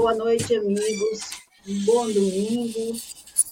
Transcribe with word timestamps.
Boa 0.00 0.14
noite, 0.14 0.56
amigos. 0.56 1.42
Um 1.68 1.84
bom 1.84 2.06
domingo. 2.06 2.96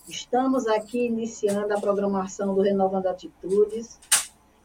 Estamos 0.09 0.66
aqui 0.66 1.05
iniciando 1.05 1.74
a 1.74 1.79
programação 1.79 2.55
do 2.55 2.62
Renovando 2.62 3.07
Atitudes, 3.07 4.01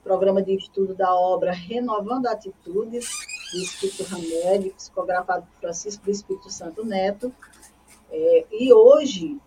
programa 0.01 0.41
de 0.41 0.55
estudo 0.55 0.95
da 0.95 1.13
obra 1.13 1.51
Renovando 1.51 2.27
Atitudes, 2.27 3.09
do 3.51 3.61
Espírito 3.61 4.03
Ramelli, 4.05 4.69
psicografado 4.69 5.45
por 5.45 5.59
Francisco 5.59 6.05
do 6.05 6.11
Espírito 6.11 6.49
Santo 6.49 6.85
Neto. 6.85 7.33
É, 8.09 8.45
e 8.49 8.73
hoje 8.73 9.37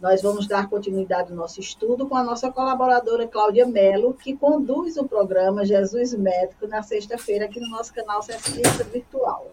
nós 0.00 0.22
vamos 0.22 0.48
dar 0.48 0.70
continuidade 0.70 1.30
ao 1.30 1.36
nosso 1.36 1.60
estudo 1.60 2.08
com 2.08 2.16
a 2.16 2.24
nossa 2.24 2.50
colaboradora 2.50 3.28
Cláudia 3.28 3.66
Mello, 3.66 4.14
que 4.14 4.34
conduz 4.34 4.96
o 4.96 5.06
programa 5.06 5.62
Jesus 5.66 6.14
Médico 6.14 6.66
na 6.66 6.82
sexta-feira 6.82 7.44
aqui 7.44 7.60
no 7.60 7.68
nosso 7.68 7.92
canal 7.92 8.22
Ciência 8.22 8.82
Virtual. 8.82 9.52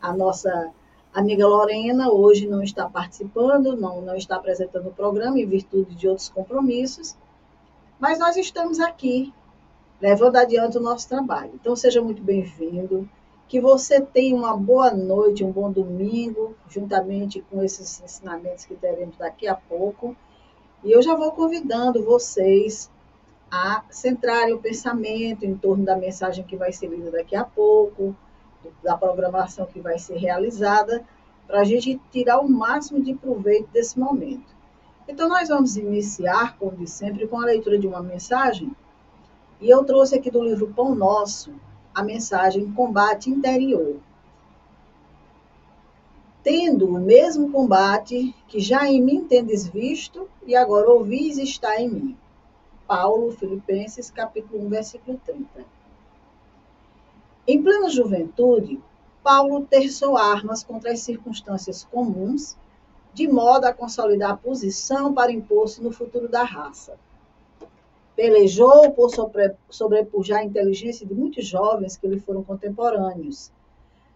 A 0.00 0.12
nossa 0.14 0.72
amiga 1.12 1.46
Lorena 1.46 2.10
hoje 2.10 2.46
não 2.46 2.62
está 2.62 2.88
participando, 2.88 3.76
não, 3.76 4.00
não 4.00 4.16
está 4.16 4.36
apresentando 4.36 4.88
o 4.88 4.94
programa 4.94 5.38
em 5.38 5.46
virtude 5.46 5.94
de 5.94 6.08
outros 6.08 6.28
compromissos, 6.28 7.16
mas 7.98 8.18
nós 8.18 8.36
estamos 8.36 8.80
aqui 8.80 9.32
levando 10.00 10.36
adiante 10.36 10.78
o 10.78 10.80
nosso 10.80 11.08
trabalho. 11.08 11.52
Então, 11.54 11.76
seja 11.76 12.00
muito 12.00 12.22
bem-vindo. 12.22 13.08
Que 13.46 13.60
você 13.60 14.00
tenha 14.00 14.34
uma 14.34 14.56
boa 14.56 14.92
noite, 14.92 15.44
um 15.44 15.50
bom 15.50 15.70
domingo, 15.70 16.54
juntamente 16.68 17.44
com 17.50 17.62
esses 17.62 18.00
ensinamentos 18.00 18.64
que 18.64 18.76
teremos 18.76 19.16
daqui 19.16 19.48
a 19.48 19.56
pouco. 19.56 20.16
E 20.84 20.92
eu 20.92 21.02
já 21.02 21.14
vou 21.14 21.32
convidando 21.32 22.02
vocês 22.02 22.88
a 23.50 23.82
centrarem 23.90 24.54
o 24.54 24.60
pensamento 24.60 25.44
em 25.44 25.56
torno 25.56 25.84
da 25.84 25.96
mensagem 25.96 26.44
que 26.44 26.56
vai 26.56 26.72
ser 26.72 26.86
lida 26.86 27.10
daqui 27.10 27.34
a 27.34 27.44
pouco, 27.44 28.14
da 28.82 28.96
programação 28.96 29.66
que 29.66 29.80
vai 29.80 29.98
ser 29.98 30.16
realizada, 30.16 31.04
para 31.46 31.60
a 31.60 31.64
gente 31.64 32.00
tirar 32.12 32.38
o 32.38 32.48
máximo 32.48 33.02
de 33.02 33.14
proveito 33.14 33.68
desse 33.70 33.98
momento. 33.98 34.54
Então, 35.08 35.28
nós 35.28 35.48
vamos 35.48 35.76
iniciar, 35.76 36.56
como 36.56 36.76
de 36.76 36.88
sempre, 36.88 37.26
com 37.26 37.40
a 37.40 37.44
leitura 37.44 37.78
de 37.78 37.86
uma 37.88 38.00
mensagem. 38.00 38.70
E 39.60 39.68
eu 39.68 39.84
trouxe 39.84 40.14
aqui 40.14 40.30
do 40.30 40.42
livro 40.42 40.72
Pão 40.74 40.94
Nosso 40.94 41.52
a 41.94 42.02
mensagem 42.02 42.70
Combate 42.72 43.28
Interior. 43.28 43.96
Tendo 46.42 46.86
o 46.86 47.00
mesmo 47.00 47.50
combate 47.50 48.34
que 48.48 48.60
já 48.60 48.86
em 48.88 49.02
mim 49.02 49.24
tendes 49.24 49.66
visto 49.66 50.28
e 50.46 50.56
agora 50.56 50.88
ouvis 50.88 51.36
está 51.36 51.80
em 51.80 51.90
mim. 51.90 52.16
Paulo, 52.86 53.32
Filipenses, 53.32 54.10
capítulo 54.10 54.64
1, 54.64 54.68
versículo 54.68 55.20
30. 55.26 55.66
Em 57.52 57.60
plena 57.60 57.90
juventude, 57.90 58.80
Paulo 59.24 59.66
terçou 59.66 60.16
armas 60.16 60.62
contra 60.62 60.92
as 60.92 61.00
circunstâncias 61.00 61.82
comuns, 61.82 62.56
de 63.12 63.26
modo 63.26 63.64
a 63.64 63.72
consolidar 63.72 64.30
a 64.30 64.36
posição 64.36 65.12
para 65.12 65.32
impor-se 65.32 65.82
no 65.82 65.90
futuro 65.90 66.28
da 66.28 66.44
raça. 66.44 66.96
Pelejou 68.14 68.92
por 68.92 69.10
sobrepujar 69.68 70.38
a 70.38 70.44
inteligência 70.44 71.04
de 71.04 71.12
muitos 71.12 71.44
jovens 71.44 71.96
que 71.96 72.06
lhe 72.06 72.20
foram 72.20 72.44
contemporâneos. 72.44 73.50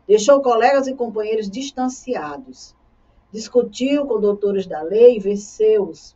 Deixou 0.06 0.40
colegas 0.40 0.86
e 0.86 0.94
companheiros 0.94 1.50
distanciados. 1.50 2.72
Discutiu 3.32 4.06
com 4.06 4.20
doutores 4.20 4.64
da 4.64 4.80
lei 4.80 5.16
e 5.16 5.18
venceu-os. 5.18 6.14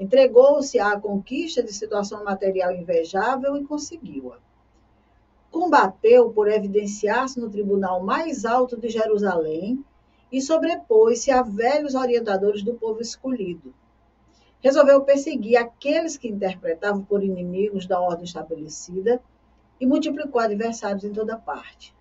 Entregou-se 0.00 0.80
à 0.80 0.98
conquista 0.98 1.62
de 1.62 1.74
situação 1.74 2.24
material 2.24 2.72
invejável 2.72 3.54
e 3.54 3.66
conseguiu-a 3.66 4.38
combateu 5.54 6.30
por 6.30 6.48
evidenciar-se 6.48 7.38
no 7.38 7.48
tribunal 7.48 8.02
mais 8.02 8.44
alto 8.44 8.76
de 8.76 8.88
Jerusalém 8.88 9.84
e 10.32 10.42
sobrepôs-se 10.42 11.30
a 11.30 11.42
velhos 11.42 11.94
orientadores 11.94 12.64
do 12.64 12.74
povo 12.74 13.00
escolhido. 13.00 13.72
Resolveu 14.60 15.02
perseguir 15.02 15.56
aqueles 15.56 16.16
que 16.16 16.26
interpretavam 16.26 17.04
por 17.04 17.22
inimigos 17.22 17.86
da 17.86 18.00
ordem 18.00 18.24
estabelecida 18.24 19.22
e 19.80 19.86
multiplicou 19.86 20.40
adversários 20.40 21.04
em 21.04 21.12
toda 21.12 21.36
parte. 21.36 21.94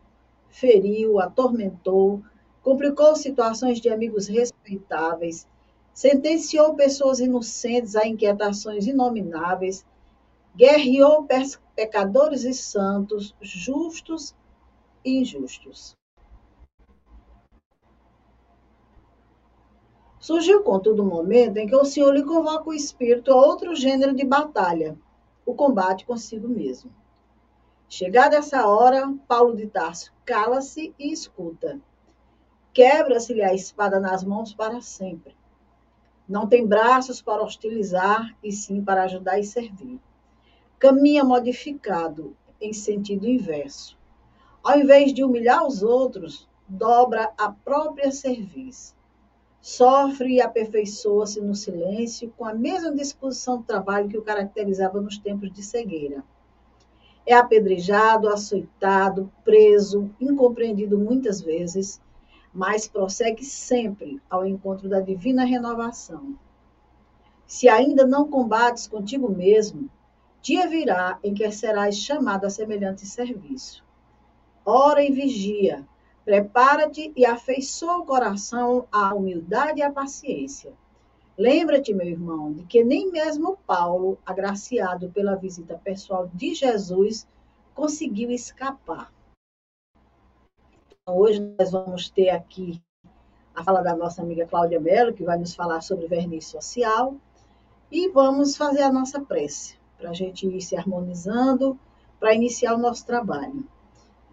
Feriu, 0.50 1.20
atormentou, 1.20 2.24
complicou 2.64 3.16
situações 3.16 3.80
de 3.80 3.88
amigos 3.88 4.26
respeitáveis, 4.26 5.48
sentenciou 5.94 6.74
pessoas 6.74 7.20
inocentes 7.20 7.96
a 7.96 8.08
inquietações 8.08 8.88
inomináveis, 8.88 9.86
guerreou 10.56 11.28
pecadores 11.76 12.44
e 12.44 12.54
santos, 12.54 13.36
justos 13.42 14.36
e 15.04 15.20
injustos. 15.20 15.96
Surgiu, 20.20 20.64
contudo, 20.64 21.04
um 21.04 21.08
momento 21.08 21.58
em 21.58 21.68
que 21.68 21.76
o 21.76 21.84
Senhor 21.84 22.14
lhe 22.14 22.24
convoca 22.24 22.70
o 22.70 22.74
espírito 22.74 23.32
a 23.32 23.36
outro 23.36 23.76
gênero 23.76 24.16
de 24.16 24.24
batalha, 24.24 24.98
o 25.46 25.54
combate 25.54 26.06
consigo 26.06 26.48
mesmo. 26.48 26.90
Chegada 27.90 28.38
essa 28.38 28.66
hora, 28.66 29.14
Paulo 29.28 29.56
de 29.56 29.68
Tarso 29.68 30.14
cala-se 30.24 30.96
e 30.98 31.12
escuta. 31.12 31.80
Quebra-se-lhe 32.74 33.44
a 33.44 33.54
espada 33.54 34.00
nas 34.00 34.24
mãos 34.24 34.54
para 34.54 34.82
sempre. 34.82 35.36
Não 36.28 36.48
tem 36.48 36.66
braços 36.66 37.22
para 37.22 37.44
hostilizar, 37.44 38.34
e 38.42 38.52
sim 38.52 38.82
para 38.82 39.04
ajudar 39.04 39.38
e 39.38 39.44
servir 39.44 40.00
caminha 40.84 41.24
modificado 41.24 42.36
em 42.60 42.74
sentido 42.74 43.26
inverso. 43.26 43.98
Ao 44.62 44.78
invés 44.78 45.14
de 45.14 45.24
humilhar 45.24 45.66
os 45.66 45.82
outros, 45.82 46.46
dobra 46.68 47.32
a 47.38 47.50
própria 47.50 48.12
serviço. 48.12 48.94
Sofre 49.62 50.34
e 50.34 50.42
aperfeiçoa-se 50.42 51.40
no 51.40 51.56
silêncio 51.56 52.34
com 52.36 52.44
a 52.44 52.54
mesma 52.54 52.94
disposição 52.94 53.60
de 53.60 53.64
trabalho 53.64 54.10
que 54.10 54.18
o 54.18 54.22
caracterizava 54.22 55.00
nos 55.00 55.18
tempos 55.18 55.54
de 55.54 55.64
cegueira. 55.64 56.22
É 57.26 57.34
apedrejado, 57.34 58.28
açoitado, 58.28 59.32
preso, 59.46 60.14
incompreendido 60.20 61.00
muitas 61.00 61.40
vezes, 61.40 62.02
mas 62.54 62.90
prossegue 62.90 63.46
sempre 63.46 64.22
ao 64.30 64.46
encontro 64.46 64.90
da 64.90 65.00
divina 65.00 65.46
renovação. 65.46 66.38
Se 67.48 67.70
ainda 67.70 68.06
não 68.06 68.30
combates 68.30 68.86
contigo 68.86 69.32
mesmo, 69.32 69.90
Dia 70.44 70.68
virá 70.68 71.18
em 71.24 71.34
que 71.34 71.50
serás 71.54 71.96
chamado 71.96 72.44
a 72.44 72.50
semelhante 72.50 73.06
serviço. 73.06 73.82
Ora 74.66 75.02
e 75.02 75.10
vigia, 75.10 75.88
prepara-te 76.26 77.14
e 77.16 77.26
afeiçoa 77.26 78.00
o 78.00 78.06
coração 78.06 78.86
à 78.92 79.14
humildade 79.14 79.80
e 79.80 79.82
à 79.82 79.90
paciência. 79.90 80.74
Lembra-te, 81.38 81.94
meu 81.94 82.06
irmão, 82.06 82.52
de 82.52 82.64
que 82.66 82.84
nem 82.84 83.10
mesmo 83.10 83.58
Paulo, 83.66 84.18
agraciado 84.26 85.10
pela 85.12 85.38
visita 85.38 85.80
pessoal 85.82 86.30
de 86.34 86.54
Jesus, 86.54 87.26
conseguiu 87.74 88.30
escapar. 88.30 89.14
Então, 90.90 91.18
hoje 91.20 91.40
nós 91.58 91.72
vamos 91.72 92.10
ter 92.10 92.32
aqui 92.32 92.84
a 93.56 93.64
fala 93.64 93.82
da 93.82 93.96
nossa 93.96 94.22
amiga 94.22 94.46
Cláudia 94.46 94.82
Mello, 94.82 95.14
que 95.14 95.24
vai 95.24 95.38
nos 95.38 95.56
falar 95.56 95.80
sobre 95.80 96.06
verniz 96.06 96.48
social, 96.48 97.16
e 97.90 98.10
vamos 98.10 98.58
fazer 98.58 98.82
a 98.82 98.92
nossa 98.92 99.22
prece 99.22 99.82
para 100.04 100.12
a 100.12 100.14
gente 100.14 100.46
ir 100.46 100.60
se 100.60 100.76
harmonizando 100.76 101.80
para 102.20 102.36
iniciar 102.36 102.76
o 102.76 102.78
nosso 102.78 103.06
trabalho. 103.06 103.66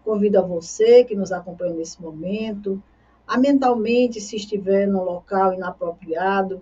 Convido 0.03 0.37
a 0.37 0.41
você 0.41 1.05
que 1.05 1.15
nos 1.15 1.31
acompanha 1.31 1.73
nesse 1.73 2.01
momento, 2.01 2.83
a 3.25 3.37
mentalmente, 3.37 4.19
se 4.19 4.35
estiver 4.35 4.85
no 4.85 5.01
local 5.01 5.53
inapropriado, 5.53 6.61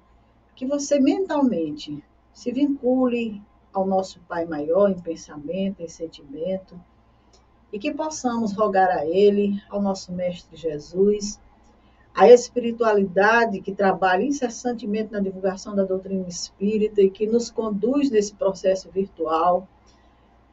que 0.55 0.63
você 0.63 0.99
mentalmente 0.99 2.03
se 2.31 2.51
vincule 2.51 3.41
ao 3.73 3.87
nosso 3.87 4.19
Pai 4.27 4.45
maior 4.45 4.91
em 4.91 4.99
pensamento, 4.99 5.81
em 5.81 5.87
sentimento, 5.87 6.79
e 7.73 7.79
que 7.79 7.91
possamos 7.91 8.53
rogar 8.53 8.91
a 8.91 9.07
Ele, 9.07 9.59
ao 9.71 9.81
nosso 9.81 10.11
Mestre 10.11 10.55
Jesus, 10.55 11.39
a 12.19 12.27
espiritualidade 12.27 13.61
que 13.61 13.73
trabalha 13.73 14.25
incessantemente 14.25 15.09
na 15.09 15.21
divulgação 15.21 15.73
da 15.73 15.85
doutrina 15.85 16.27
espírita 16.27 17.01
e 17.01 17.09
que 17.09 17.25
nos 17.25 17.49
conduz 17.49 18.11
nesse 18.11 18.35
processo 18.35 18.91
virtual, 18.91 19.65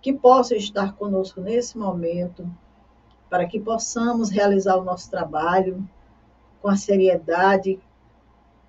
que 0.00 0.12
possa 0.12 0.54
estar 0.54 0.94
conosco 0.94 1.40
nesse 1.40 1.76
momento, 1.76 2.48
para 3.28 3.46
que 3.46 3.58
possamos 3.58 4.30
realizar 4.30 4.76
o 4.76 4.84
nosso 4.84 5.10
trabalho 5.10 5.84
com 6.62 6.68
a 6.68 6.76
seriedade 6.76 7.80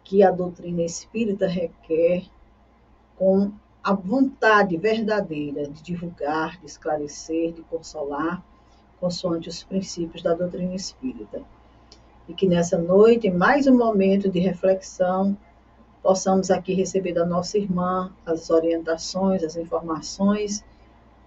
que 0.03 0.23
a 0.23 0.31
doutrina 0.31 0.81
espírita 0.81 1.45
requer, 1.45 2.25
com 3.15 3.51
a 3.83 3.93
vontade 3.93 4.75
verdadeira 4.75 5.69
de 5.69 5.83
divulgar, 5.83 6.59
de 6.59 6.65
esclarecer, 6.65 7.53
de 7.53 7.61
consolar, 7.61 8.43
consoante 8.99 9.49
os 9.49 9.63
princípios 9.63 10.23
da 10.23 10.33
doutrina 10.33 10.73
espírita 10.73 11.45
e 12.27 12.33
que 12.33 12.47
nessa 12.47 12.77
noite, 12.77 13.29
mais 13.29 13.67
um 13.67 13.77
momento 13.77 14.29
de 14.29 14.39
reflexão, 14.39 15.37
possamos 16.03 16.51
aqui 16.51 16.73
receber 16.73 17.13
da 17.13 17.25
nossa 17.25 17.57
irmã 17.57 18.11
as 18.25 18.49
orientações, 18.49 19.43
as 19.43 19.55
informações 19.55 20.63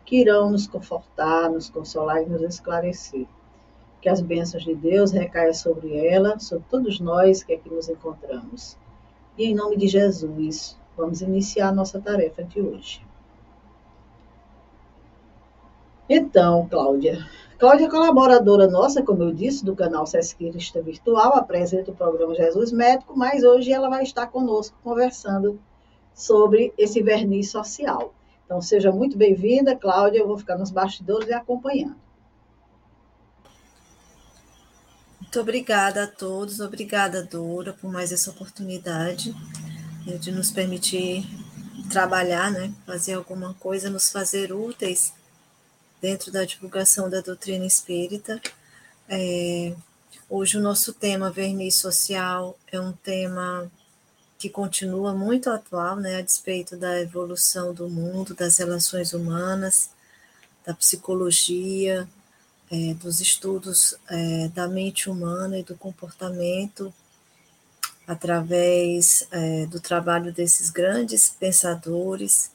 que 0.04 0.20
irão 0.20 0.50
nos 0.50 0.66
confortar, 0.66 1.50
nos 1.50 1.70
consolar 1.70 2.22
e 2.22 2.26
nos 2.26 2.42
esclarecer. 2.42 3.26
que 4.00 4.08
as 4.08 4.22
bênçãos 4.22 4.64
de 4.64 4.74
Deus 4.74 5.10
recaiam 5.10 5.52
sobre 5.52 5.94
ela, 6.06 6.38
sobre 6.38 6.64
todos 6.70 6.98
nós 6.98 7.44
que 7.44 7.52
aqui 7.52 7.68
nos 7.68 7.86
encontramos. 7.86 8.74
E 9.36 9.44
em 9.44 9.54
nome 9.54 9.76
de 9.76 9.88
Jesus, 9.88 10.74
vamos 10.96 11.20
iniciar 11.20 11.68
a 11.68 11.72
nossa 11.72 12.00
tarefa 12.00 12.42
de 12.42 12.62
hoje. 12.62 13.02
Então, 16.12 16.66
Cláudia. 16.68 17.24
Cláudia 17.56 17.86
é 17.86 17.88
colaboradora 17.88 18.66
nossa, 18.66 19.00
como 19.00 19.22
eu 19.22 19.32
disse, 19.32 19.64
do 19.64 19.76
canal 19.76 20.04
Sesquirista 20.04 20.82
Virtual, 20.82 21.36
apresenta 21.36 21.92
o 21.92 21.94
programa 21.94 22.34
Jesus 22.34 22.72
Médico, 22.72 23.16
mas 23.16 23.44
hoje 23.44 23.72
ela 23.72 23.88
vai 23.88 24.02
estar 24.02 24.26
conosco 24.26 24.76
conversando 24.82 25.60
sobre 26.12 26.74
esse 26.76 27.00
verniz 27.00 27.52
social. 27.52 28.12
Então, 28.44 28.60
seja 28.60 28.90
muito 28.90 29.16
bem-vinda, 29.16 29.76
Cláudia. 29.76 30.18
Eu 30.18 30.26
vou 30.26 30.36
ficar 30.36 30.58
nos 30.58 30.72
bastidores 30.72 31.28
e 31.28 31.32
acompanhando. 31.32 31.94
Muito 35.20 35.40
obrigada 35.40 36.02
a 36.02 36.06
todos, 36.08 36.58
obrigada, 36.58 37.22
Dora, 37.22 37.72
por 37.72 37.92
mais 37.92 38.10
essa 38.10 38.32
oportunidade 38.32 39.32
né, 40.04 40.16
de 40.16 40.32
nos 40.32 40.50
permitir 40.50 41.24
trabalhar, 41.88 42.50
né, 42.50 42.72
fazer 42.84 43.14
alguma 43.14 43.54
coisa, 43.54 43.88
nos 43.88 44.10
fazer 44.10 44.52
úteis 44.52 45.19
dentro 46.00 46.32
da 46.32 46.44
divulgação 46.44 47.10
da 47.10 47.20
doutrina 47.20 47.66
espírita. 47.66 48.40
É, 49.08 49.74
hoje 50.28 50.56
o 50.56 50.62
nosso 50.62 50.92
tema 50.92 51.30
verniz 51.30 51.76
social 51.76 52.58
é 52.70 52.80
um 52.80 52.92
tema 52.92 53.70
que 54.38 54.48
continua 54.48 55.12
muito 55.12 55.50
atual, 55.50 55.96
né, 55.96 56.16
a 56.16 56.22
despeito 56.22 56.74
da 56.76 56.98
evolução 57.00 57.74
do 57.74 57.90
mundo, 57.90 58.34
das 58.34 58.56
relações 58.56 59.12
humanas, 59.12 59.90
da 60.64 60.72
psicologia, 60.72 62.08
é, 62.70 62.94
dos 62.94 63.20
estudos 63.20 63.94
é, 64.08 64.48
da 64.48 64.66
mente 64.66 65.10
humana 65.10 65.58
e 65.58 65.62
do 65.62 65.74
comportamento, 65.74 66.92
através 68.06 69.26
é, 69.30 69.66
do 69.66 69.78
trabalho 69.78 70.32
desses 70.32 70.70
grandes 70.70 71.28
pensadores, 71.28 72.50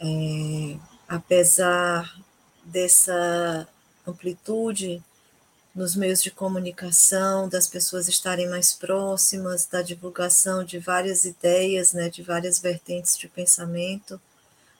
é, 0.00 0.76
apesar 1.06 2.24
dessa 2.66 3.66
amplitude 4.06 5.02
nos 5.74 5.94
meios 5.94 6.22
de 6.22 6.30
comunicação, 6.30 7.48
das 7.48 7.68
pessoas 7.68 8.08
estarem 8.08 8.48
mais 8.48 8.72
próximas, 8.72 9.66
da 9.66 9.82
divulgação 9.82 10.64
de 10.64 10.78
várias 10.78 11.24
ideias, 11.24 11.92
né, 11.92 12.08
de 12.08 12.22
várias 12.22 12.58
vertentes 12.58 13.16
de 13.16 13.28
pensamento. 13.28 14.20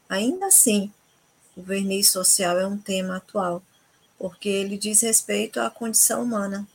Ainda 0.08 0.46
assim, 0.46 0.90
o 1.56 1.62
verniz 1.62 2.10
social 2.10 2.58
é 2.58 2.66
um 2.66 2.78
tema 2.78 3.18
atual, 3.18 3.62
porque 4.18 4.48
ele 4.48 4.78
diz 4.78 5.02
respeito 5.02 5.60
à 5.60 5.68
condição 5.68 6.22
humana, 6.22 6.66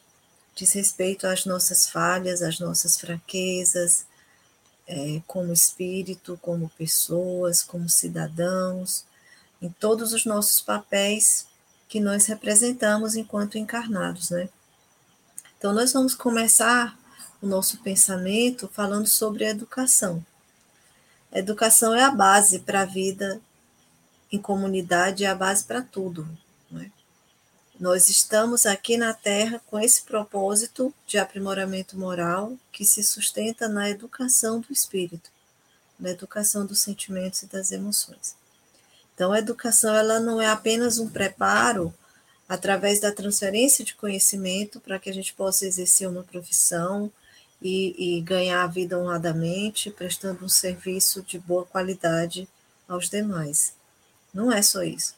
diz 0.55 0.71
respeito 0.73 1.25
às 1.25 1.45
nossas 1.45 1.89
falhas, 1.89 2.43
às 2.43 2.59
nossas 2.59 2.99
fraquezas, 2.99 4.05
é, 4.87 5.21
como 5.25 5.51
espírito, 5.51 6.37
como 6.41 6.69
pessoas, 6.77 7.63
como 7.63 7.89
cidadãos, 7.89 9.03
em 9.61 9.69
todos 9.69 10.13
os 10.13 10.25
nossos 10.25 10.61
papéis 10.61 11.47
que 11.87 11.99
nós 11.99 12.25
representamos 12.25 13.15
enquanto 13.15 13.57
encarnados, 13.57 14.29
né? 14.29 14.49
Então, 15.57 15.73
nós 15.73 15.93
vamos 15.93 16.15
começar 16.15 16.97
o 17.41 17.45
nosso 17.45 17.77
pensamento 17.79 18.67
falando 18.67 19.07
sobre 19.07 19.45
a 19.45 19.49
educação. 19.49 20.25
A 21.31 21.39
educação 21.39 21.93
é 21.93 22.03
a 22.03 22.11
base 22.11 22.59
para 22.59 22.81
a 22.81 22.85
vida 22.85 23.41
em 24.31 24.39
comunidade, 24.39 25.23
é 25.23 25.27
a 25.27 25.35
base 25.35 25.63
para 25.63 25.81
tudo. 25.81 26.27
Né? 26.69 26.91
Nós 27.79 28.09
estamos 28.09 28.65
aqui 28.65 28.97
na 28.97 29.13
Terra 29.13 29.61
com 29.67 29.79
esse 29.79 30.01
propósito 30.03 30.93
de 31.05 31.17
aprimoramento 31.17 31.97
moral 31.97 32.57
que 32.71 32.85
se 32.85 33.03
sustenta 33.03 33.67
na 33.67 33.89
educação 33.89 34.59
do 34.59 34.71
espírito, 34.71 35.29
na 35.99 36.09
educação 36.09 36.65
dos 36.65 36.81
sentimentos 36.81 37.43
e 37.43 37.47
das 37.47 37.71
emoções. 37.71 38.35
Então, 39.13 39.31
a 39.31 39.39
educação 39.39 39.93
ela 39.95 40.19
não 40.19 40.41
é 40.41 40.47
apenas 40.47 40.97
um 40.97 41.09
preparo 41.09 41.93
através 42.47 42.99
da 42.99 43.11
transferência 43.11 43.85
de 43.85 43.95
conhecimento 43.95 44.79
para 44.79 44.99
que 44.99 45.09
a 45.09 45.13
gente 45.13 45.33
possa 45.33 45.65
exercer 45.65 46.09
uma 46.09 46.23
profissão 46.23 47.11
e, 47.61 48.17
e 48.17 48.21
ganhar 48.21 48.63
a 48.63 48.67
vida 48.67 48.97
honradamente, 48.97 49.91
prestando 49.91 50.43
um 50.43 50.49
serviço 50.49 51.21
de 51.21 51.39
boa 51.39 51.65
qualidade 51.65 52.47
aos 52.87 53.09
demais. 53.09 53.73
Não 54.33 54.51
é 54.51 54.61
só 54.61 54.83
isso. 54.83 55.15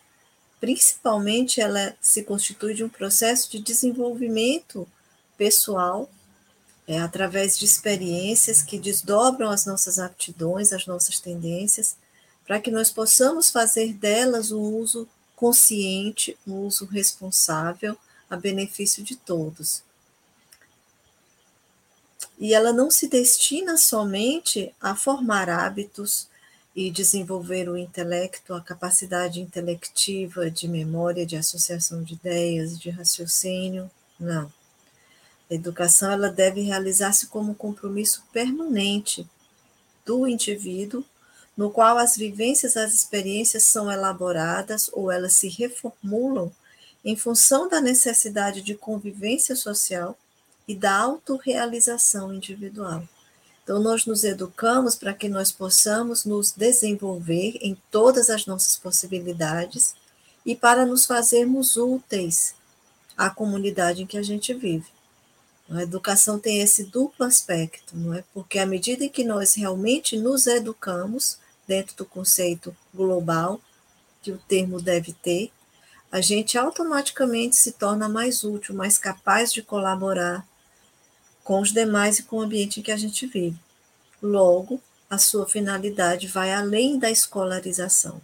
Principalmente, 0.60 1.60
ela 1.60 1.96
se 2.02 2.24
constitui 2.24 2.74
de 2.74 2.84
um 2.84 2.90
processo 2.90 3.50
de 3.52 3.60
desenvolvimento 3.60 4.88
pessoal, 5.38 6.10
é, 6.88 7.00
através 7.00 7.58
de 7.58 7.66
experiências 7.66 8.62
que 8.62 8.78
desdobram 8.78 9.50
as 9.50 9.66
nossas 9.66 10.00
aptidões, 10.00 10.74
as 10.74 10.86
nossas 10.86 11.20
tendências, 11.20 11.96
para 12.46 12.60
que 12.60 12.72
nós 12.72 12.92
possamos 12.92 13.50
fazer 13.50 13.94
delas 13.94 14.52
um 14.52 14.62
uso 14.62 15.08
consciente, 15.36 16.38
um 16.48 16.60
uso 16.60 16.86
responsável, 16.86 17.98
a 18.30 18.36
benefício 18.36 19.04
de 19.04 19.16
todos. 19.16 19.84
E 22.40 22.54
ela 22.54 22.74
não 22.74 22.90
se 22.90 23.08
destina 23.08 23.78
somente 23.78 24.74
a 24.82 24.96
formar 24.96 25.50
hábitos 25.50 26.28
e 26.76 26.90
desenvolver 26.90 27.70
o 27.70 27.78
intelecto, 27.78 28.54
a 28.54 28.62
capacidade 28.62 29.40
intelectiva 29.40 30.50
de 30.50 30.68
memória, 30.68 31.26
de 31.26 31.38
associação 31.38 32.04
de 32.04 32.16
ideias, 32.16 32.80
de 32.80 32.90
raciocínio, 32.90 33.90
não. 34.20 34.52
A 35.50 35.54
educação 35.54 36.12
ela 36.12 36.30
deve 36.30 36.62
realizar-se 36.62 37.28
como 37.28 37.52
um 37.52 37.56
compromisso 37.56 38.24
permanente 38.34 39.28
do 40.04 40.28
indivíduo 40.28 41.06
no 41.56 41.70
qual 41.70 41.98
as 41.98 42.16
vivências, 42.16 42.76
as 42.76 42.94
experiências 42.94 43.64
são 43.64 43.92
elaboradas 43.92 44.90
ou 44.92 45.12
elas 45.12 45.34
se 45.34 45.48
reformulam 45.48 46.52
em 47.06 47.16
função 47.16 47.68
da 47.68 47.82
necessidade 47.82 48.62
de 48.62 48.76
convivência 48.76 49.56
social 49.56 50.18
e 50.68 50.76
da 50.76 50.96
autorrealização 50.96 52.34
individual. 52.34 53.08
Então, 53.64 53.80
nós 53.80 54.06
nos 54.06 54.24
educamos 54.24 54.96
para 54.96 55.14
que 55.14 55.30
nós 55.30 55.52
possamos 55.52 56.26
nos 56.26 56.52
desenvolver 56.52 57.58
em 57.62 57.78
todas 57.90 58.30
as 58.30 58.46
nossas 58.46 58.78
possibilidades 58.78 59.96
e 60.46 60.56
para 60.56 60.86
nos 60.86 61.06
fazermos 61.06 61.78
úteis 61.78 62.56
à 63.18 63.30
comunidade 63.30 64.04
em 64.04 64.06
que 64.06 64.18
a 64.18 64.24
gente 64.24 64.54
vive. 64.54 64.88
A 65.70 65.82
educação 65.82 66.38
tem 66.38 66.60
esse 66.62 66.84
duplo 66.84 67.26
aspecto, 67.26 67.96
não 67.98 68.14
é? 68.14 68.24
Porque 68.34 68.60
à 68.60 68.66
medida 68.66 69.06
em 69.06 69.10
que 69.10 69.24
nós 69.24 69.54
realmente 69.54 70.18
nos 70.18 70.46
educamos, 70.46 71.38
dentro 71.68 71.96
do 71.96 72.06
conceito 72.06 72.76
global 72.94 73.60
que 74.22 74.32
o 74.32 74.38
termo 74.38 74.82
deve 74.82 75.14
ter, 75.14 75.52
a 76.12 76.22
gente 76.22 76.58
automaticamente 76.58 77.56
se 77.56 77.72
torna 77.72 78.08
mais 78.08 78.44
útil, 78.44 78.76
mais 78.76 78.98
capaz 78.98 79.52
de 79.52 79.62
colaborar 79.62 80.48
com 81.44 81.60
os 81.60 81.72
demais 81.72 82.20
e 82.20 82.24
com 82.24 82.38
o 82.38 82.42
ambiente 82.42 82.80
em 82.80 82.84
que 82.84 82.92
a 82.92 82.98
gente 82.98 83.26
vive. 83.26 83.58
Logo, 84.22 84.80
a 85.10 85.18
sua 85.18 85.48
finalidade 85.48 86.28
vai 86.28 86.54
além 86.54 86.98
da 86.98 87.12
escolarização, 87.12 88.22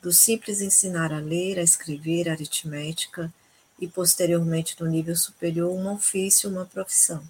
do 0.00 0.12
simples 0.12 0.60
ensinar 0.60 1.12
a 1.12 1.18
ler, 1.18 1.58
a 1.58 1.62
escrever, 1.62 2.28
a 2.28 2.32
aritmética 2.32 3.32
e, 3.80 3.88
posteriormente, 3.88 4.76
no 4.80 4.86
nível 4.86 5.16
superior, 5.16 5.72
um 5.72 5.92
ofício, 5.92 6.48
uma 6.48 6.64
profissão. 6.64 7.22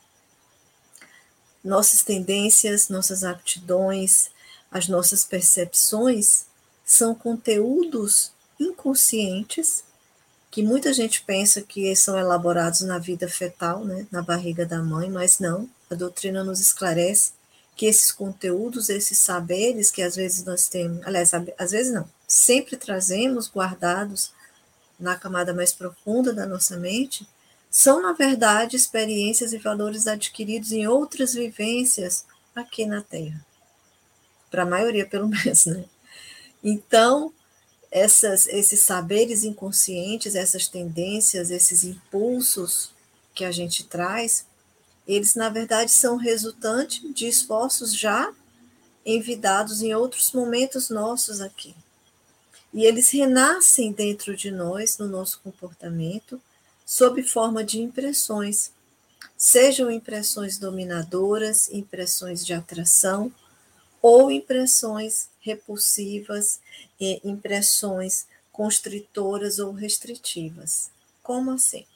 Nossas 1.64 2.02
tendências, 2.02 2.88
nossas 2.88 3.24
aptidões, 3.24 4.30
as 4.72 4.88
nossas 4.88 5.24
percepções 5.24 6.46
são 6.84 7.14
conteúdos 7.14 8.32
inconscientes 8.58 9.84
que 10.50 10.62
muita 10.62 10.92
gente 10.92 11.22
pensa 11.22 11.62
que 11.62 11.94
são 11.94 12.18
elaborados 12.18 12.80
na 12.80 12.98
vida 12.98 13.28
fetal, 13.28 13.84
né, 13.84 14.06
na 14.10 14.22
barriga 14.22 14.66
da 14.66 14.82
mãe, 14.82 15.10
mas 15.10 15.38
não. 15.38 15.68
A 15.90 15.94
doutrina 15.94 16.42
nos 16.42 16.60
esclarece 16.60 17.32
que 17.76 17.86
esses 17.86 18.12
conteúdos, 18.12 18.88
esses 18.88 19.18
saberes 19.18 19.90
que 19.90 20.02
às 20.02 20.16
vezes 20.16 20.44
nós 20.44 20.68
temos, 20.68 21.06
aliás, 21.06 21.30
às 21.58 21.70
vezes 21.70 21.92
não, 21.92 22.08
sempre 22.28 22.76
trazemos 22.76 23.50
guardados 23.50 24.32
na 25.00 25.16
camada 25.16 25.54
mais 25.54 25.72
profunda 25.72 26.32
da 26.32 26.46
nossa 26.46 26.76
mente, 26.76 27.26
são, 27.70 28.02
na 28.02 28.12
verdade, 28.12 28.76
experiências 28.76 29.54
e 29.54 29.58
valores 29.58 30.06
adquiridos 30.06 30.72
em 30.72 30.86
outras 30.86 31.32
vivências 31.32 32.26
aqui 32.54 32.84
na 32.84 33.00
Terra 33.00 33.42
para 34.52 34.62
a 34.62 34.66
maioria 34.66 35.06
pelo 35.06 35.26
menos, 35.26 35.66
né? 35.66 35.84
Então, 36.62 37.32
essas, 37.90 38.46
esses 38.46 38.80
saberes 38.80 39.42
inconscientes, 39.42 40.36
essas 40.36 40.68
tendências, 40.68 41.50
esses 41.50 41.82
impulsos 41.82 42.92
que 43.34 43.44
a 43.44 43.50
gente 43.50 43.84
traz, 43.84 44.46
eles 45.08 45.34
na 45.34 45.48
verdade 45.48 45.90
são 45.90 46.16
resultante 46.16 47.12
de 47.12 47.26
esforços 47.26 47.92
já 47.92 48.32
envidados 49.04 49.82
em 49.82 49.92
outros 49.94 50.30
momentos 50.32 50.88
nossos 50.88 51.40
aqui. 51.40 51.74
E 52.72 52.84
eles 52.84 53.10
renascem 53.10 53.90
dentro 53.92 54.36
de 54.36 54.50
nós, 54.50 54.96
no 54.96 55.08
nosso 55.08 55.40
comportamento, 55.42 56.40
sob 56.86 57.22
forma 57.22 57.64
de 57.64 57.80
impressões, 57.80 58.70
sejam 59.36 59.90
impressões 59.90 60.56
dominadoras, 60.56 61.68
impressões 61.70 62.46
de 62.46 62.54
atração, 62.54 63.32
ou 64.02 64.30
impressões 64.30 65.28
repulsivas, 65.40 66.60
e 67.00 67.20
impressões 67.24 68.26
constritoras 68.52 69.58
ou 69.58 69.72
restritivas. 69.72 70.90
Como 71.22 71.52
assim? 71.52 71.86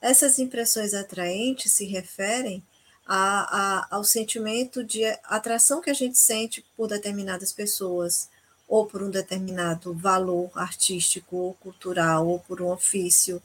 Essas 0.00 0.38
impressões 0.38 0.94
atraentes 0.94 1.72
se 1.72 1.86
referem 1.86 2.62
a, 3.06 3.86
a, 3.86 3.96
ao 3.96 4.04
sentimento 4.04 4.84
de 4.84 5.04
atração 5.24 5.80
que 5.80 5.90
a 5.90 5.94
gente 5.94 6.18
sente 6.18 6.64
por 6.76 6.88
determinadas 6.88 7.52
pessoas, 7.52 8.28
ou 8.68 8.86
por 8.86 9.02
um 9.02 9.10
determinado 9.10 9.92
valor 9.92 10.50
artístico 10.54 11.36
ou 11.36 11.54
cultural, 11.54 12.26
ou 12.26 12.38
por 12.38 12.62
um 12.62 12.70
ofício 12.70 13.42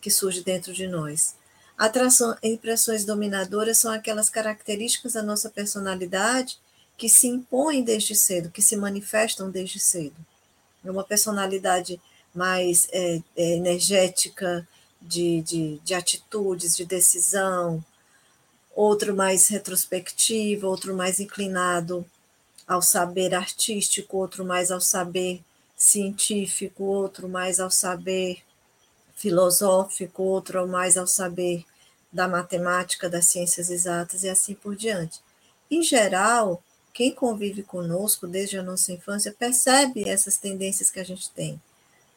que 0.00 0.10
surge 0.10 0.42
dentro 0.42 0.72
de 0.72 0.86
nós. 0.86 1.34
Atração, 1.76 2.36
impressões 2.42 3.04
dominadoras 3.04 3.78
são 3.78 3.92
aquelas 3.92 4.30
características 4.30 5.12
da 5.12 5.22
nossa 5.22 5.50
personalidade 5.50 6.58
que 6.96 7.08
se 7.08 7.26
impõem 7.26 7.82
desde 7.82 8.14
cedo, 8.14 8.50
que 8.50 8.62
se 8.62 8.76
manifestam 8.76 9.50
desde 9.50 9.78
cedo. 9.78 10.16
É 10.84 10.90
uma 10.90 11.04
personalidade 11.04 12.00
mais 12.34 12.88
é, 12.92 13.20
é, 13.36 13.56
energética, 13.56 14.66
de, 15.00 15.42
de, 15.42 15.78
de 15.84 15.94
atitudes, 15.94 16.76
de 16.76 16.84
decisão, 16.84 17.84
outro 18.74 19.14
mais 19.14 19.48
retrospectivo, 19.48 20.66
outro 20.66 20.94
mais 20.94 21.20
inclinado 21.20 22.04
ao 22.66 22.82
saber 22.82 23.34
artístico, 23.34 24.16
outro 24.16 24.44
mais 24.44 24.70
ao 24.70 24.80
saber 24.80 25.42
científico, 25.76 26.84
outro 26.84 27.28
mais 27.28 27.60
ao 27.60 27.70
saber 27.70 28.42
filosófico, 29.14 30.22
outro 30.22 30.66
mais 30.66 30.96
ao 30.96 31.06
saber 31.06 31.64
da 32.12 32.26
matemática, 32.26 33.08
das 33.08 33.26
ciências 33.26 33.70
exatas 33.70 34.24
e 34.24 34.28
assim 34.28 34.54
por 34.54 34.74
diante. 34.74 35.20
Em 35.70 35.82
geral, 35.82 36.62
quem 36.96 37.14
convive 37.14 37.62
conosco 37.62 38.26
desde 38.26 38.56
a 38.56 38.62
nossa 38.62 38.90
infância 38.90 39.30
percebe 39.30 40.08
essas 40.08 40.38
tendências 40.38 40.88
que 40.88 40.98
a 40.98 41.04
gente 41.04 41.28
tem, 41.28 41.60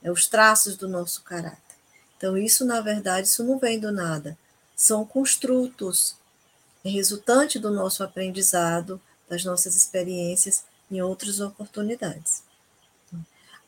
né, 0.01 0.09
os 0.09 0.25
traços 0.25 0.77
do 0.77 0.87
nosso 0.87 1.21
caráter. 1.21 1.75
Então, 2.15 2.37
isso, 2.37 2.63
na 2.63 2.79
verdade, 2.79 3.27
isso 3.27 3.43
não 3.43 3.59
vem 3.59 3.77
do 3.77 3.91
nada. 3.91 4.37
São 4.77 5.05
construtos 5.05 6.15
resultante 6.81 7.59
do 7.59 7.69
nosso 7.69 8.05
aprendizado, 8.05 9.01
das 9.27 9.43
nossas 9.43 9.75
experiências 9.75 10.63
em 10.89 11.01
outras 11.01 11.41
oportunidades. 11.41 12.41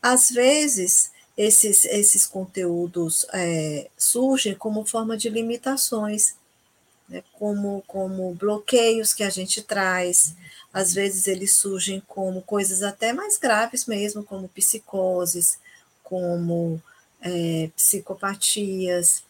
Às 0.00 0.30
vezes, 0.30 1.12
esses, 1.36 1.84
esses 1.84 2.24
conteúdos 2.24 3.26
é, 3.34 3.90
surgem 3.98 4.54
como 4.54 4.86
forma 4.86 5.14
de 5.14 5.28
limitações, 5.28 6.36
né, 7.12 7.22
como, 7.34 7.84
como 7.86 8.34
bloqueios 8.34 9.12
que 9.12 9.22
a 9.22 9.28
gente 9.28 9.60
traz, 9.60 10.34
às 10.72 10.94
vezes 10.94 11.26
eles 11.26 11.56
surgem 11.56 12.02
como 12.08 12.40
coisas 12.40 12.82
até 12.82 13.12
mais 13.12 13.36
graves 13.36 13.84
mesmo, 13.84 14.24
como 14.24 14.48
psicoses, 14.48 15.58
como 16.02 16.82
é, 17.20 17.70
psicopatias, 17.76 19.22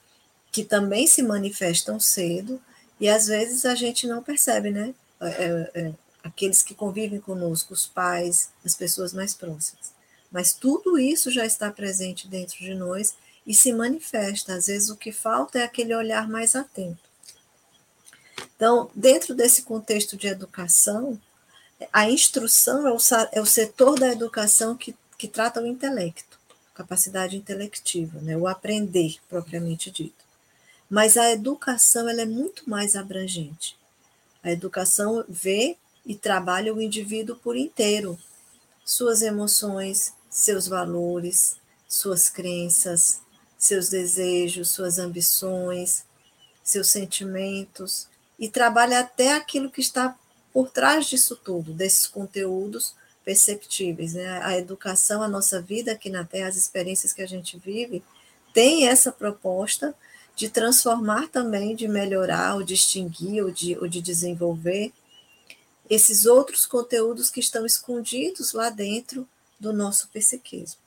que 0.53 0.63
também 0.63 1.09
se 1.09 1.23
manifestam 1.23 1.99
cedo, 1.99 2.63
e 3.01 3.09
às 3.09 3.27
vezes 3.27 3.67
a 3.67 3.75
gente 3.75 4.07
não 4.07 4.23
percebe, 4.23 4.71
né? 4.71 4.95
É, 5.21 5.27
é, 5.27 5.71
é 5.75 5.93
aqueles 6.23 6.63
que 6.63 6.75
convivem 6.75 7.21
conosco, 7.21 7.75
os 7.75 7.85
pais, 7.85 8.51
as 8.65 8.77
pessoas 8.77 9.13
mais 9.13 9.35
próximas. 9.35 9.93
Mas 10.31 10.53
tudo 10.53 10.97
isso 10.97 11.33
já 11.33 11.45
está 11.45 11.69
presente 11.71 12.29
dentro 12.29 12.59
de 12.59 12.75
nós 12.75 13.15
e 13.45 13.53
se 13.53 13.73
manifesta. 13.73 14.55
Às 14.55 14.69
vezes 14.69 14.89
o 14.89 14.97
que 14.97 15.11
falta 15.11 15.59
é 15.59 15.65
aquele 15.65 15.95
olhar 15.97 16.29
mais 16.29 16.55
atento. 16.55 17.12
Então, 18.57 18.91
dentro 18.95 19.35
desse 19.35 19.63
contexto 19.63 20.17
de 20.17 20.27
educação, 20.27 21.21
a 21.93 22.09
instrução 22.09 22.87
é 22.87 22.93
o, 22.93 22.99
é 23.33 23.41
o 23.41 23.47
setor 23.47 23.99
da 23.99 24.13
educação 24.13 24.77
que, 24.77 24.95
que 25.19 25.27
trata 25.27 25.61
o 25.61 25.67
intelecto, 25.67 26.39
capacidade 26.75 27.37
intelectiva, 27.37 28.21
né? 28.21 28.37
o 28.37 28.47
aprender 28.47 29.17
propriamente 29.29 29.91
dito. 29.91 30.25
Mas 30.89 31.17
a 31.17 31.31
educação 31.31 32.09
ela 32.09 32.23
é 32.23 32.27
muito 32.27 32.69
mais 32.69 32.95
abrangente. 32.95 33.77
A 34.43 34.51
educação 34.51 35.25
vê 35.29 35.77
e 36.05 36.15
trabalha 36.15 36.75
o 36.75 36.83
indivíduo 36.83 37.37
por 37.37 37.57
inteiro, 37.57 38.19
suas 38.85 39.23
emoções, 39.23 40.13
seus 40.29 40.67
valores, 40.67 41.57
suas 41.89 42.29
crenças, 42.29 43.21
seus 43.57 43.89
desejos, 43.89 44.71
suas 44.71 44.99
ambições, 44.99 46.05
seus 46.65 46.89
sentimentos, 46.89 48.09
e 48.43 48.49
trabalha 48.49 48.99
até 48.99 49.35
aquilo 49.35 49.71
que 49.71 49.81
está 49.81 50.19
por 50.53 50.69
trás 50.69 51.07
disso 51.07 51.37
tudo, 51.37 51.73
desses 51.73 52.09
conteúdos 52.09 52.93
perceptíveis. 53.25 54.15
Né? 54.15 54.27
A 54.43 54.59
educação, 54.59 55.23
a 55.23 55.29
nossa 55.29 55.63
vida 55.63 55.93
aqui 55.93 56.11
na 56.11 56.25
Terra, 56.25 56.49
as 56.49 56.57
experiências 56.57 57.13
que 57.13 57.23
a 57.23 57.27
gente 57.29 57.57
vive, 57.57 58.03
tem 58.53 58.89
essa 58.89 59.13
proposta 59.13 59.95
de 60.35 60.49
transformar 60.49 61.29
também, 61.29 61.77
de 61.77 61.87
melhorar, 61.87 62.57
ou 62.57 62.65
distinguir, 62.65 63.45
ou 63.45 63.53
de, 63.53 63.79
ou 63.79 63.87
de 63.87 64.03
desenvolver 64.03 64.93
esses 65.89 66.27
outros 66.27 66.67
conteúdos 66.67 67.31
que 67.31 67.39
estão 67.39 67.65
escondidos 67.65 68.53
lá 68.55 68.71
dentro 68.71 69.25
do 69.61 69.73
nosso 69.73 70.09
psiquismo. 70.09 70.81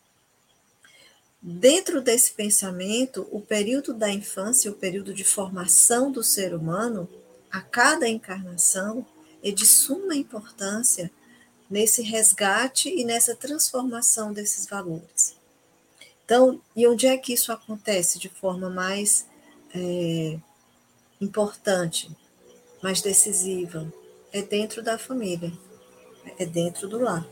Dentro 1.42 2.02
desse 2.02 2.34
pensamento, 2.34 3.26
o 3.32 3.40
período 3.40 3.94
da 3.94 4.10
infância, 4.10 4.70
o 4.70 4.76
período 4.76 5.14
de 5.14 5.24
formação 5.24 6.12
do 6.12 6.22
ser 6.22 6.54
humano, 6.54 7.08
a 7.56 7.62
cada 7.62 8.08
encarnação, 8.08 9.06
é 9.44 9.52
de 9.52 9.66
suma 9.66 10.16
importância 10.16 11.12
nesse 11.70 12.02
resgate 12.02 12.90
e 12.90 13.04
nessa 13.04 13.36
transformação 13.36 14.34
desses 14.34 14.68
valores. 14.68 15.36
Então, 16.24 16.62
e 16.76 16.88
onde 16.88 17.06
é 17.06 17.18
que 17.18 17.34
isso 17.34 17.52
acontece 17.52 18.18
de 18.18 18.30
forma 18.30 18.70
mais 18.70 19.28
é, 19.74 20.40
importante, 21.22 22.10
mais 22.82 23.02
decisiva? 23.02 23.92
é 24.36 24.42
dentro 24.42 24.84
da 24.84 24.98
família, 24.98 25.50
é 26.38 26.46
dentro 26.46 26.90
do 26.90 27.00
lar. 27.00 27.26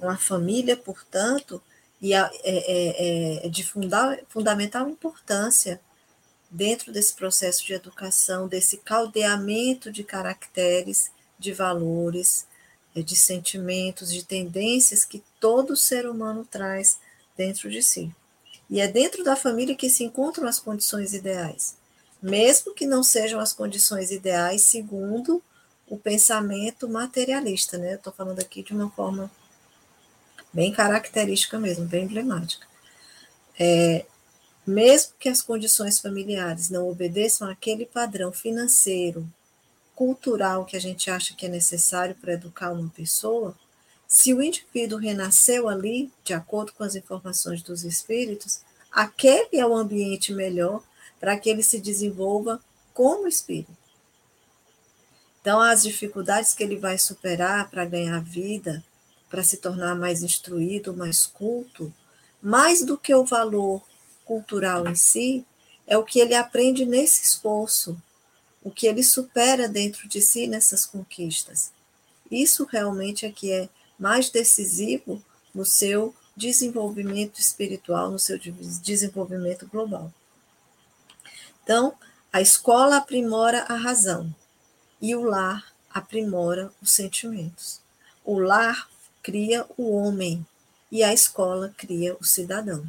Uma 0.00 0.16
família, 0.16 0.76
portanto, 0.76 1.62
e 2.02 2.12
é, 2.12 2.30
é, 2.42 3.46
é, 3.46 3.48
de 3.48 3.64
fundamental 4.28 4.88
importância 4.88 5.80
dentro 6.56 6.90
desse 6.90 7.14
processo 7.14 7.64
de 7.66 7.74
educação, 7.74 8.48
desse 8.48 8.78
caldeamento 8.78 9.92
de 9.92 10.02
caracteres, 10.02 11.10
de 11.38 11.52
valores, 11.52 12.46
é, 12.94 13.02
de 13.02 13.14
sentimentos, 13.14 14.10
de 14.10 14.24
tendências 14.24 15.04
que 15.04 15.22
todo 15.38 15.76
ser 15.76 16.08
humano 16.08 16.46
traz 16.50 16.98
dentro 17.36 17.70
de 17.70 17.82
si. 17.82 18.10
E 18.70 18.80
é 18.80 18.88
dentro 18.88 19.22
da 19.22 19.36
família 19.36 19.76
que 19.76 19.90
se 19.90 20.02
encontram 20.02 20.48
as 20.48 20.58
condições 20.58 21.12
ideais, 21.12 21.76
mesmo 22.22 22.74
que 22.74 22.86
não 22.86 23.02
sejam 23.02 23.38
as 23.38 23.52
condições 23.52 24.10
ideais 24.10 24.64
segundo 24.64 25.42
o 25.86 25.98
pensamento 25.98 26.88
materialista, 26.88 27.76
né? 27.76 27.92
Eu 27.92 27.96
estou 27.96 28.12
falando 28.12 28.40
aqui 28.40 28.62
de 28.62 28.72
uma 28.72 28.90
forma 28.90 29.30
bem 30.52 30.72
característica 30.72 31.58
mesmo, 31.58 31.84
bem 31.84 32.04
emblemática. 32.04 32.66
É, 33.60 34.06
mesmo 34.66 35.14
que 35.18 35.28
as 35.28 35.40
condições 35.40 36.00
familiares 36.00 36.70
não 36.70 36.88
obedeçam 36.88 37.48
àquele 37.48 37.86
padrão 37.86 38.32
financeiro, 38.32 39.26
cultural 39.94 40.64
que 40.64 40.76
a 40.76 40.80
gente 40.80 41.10
acha 41.10 41.34
que 41.34 41.46
é 41.46 41.48
necessário 41.48 42.14
para 42.16 42.32
educar 42.32 42.72
uma 42.72 42.88
pessoa, 42.90 43.56
se 44.08 44.34
o 44.34 44.42
indivíduo 44.42 44.98
renasceu 44.98 45.68
ali, 45.68 46.12
de 46.24 46.34
acordo 46.34 46.72
com 46.72 46.84
as 46.84 46.94
informações 46.94 47.62
dos 47.62 47.84
espíritos, 47.84 48.60
aquele 48.90 49.56
é 49.56 49.66
o 49.66 49.74
ambiente 49.74 50.32
melhor 50.34 50.82
para 51.18 51.36
que 51.38 51.48
ele 51.48 51.62
se 51.62 51.80
desenvolva 51.80 52.60
como 52.92 53.26
espírito. 53.26 53.76
Então, 55.40 55.60
as 55.60 55.82
dificuldades 55.82 56.54
que 56.54 56.62
ele 56.62 56.76
vai 56.76 56.98
superar 56.98 57.70
para 57.70 57.84
ganhar 57.84 58.20
vida, 58.20 58.84
para 59.30 59.42
se 59.42 59.58
tornar 59.58 59.94
mais 59.94 60.22
instruído, 60.22 60.94
mais 60.94 61.24
culto, 61.26 61.92
mais 62.42 62.84
do 62.84 62.98
que 62.98 63.14
o 63.14 63.24
valor 63.24 63.82
cultural 64.26 64.86
em 64.86 64.94
si, 64.94 65.46
é 65.86 65.96
o 65.96 66.04
que 66.04 66.20
ele 66.20 66.34
aprende 66.34 66.84
nesse 66.84 67.24
esforço, 67.24 67.96
o 68.62 68.70
que 68.70 68.86
ele 68.86 69.02
supera 69.02 69.68
dentro 69.68 70.06
de 70.08 70.20
si 70.20 70.46
nessas 70.46 70.84
conquistas. 70.84 71.72
Isso 72.30 72.64
realmente 72.64 73.24
é 73.24 73.30
que 73.30 73.52
é 73.52 73.68
mais 73.98 74.28
decisivo 74.28 75.22
no 75.54 75.64
seu 75.64 76.14
desenvolvimento 76.36 77.40
espiritual, 77.40 78.10
no 78.10 78.18
seu 78.18 78.38
desenvolvimento 78.38 79.66
global. 79.66 80.12
Então, 81.62 81.94
a 82.32 82.42
escola 82.42 82.96
aprimora 82.96 83.62
a 83.62 83.74
razão, 83.74 84.34
e 85.00 85.14
o 85.14 85.22
lar 85.22 85.72
aprimora 85.88 86.70
os 86.82 86.92
sentimentos. 86.92 87.80
O 88.24 88.38
lar 88.38 88.88
cria 89.22 89.64
o 89.76 89.96
homem 89.96 90.44
e 90.90 91.02
a 91.02 91.12
escola 91.12 91.74
cria 91.76 92.16
o 92.20 92.24
cidadão. 92.24 92.84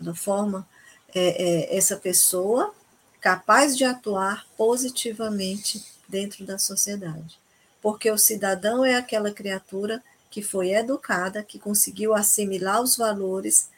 Ela 0.00 0.14
forma 0.14 0.66
é, 1.14 1.20
é, 1.20 1.76
essa 1.76 1.96
pessoa 1.96 2.74
capaz 3.20 3.76
de 3.76 3.84
atuar 3.84 4.46
positivamente 4.56 5.84
dentro 6.08 6.44
da 6.44 6.58
sociedade. 6.58 7.38
Porque 7.80 8.10
o 8.10 8.18
cidadão 8.18 8.84
é 8.84 8.96
aquela 8.96 9.30
criatura 9.30 10.02
que 10.30 10.42
foi 10.42 10.72
educada, 10.72 11.42
que 11.42 11.58
conseguiu 11.58 12.14
assimilar 12.14 12.82
os 12.82 12.96
valores 12.96 13.68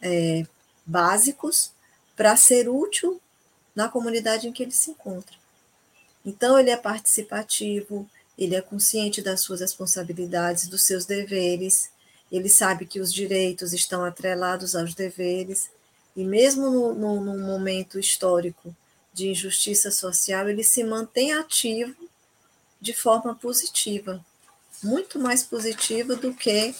é, 0.00 0.46
básicos 0.84 1.72
para 2.16 2.36
ser 2.36 2.68
útil 2.68 3.20
na 3.74 3.88
comunidade 3.88 4.48
em 4.48 4.52
que 4.52 4.62
ele 4.62 4.72
se 4.72 4.90
encontra. 4.90 5.36
Então, 6.24 6.58
ele 6.58 6.70
é 6.70 6.76
participativo, 6.76 8.08
ele 8.36 8.54
é 8.54 8.60
consciente 8.60 9.22
das 9.22 9.42
suas 9.42 9.60
responsabilidades, 9.60 10.66
dos 10.66 10.84
seus 10.84 11.04
deveres, 11.04 11.90
ele 12.30 12.48
sabe 12.48 12.86
que 12.86 12.98
os 12.98 13.12
direitos 13.12 13.72
estão 13.72 14.04
atrelados 14.04 14.74
aos 14.74 14.94
deveres, 14.94 15.70
e 16.16 16.24
mesmo 16.24 16.70
no, 16.70 17.20
num 17.20 17.46
momento 17.46 17.98
histórico 17.98 18.74
de 19.12 19.28
injustiça 19.28 19.90
social, 19.90 20.48
ele 20.48 20.64
se 20.64 20.82
mantém 20.82 21.32
ativo 21.32 21.94
de 22.80 22.94
forma 22.94 23.34
positiva, 23.34 24.24
muito 24.82 25.18
mais 25.18 25.42
positiva 25.42 26.16
do 26.16 26.32
que 26.34 26.74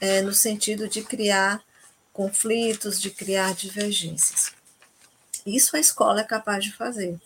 é, 0.00 0.20
no 0.20 0.34
sentido 0.34 0.88
de 0.88 1.02
criar 1.02 1.62
conflitos, 2.12 3.00
de 3.00 3.10
criar 3.10 3.54
divergências. 3.54 4.52
Isso 5.46 5.76
a 5.76 5.80
escola 5.80 6.20
é 6.20 6.24
capaz 6.24 6.64
de 6.64 6.72
fazer, 6.72 7.20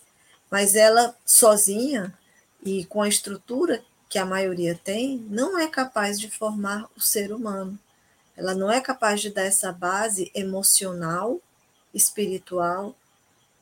mas 0.51 0.75
ela 0.75 1.17
sozinha 1.25 2.17
e 2.65 2.85
com 2.87 3.03
a 3.03 3.09
estrutura 3.09 3.83
que 4.09 4.19
a 4.19 4.25
maioria 4.27 4.79
tem, 4.83 5.19
não 5.29 5.59
é 5.59 5.67
capaz 5.67 6.19
de 6.19 6.31
formar 6.31 6.89
o 6.97 7.01
ser 7.01 7.33
humano. 7.33 7.79
Ela 8.37 8.55
não 8.55 8.71
é 8.71 8.81
capaz 8.81 9.21
de 9.21 9.31
dar 9.31 9.45
essa 9.45 9.73
base 9.73 10.31
emocional, 10.35 11.41
espiritual, 11.97 12.95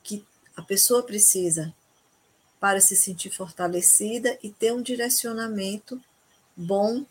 que 0.02 0.24
a 0.56 0.62
pessoa 0.62 1.02
precisa 1.02 1.72
para 2.60 2.80
se 2.80 2.96
sentir 2.96 3.30
fortalecida 3.30 4.38
e 4.42 4.50
ter 4.50 4.72
um 4.72 4.82
direcionamento 4.82 6.00
bom 6.56 7.04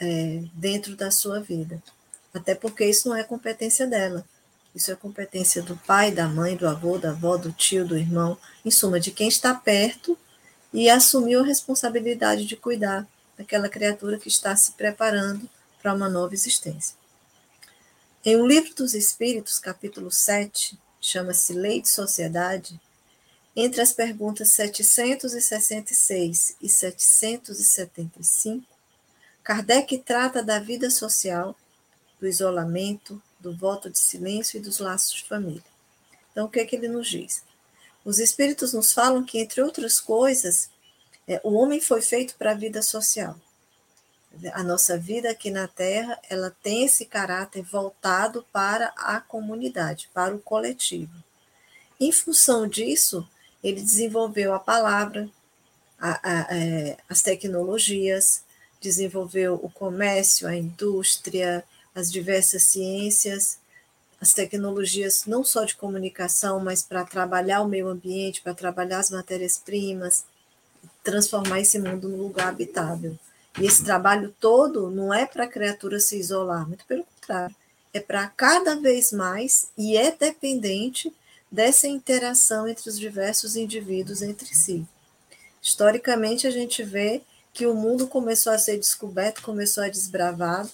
é, 0.00 0.42
dentro 0.52 0.96
da 0.96 1.10
sua 1.10 1.40
vida. 1.40 1.82
Até 2.32 2.54
porque 2.54 2.84
isso 2.84 3.08
não 3.08 3.16
é 3.16 3.24
competência 3.24 3.86
dela. 3.86 4.24
Isso 4.74 4.90
é 4.90 4.96
competência 4.96 5.62
do 5.62 5.76
pai, 5.76 6.10
da 6.10 6.26
mãe, 6.26 6.56
do 6.56 6.66
avô, 6.66 6.98
da 6.98 7.10
avó, 7.10 7.36
do 7.36 7.52
tio, 7.52 7.86
do 7.86 7.96
irmão, 7.96 8.36
em 8.64 8.70
suma, 8.70 8.98
de 8.98 9.12
quem 9.12 9.28
está 9.28 9.54
perto 9.54 10.18
e 10.72 10.90
assumiu 10.90 11.40
a 11.40 11.46
responsabilidade 11.46 12.44
de 12.44 12.56
cuidar 12.56 13.06
daquela 13.38 13.68
criatura 13.68 14.18
que 14.18 14.28
está 14.28 14.54
se 14.56 14.72
preparando 14.72 15.48
para 15.80 15.94
uma 15.94 16.08
nova 16.08 16.34
existência. 16.34 16.96
Em 18.26 18.36
O 18.36 18.46
Livro 18.46 18.74
dos 18.74 18.94
Espíritos, 18.94 19.58
capítulo 19.58 20.10
7, 20.10 20.78
chama-se 20.98 21.52
Lei 21.52 21.82
de 21.82 21.90
Sociedade, 21.90 22.80
entre 23.54 23.82
as 23.82 23.92
perguntas 23.92 24.48
766 24.52 26.56
e 26.58 26.66
775, 26.66 28.66
Kardec 29.42 29.98
trata 29.98 30.42
da 30.42 30.58
vida 30.58 30.88
social, 30.88 31.54
do 32.18 32.26
isolamento, 32.26 33.22
do 33.38 33.54
voto 33.54 33.90
de 33.90 33.98
silêncio 33.98 34.56
e 34.56 34.62
dos 34.62 34.78
laços 34.78 35.16
de 35.16 35.24
família. 35.24 35.62
Então, 36.32 36.46
o 36.46 36.48
que 36.48 36.60
é 36.60 36.64
que 36.64 36.76
ele 36.76 36.88
nos 36.88 37.10
diz? 37.10 37.42
Os 38.06 38.18
espíritos 38.18 38.72
nos 38.72 38.94
falam 38.94 39.22
que, 39.22 39.38
entre 39.38 39.60
outras 39.60 40.00
coisas, 40.00 40.70
é, 41.28 41.42
o 41.44 41.52
homem 41.52 41.78
foi 41.78 42.00
feito 42.00 42.36
para 42.36 42.52
a 42.52 42.54
vida 42.54 42.80
social. 42.80 43.38
A 44.52 44.62
nossa 44.62 44.98
vida 44.98 45.30
aqui 45.30 45.50
na 45.50 45.68
Terra, 45.68 46.18
ela 46.28 46.50
tem 46.62 46.84
esse 46.84 47.04
caráter 47.04 47.62
voltado 47.62 48.44
para 48.52 48.92
a 48.96 49.20
comunidade, 49.20 50.08
para 50.12 50.34
o 50.34 50.40
coletivo. 50.40 51.12
Em 52.00 52.10
função 52.10 52.66
disso, 52.66 53.28
ele 53.62 53.80
desenvolveu 53.80 54.52
a 54.52 54.58
palavra, 54.58 55.28
a, 55.98 56.20
a, 56.22 56.56
é, 56.56 56.96
as 57.08 57.22
tecnologias, 57.22 58.44
desenvolveu 58.80 59.54
o 59.62 59.70
comércio, 59.70 60.46
a 60.46 60.54
indústria, 60.54 61.64
as 61.94 62.10
diversas 62.10 62.64
ciências, 62.64 63.58
as 64.20 64.32
tecnologias 64.32 65.24
não 65.26 65.44
só 65.44 65.64
de 65.64 65.76
comunicação, 65.76 66.60
mas 66.60 66.82
para 66.82 67.04
trabalhar 67.04 67.62
o 67.62 67.68
meio 67.68 67.88
ambiente, 67.88 68.42
para 68.42 68.54
trabalhar 68.54 68.98
as 68.98 69.10
matérias-primas, 69.10 70.24
transformar 71.02 71.60
esse 71.60 71.78
mundo 71.78 72.08
num 72.08 72.22
lugar 72.22 72.48
habitável. 72.48 73.18
E 73.58 73.66
esse 73.66 73.84
trabalho 73.84 74.34
todo 74.40 74.90
não 74.90 75.14
é 75.14 75.26
para 75.26 75.44
a 75.44 75.48
criatura 75.48 76.00
se 76.00 76.18
isolar, 76.18 76.66
muito 76.66 76.84
pelo 76.86 77.04
contrário, 77.04 77.54
é 77.92 78.00
para 78.00 78.26
cada 78.26 78.74
vez 78.76 79.12
mais 79.12 79.68
e 79.78 79.96
é 79.96 80.10
dependente 80.10 81.14
dessa 81.50 81.86
interação 81.86 82.66
entre 82.66 82.88
os 82.88 82.98
diversos 82.98 83.54
indivíduos 83.54 84.22
entre 84.22 84.52
si. 84.54 84.84
Historicamente, 85.62 86.46
a 86.46 86.50
gente 86.50 86.82
vê 86.82 87.22
que 87.52 87.66
o 87.66 87.74
mundo 87.74 88.08
começou 88.08 88.52
a 88.52 88.58
ser 88.58 88.76
descoberto, 88.76 89.40
começou 89.40 89.84
a 89.84 89.88
desbravado, 89.88 90.70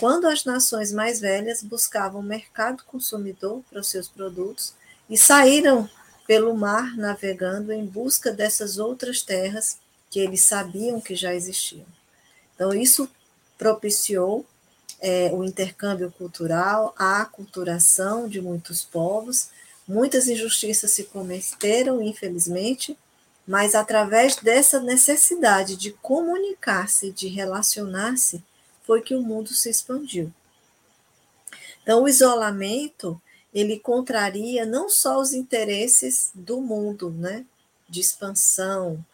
quando 0.00 0.26
as 0.26 0.44
nações 0.44 0.92
mais 0.92 1.20
velhas 1.20 1.62
buscavam 1.62 2.20
mercado 2.20 2.82
consumidor 2.84 3.62
para 3.70 3.80
os 3.80 3.88
seus 3.88 4.08
produtos 4.08 4.74
e 5.08 5.16
saíram 5.16 5.88
pelo 6.26 6.56
mar 6.56 6.96
navegando 6.96 7.72
em 7.72 7.86
busca 7.86 8.32
dessas 8.32 8.78
outras 8.78 9.22
terras 9.22 9.78
que 10.10 10.18
eles 10.18 10.42
sabiam 10.42 11.00
que 11.00 11.14
já 11.14 11.32
existiam. 11.32 11.86
Então, 12.54 12.72
isso 12.72 13.08
propiciou 13.58 14.44
é, 15.00 15.30
o 15.32 15.44
intercâmbio 15.44 16.10
cultural, 16.10 16.94
a 16.98 17.22
aculturação 17.22 18.28
de 18.28 18.40
muitos 18.40 18.84
povos. 18.84 19.48
Muitas 19.86 20.28
injustiças 20.28 20.92
se 20.92 21.04
cometeram, 21.04 22.00
infelizmente, 22.00 22.96
mas 23.46 23.74
através 23.74 24.36
dessa 24.36 24.80
necessidade 24.80 25.76
de 25.76 25.92
comunicar-se, 25.92 27.10
de 27.10 27.28
relacionar-se, 27.28 28.42
foi 28.82 29.02
que 29.02 29.14
o 29.14 29.22
mundo 29.22 29.52
se 29.52 29.68
expandiu. 29.68 30.32
Então, 31.82 32.02
o 32.02 32.08
isolamento, 32.08 33.20
ele 33.52 33.78
contraria 33.78 34.64
não 34.64 34.88
só 34.88 35.20
os 35.20 35.34
interesses 35.34 36.30
do 36.34 36.60
mundo, 36.60 37.10
né, 37.10 37.44
de 37.88 38.00
expansão, 38.00 39.04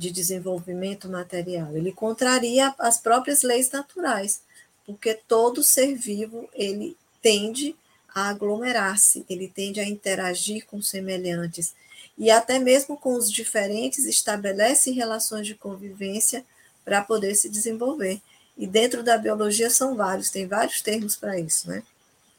de 0.00 0.10
desenvolvimento 0.10 1.10
material, 1.10 1.76
ele 1.76 1.92
contraria 1.92 2.74
as 2.78 2.96
próprias 2.96 3.42
leis 3.42 3.70
naturais, 3.70 4.40
porque 4.86 5.12
todo 5.12 5.62
ser 5.62 5.94
vivo, 5.94 6.48
ele 6.54 6.96
tende 7.20 7.76
a 8.14 8.30
aglomerar-se, 8.30 9.26
ele 9.28 9.46
tende 9.46 9.78
a 9.78 9.84
interagir 9.84 10.64
com 10.64 10.80
semelhantes, 10.80 11.74
e 12.16 12.30
até 12.30 12.58
mesmo 12.58 12.96
com 12.96 13.14
os 13.14 13.30
diferentes 13.30 14.06
estabelece 14.06 14.90
relações 14.90 15.46
de 15.46 15.54
convivência 15.54 16.46
para 16.82 17.02
poder 17.02 17.34
se 17.34 17.50
desenvolver. 17.50 18.22
E 18.56 18.66
dentro 18.66 19.02
da 19.02 19.18
biologia 19.18 19.68
são 19.68 19.94
vários, 19.96 20.30
tem 20.30 20.46
vários 20.46 20.80
termos 20.80 21.14
para 21.14 21.38
isso, 21.38 21.68
né? 21.68 21.82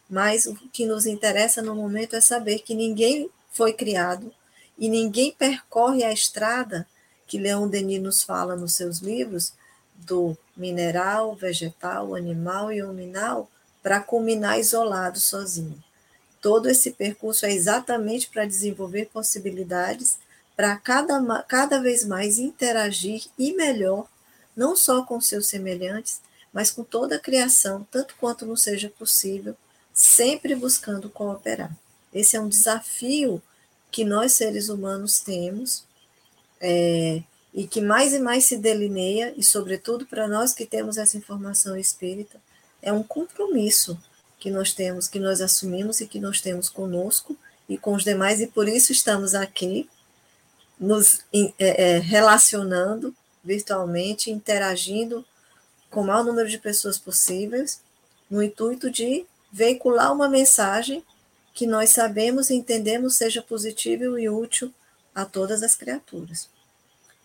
Mas 0.09 0.47
o 0.47 0.55
que 0.55 0.87
nos 0.87 1.05
interessa 1.05 1.61
no 1.61 1.75
momento 1.75 2.15
é 2.15 2.21
saber 2.21 2.59
que 2.59 2.73
ninguém 2.73 3.29
foi 3.51 3.71
criado 3.71 4.33
e 4.79 4.89
ninguém 4.89 5.31
percorre 5.31 6.03
a 6.03 6.11
estrada 6.11 6.87
que 7.31 7.39
Leon 7.39 7.69
Denis 7.69 8.01
nos 8.01 8.21
fala 8.23 8.57
nos 8.57 8.73
seus 8.73 8.97
livros 8.99 9.53
do 9.95 10.37
mineral, 10.53 11.33
vegetal, 11.33 12.13
animal 12.13 12.73
e 12.73 12.83
hominal 12.83 13.49
para 13.81 14.01
culminar 14.01 14.59
isolado 14.59 15.17
sozinho. 15.17 15.81
Todo 16.41 16.67
esse 16.67 16.91
percurso 16.91 17.45
é 17.45 17.53
exatamente 17.53 18.27
para 18.27 18.43
desenvolver 18.43 19.05
possibilidades 19.13 20.19
para 20.57 20.75
cada, 20.75 21.21
cada 21.43 21.79
vez 21.79 22.03
mais 22.03 22.37
interagir 22.37 23.23
e 23.39 23.53
melhor 23.53 24.09
não 24.53 24.75
só 24.75 25.01
com 25.03 25.21
seus 25.21 25.47
semelhantes, 25.47 26.19
mas 26.51 26.69
com 26.69 26.83
toda 26.83 27.15
a 27.15 27.19
criação, 27.19 27.87
tanto 27.89 28.13
quanto 28.19 28.45
não 28.45 28.57
seja 28.57 28.89
possível, 28.89 29.55
sempre 29.93 30.53
buscando 30.53 31.09
cooperar. 31.09 31.73
Esse 32.13 32.35
é 32.35 32.41
um 32.41 32.49
desafio 32.49 33.41
que 33.89 34.03
nós, 34.03 34.33
seres 34.33 34.67
humanos, 34.67 35.21
temos 35.21 35.89
é, 36.61 37.23
e 37.53 37.67
que 37.67 37.81
mais 37.81 38.13
e 38.13 38.19
mais 38.19 38.45
se 38.45 38.55
delineia, 38.55 39.33
e, 39.35 39.43
sobretudo, 39.43 40.05
para 40.05 40.27
nós 40.27 40.53
que 40.53 40.65
temos 40.65 40.97
essa 40.97 41.17
informação 41.17 41.75
espírita, 41.75 42.39
é 42.81 42.93
um 42.93 43.03
compromisso 43.03 43.99
que 44.39 44.49
nós 44.49 44.73
temos, 44.73 45.07
que 45.07 45.19
nós 45.19 45.41
assumimos 45.41 45.99
e 45.99 46.07
que 46.07 46.19
nós 46.19 46.39
temos 46.39 46.69
conosco 46.69 47.35
e 47.67 47.77
com 47.77 47.93
os 47.93 48.03
demais, 48.03 48.39
e 48.39 48.47
por 48.47 48.67
isso 48.67 48.91
estamos 48.91 49.35
aqui, 49.35 49.89
nos 50.79 51.19
é, 51.33 51.53
é, 51.59 51.97
relacionando 51.99 53.13
virtualmente, 53.43 54.31
interagindo 54.31 55.25
com 55.89 56.01
o 56.01 56.05
maior 56.05 56.23
número 56.23 56.49
de 56.49 56.57
pessoas 56.57 56.97
possíveis, 56.97 57.81
no 58.29 58.41
intuito 58.41 58.89
de 58.89 59.25
veicular 59.51 60.13
uma 60.13 60.29
mensagem 60.29 61.03
que 61.53 61.67
nós 61.67 61.89
sabemos 61.89 62.49
e 62.49 62.55
entendemos 62.55 63.15
seja 63.15 63.41
positiva 63.41 64.19
e 64.19 64.29
útil 64.29 64.73
a 65.13 65.25
todas 65.25 65.63
as 65.63 65.75
criaturas. 65.75 66.49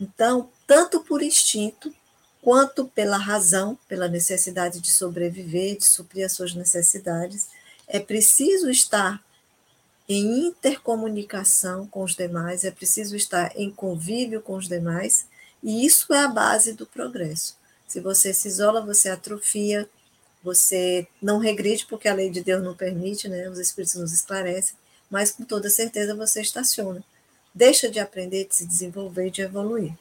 Então, 0.01 0.51
tanto 0.67 1.01
por 1.01 1.23
instinto, 1.23 1.95
quanto 2.43 2.87
pela 2.87 3.17
razão, 3.17 3.79
pela 3.89 4.09
necessidade 4.09 4.81
de 4.81 4.91
sobreviver, 4.91 5.79
de 5.79 5.85
suprir 5.85 6.25
as 6.25 6.33
suas 6.33 6.55
necessidades, 6.55 7.49
é 7.89 7.99
preciso 7.99 8.71
estar 8.71 9.25
em 10.09 10.47
intercomunicação 10.47 11.87
com 11.87 12.05
os 12.05 12.15
demais, 12.15 12.65
é 12.65 12.71
preciso 12.71 13.17
estar 13.17 13.53
em 13.57 13.71
convívio 13.71 14.41
com 14.41 14.55
os 14.55 14.69
demais, 14.69 15.27
e 15.63 15.85
isso 15.85 16.13
é 16.13 16.21
a 16.21 16.29
base 16.29 16.73
do 16.73 16.87
progresso. 16.87 17.57
Se 17.89 18.01
você 18.01 18.33
se 18.33 18.47
isola, 18.47 18.81
você 18.81 19.09
atrofia, 19.09 19.89
você 20.43 21.09
não 21.21 21.39
regride, 21.39 21.87
porque 21.87 22.09
a 22.09 22.15
lei 22.15 22.31
de 22.31 22.43
Deus 22.43 22.63
não 22.63 22.77
permite, 22.77 23.29
né? 23.29 23.49
Os 23.49 23.59
espíritos 23.59 23.97
nos 23.97 24.13
esclarecem, 24.13 24.77
mas 25.11 25.33
com 25.33 25.45
toda 25.45 25.69
certeza 25.69 26.15
você 26.15 26.41
estaciona. 26.41 27.03
Deixa 27.57 27.89
de 27.89 27.99
aprender, 27.99 28.47
de 28.47 28.55
se 28.55 28.67
desenvolver, 28.67 29.31
de 29.31 29.41
evoluir. 29.41 29.95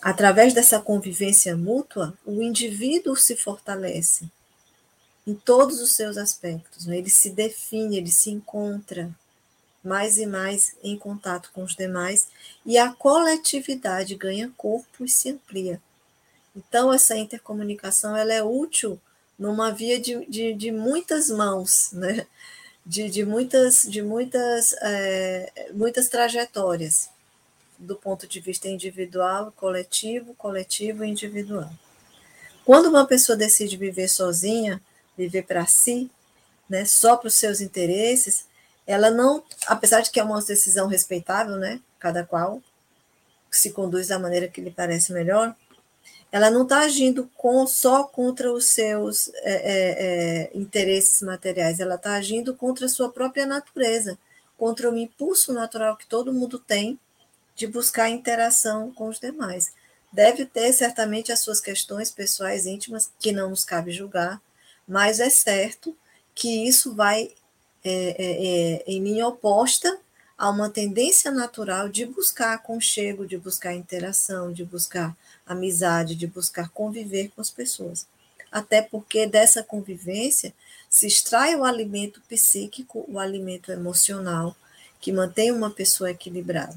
Através 0.00 0.54
dessa 0.54 0.78
convivência 0.78 1.56
mútua, 1.56 2.16
o 2.24 2.40
indivíduo 2.40 3.16
se 3.16 3.34
fortalece 3.34 4.30
em 5.26 5.34
todos 5.34 5.80
os 5.80 5.96
seus 5.96 6.16
aspectos. 6.16 6.86
Né? 6.86 6.98
Ele 6.98 7.10
se 7.10 7.30
define, 7.30 7.96
ele 7.96 8.12
se 8.12 8.30
encontra 8.30 9.10
mais 9.82 10.16
e 10.16 10.26
mais 10.26 10.76
em 10.80 10.96
contato 10.96 11.50
com 11.52 11.64
os 11.64 11.74
demais 11.74 12.28
e 12.64 12.78
a 12.78 12.92
coletividade 12.92 14.14
ganha 14.14 14.52
corpo 14.56 15.04
e 15.04 15.08
se 15.08 15.30
amplia. 15.30 15.82
Então, 16.54 16.92
essa 16.92 17.16
intercomunicação 17.16 18.16
ela 18.16 18.32
é 18.32 18.44
útil 18.44 19.00
numa 19.36 19.72
via 19.72 20.00
de, 20.00 20.24
de, 20.26 20.54
de 20.54 20.70
muitas 20.70 21.30
mãos, 21.30 21.90
né? 21.90 22.28
De, 22.86 23.10
de 23.10 23.24
muitas, 23.24 23.82
de 23.82 24.00
muitas, 24.00 24.72
é, 24.80 25.70
muitas 25.74 26.08
trajetórias, 26.08 27.10
do 27.76 27.96
ponto 27.96 28.28
de 28.28 28.38
vista 28.38 28.68
individual, 28.68 29.52
coletivo, 29.56 30.34
coletivo 30.34 31.04
e 31.04 31.08
individual. 31.08 31.68
Quando 32.64 32.86
uma 32.88 33.04
pessoa 33.04 33.36
decide 33.36 33.76
viver 33.76 34.08
sozinha, 34.08 34.80
viver 35.18 35.42
para 35.42 35.66
si, 35.66 36.08
né, 36.70 36.84
só 36.84 37.16
para 37.16 37.28
os 37.28 37.34
seus 37.34 37.60
interesses, 37.60 38.46
ela 38.86 39.10
não, 39.10 39.42
apesar 39.66 40.00
de 40.00 40.10
que 40.10 40.20
é 40.20 40.22
uma 40.22 40.40
decisão 40.40 40.86
respeitável, 40.86 41.56
né, 41.56 41.80
cada 41.98 42.24
qual 42.24 42.62
se 43.50 43.72
conduz 43.72 44.08
da 44.08 44.18
maneira 44.18 44.48
que 44.48 44.60
lhe 44.60 44.70
parece 44.70 45.12
melhor, 45.12 45.54
ela 46.36 46.50
não 46.50 46.64
está 46.64 46.80
agindo 46.80 47.30
com, 47.34 47.66
só 47.66 48.04
contra 48.04 48.52
os 48.52 48.66
seus 48.66 49.28
é, 49.36 49.52
é, 49.54 50.42
é, 50.44 50.50
interesses 50.52 51.22
materiais, 51.22 51.80
ela 51.80 51.94
está 51.94 52.12
agindo 52.12 52.54
contra 52.54 52.84
a 52.84 52.90
sua 52.90 53.10
própria 53.10 53.46
natureza, 53.46 54.18
contra 54.58 54.90
o 54.90 54.98
impulso 54.98 55.50
natural 55.54 55.96
que 55.96 56.06
todo 56.06 56.34
mundo 56.34 56.58
tem 56.58 57.00
de 57.54 57.66
buscar 57.66 58.10
interação 58.10 58.92
com 58.92 59.08
os 59.08 59.18
demais. 59.18 59.72
Deve 60.12 60.44
ter 60.44 60.74
certamente 60.74 61.32
as 61.32 61.40
suas 61.40 61.58
questões 61.58 62.10
pessoais 62.10 62.66
íntimas, 62.66 63.10
que 63.18 63.32
não 63.32 63.48
nos 63.48 63.64
cabe 63.64 63.90
julgar, 63.90 64.38
mas 64.86 65.20
é 65.20 65.30
certo 65.30 65.96
que 66.34 66.68
isso 66.68 66.94
vai 66.94 67.32
é, 67.82 67.90
é, 67.92 68.74
é, 68.74 68.84
em 68.86 69.02
linha 69.02 69.26
oposta 69.26 69.98
a 70.36 70.50
uma 70.50 70.68
tendência 70.68 71.30
natural 71.30 71.88
de 71.88 72.04
buscar 72.04 72.52
aconchego, 72.52 73.26
de 73.26 73.38
buscar 73.38 73.72
interação, 73.72 74.52
de 74.52 74.66
buscar 74.66 75.16
amizade, 75.46 76.14
de 76.14 76.26
buscar 76.26 76.68
conviver 76.70 77.30
com 77.34 77.40
as 77.40 77.50
pessoas. 77.50 78.06
Até 78.50 78.82
porque 78.82 79.26
dessa 79.26 79.62
convivência 79.62 80.52
se 80.88 81.06
extrai 81.06 81.54
o 81.54 81.64
alimento 81.64 82.20
psíquico, 82.28 83.04
o 83.08 83.18
alimento 83.18 83.70
emocional, 83.70 84.56
que 85.00 85.12
mantém 85.12 85.52
uma 85.52 85.70
pessoa 85.70 86.10
equilibrada. 86.10 86.76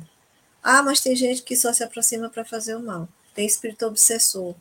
Ah, 0.62 0.84
mas 0.84 1.00
tem 1.00 1.16
gente 1.16 1.42
que 1.42 1.56
só 1.56 1.72
se 1.72 1.84
aproxima 1.84 2.30
para 2.30 2.46
fazer 2.46 2.76
o 2.76 2.82
mal. 2.82 3.08
Tem 3.34 3.46
espírito 3.46 3.86
obsessor. 3.86 4.56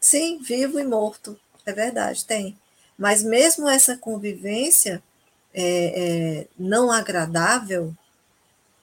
Sim, 0.00 0.38
vivo 0.38 0.78
e 0.78 0.84
morto. 0.84 1.38
É 1.66 1.72
verdade, 1.72 2.24
tem. 2.24 2.56
Mas 2.96 3.22
mesmo 3.22 3.68
essa 3.68 3.96
convivência 3.96 5.02
é, 5.52 5.62
é, 6.40 6.46
não 6.58 6.90
agradável, 6.90 7.94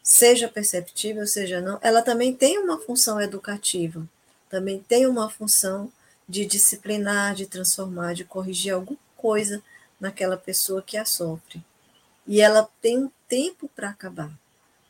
seja 0.03 0.47
perceptível, 0.47 1.25
seja 1.27 1.61
não, 1.61 1.79
ela 1.81 2.01
também 2.01 2.33
tem 2.33 2.57
uma 2.57 2.79
função 2.79 3.21
educativa, 3.21 4.07
também 4.49 4.79
tem 4.79 5.05
uma 5.05 5.29
função 5.29 5.91
de 6.27 6.45
disciplinar, 6.45 7.35
de 7.35 7.45
transformar, 7.45 8.13
de 8.13 8.23
corrigir 8.23 8.73
alguma 8.73 8.99
coisa 9.15 9.61
naquela 9.99 10.37
pessoa 10.37 10.81
que 10.81 10.97
a 10.97 11.05
sofre. 11.05 11.63
E 12.27 12.41
ela 12.41 12.69
tem 12.81 12.97
um 12.97 13.11
tempo 13.27 13.69
para 13.75 13.89
acabar, 13.89 14.31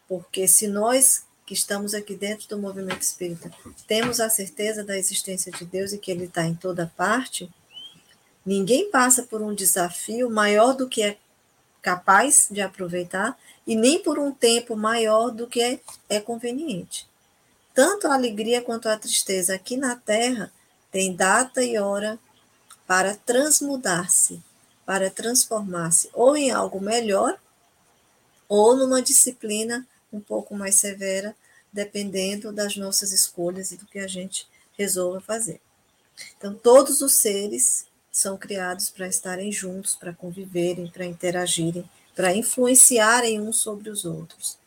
porque 0.07 0.47
se 0.47 0.67
nós 0.67 1.25
que 1.45 1.53
estamos 1.53 1.95
aqui 1.95 2.15
dentro 2.15 2.47
do 2.47 2.59
movimento 2.59 3.01
espírita 3.01 3.51
temos 3.87 4.19
a 4.19 4.29
certeza 4.29 4.83
da 4.83 4.95
existência 4.95 5.51
de 5.51 5.65
Deus 5.65 5.93
e 5.93 5.97
que 5.97 6.11
Ele 6.11 6.25
está 6.25 6.45
em 6.45 6.53
toda 6.53 6.93
parte, 6.95 7.49
ninguém 8.45 8.91
passa 8.91 9.23
por 9.23 9.41
um 9.41 9.55
desafio 9.55 10.29
maior 10.29 10.73
do 10.73 10.87
que 10.87 11.01
é 11.01 11.17
capaz 11.81 12.47
de 12.51 12.61
aproveitar 12.61 13.35
e 13.65 13.75
nem 13.75 14.03
por 14.03 14.19
um 14.19 14.31
tempo 14.31 14.75
maior 14.75 15.31
do 15.31 15.47
que 15.47 15.59
é, 15.59 15.79
é 16.07 16.19
conveniente. 16.19 17.08
Tanto 17.81 18.07
a 18.07 18.13
alegria 18.13 18.61
quanto 18.61 18.89
a 18.89 18.97
tristeza 18.97 19.55
aqui 19.55 19.77
na 19.77 19.95
Terra 19.95 20.51
tem 20.91 21.15
data 21.15 21.63
e 21.63 21.77
hora 21.77 22.19
para 22.85 23.15
transmudar-se, 23.15 24.43
para 24.85 25.09
transformar-se 25.09 26.09
ou 26.11 26.35
em 26.35 26.51
algo 26.51 26.81
melhor 26.81 27.39
ou 28.49 28.75
numa 28.75 29.01
disciplina 29.01 29.87
um 30.11 30.19
pouco 30.19 30.53
mais 30.53 30.75
severa, 30.75 31.33
dependendo 31.71 32.51
das 32.51 32.75
nossas 32.75 33.13
escolhas 33.13 33.71
e 33.71 33.77
do 33.77 33.85
que 33.85 33.99
a 33.99 34.07
gente 34.07 34.45
resolva 34.77 35.21
fazer. 35.21 35.61
Então, 36.37 36.53
todos 36.53 36.99
os 36.99 37.13
seres 37.13 37.85
são 38.11 38.37
criados 38.37 38.89
para 38.89 39.07
estarem 39.07 39.53
juntos, 39.53 39.95
para 39.95 40.11
conviverem, 40.11 40.91
para 40.91 41.05
interagirem, 41.05 41.89
para 42.13 42.35
influenciarem 42.35 43.39
uns 43.39 43.59
sobre 43.59 43.89
os 43.89 44.03
outros. 44.03 44.58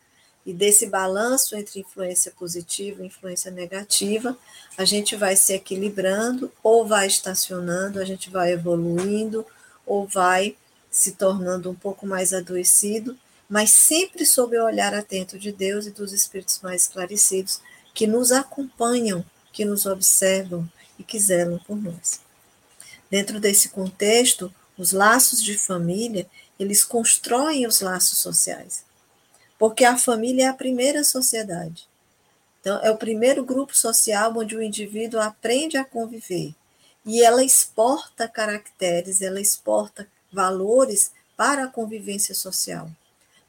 E 0.44 0.52
desse 0.52 0.86
balanço 0.86 1.56
entre 1.56 1.80
influência 1.80 2.32
positiva 2.32 3.02
e 3.02 3.06
influência 3.06 3.50
negativa, 3.50 4.36
a 4.76 4.84
gente 4.84 5.14
vai 5.14 5.36
se 5.36 5.52
equilibrando, 5.52 6.50
ou 6.62 6.86
vai 6.86 7.06
estacionando, 7.06 8.00
a 8.00 8.04
gente 8.04 8.28
vai 8.28 8.52
evoluindo, 8.52 9.46
ou 9.86 10.06
vai 10.06 10.56
se 10.90 11.12
tornando 11.12 11.70
um 11.70 11.74
pouco 11.74 12.06
mais 12.06 12.32
adoecido, 12.32 13.16
mas 13.48 13.70
sempre 13.70 14.26
sob 14.26 14.58
o 14.58 14.64
olhar 14.64 14.94
atento 14.94 15.38
de 15.38 15.52
Deus 15.52 15.86
e 15.86 15.90
dos 15.90 16.12
espíritos 16.12 16.60
mais 16.62 16.82
esclarecidos 16.82 17.60
que 17.94 18.06
nos 18.06 18.32
acompanham, 18.32 19.24
que 19.52 19.64
nos 19.64 19.86
observam 19.86 20.68
e 20.98 21.04
que 21.04 21.18
zelam 21.18 21.58
por 21.66 21.76
nós. 21.76 22.20
Dentro 23.10 23.38
desse 23.38 23.68
contexto, 23.68 24.52
os 24.76 24.92
laços 24.92 25.42
de 25.42 25.56
família, 25.56 26.26
eles 26.58 26.82
constroem 26.82 27.66
os 27.66 27.80
laços 27.80 28.18
sociais. 28.18 28.84
Porque 29.62 29.84
a 29.84 29.96
família 29.96 30.46
é 30.46 30.48
a 30.48 30.54
primeira 30.54 31.04
sociedade. 31.04 31.86
Então, 32.60 32.80
é 32.82 32.90
o 32.90 32.96
primeiro 32.96 33.44
grupo 33.44 33.76
social 33.76 34.36
onde 34.36 34.56
o 34.56 34.60
indivíduo 34.60 35.20
aprende 35.20 35.76
a 35.76 35.84
conviver. 35.84 36.52
E 37.06 37.22
ela 37.22 37.44
exporta 37.44 38.26
caracteres, 38.26 39.22
ela 39.22 39.40
exporta 39.40 40.08
valores 40.32 41.12
para 41.36 41.62
a 41.62 41.68
convivência 41.68 42.34
social. 42.34 42.90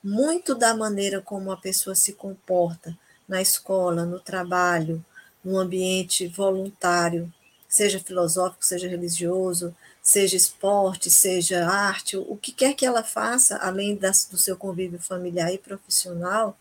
Muito 0.04 0.54
da 0.54 0.76
maneira 0.76 1.20
como 1.20 1.52
a 1.52 1.58
pessoa 1.58 1.96
se 1.96 2.14
comporta 2.14 2.96
na 3.28 3.42
escola, 3.42 4.06
no 4.06 4.20
trabalho, 4.20 5.04
no 5.44 5.58
ambiente 5.58 6.28
voluntário, 6.28 7.34
seja 7.68 8.00
filosófico, 8.00 8.64
seja 8.64 8.88
religioso, 8.88 9.76
seja 10.04 10.36
esporte, 10.36 11.10
seja 11.10 11.66
arte, 11.66 12.18
o 12.18 12.36
que 12.36 12.52
quer 12.52 12.74
que 12.74 12.86
ela 12.86 13.04
faça, 13.04 13.56
além 13.58 13.96
das, 13.96 14.26
do 14.26 14.38
seu 14.38 14.58
convívio 14.58 15.00
familiar 15.00 15.54
e 15.54 15.58
profissional, 15.58 16.58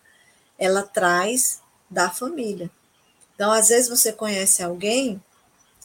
ela 0.57 0.85
traz 0.85 1.61
da 1.91 2.09
família. 2.09 2.71
Então, 3.35 3.51
às 3.51 3.69
vezes 3.69 3.89
você 3.89 4.13
conhece 4.13 4.63
alguém 4.63 5.21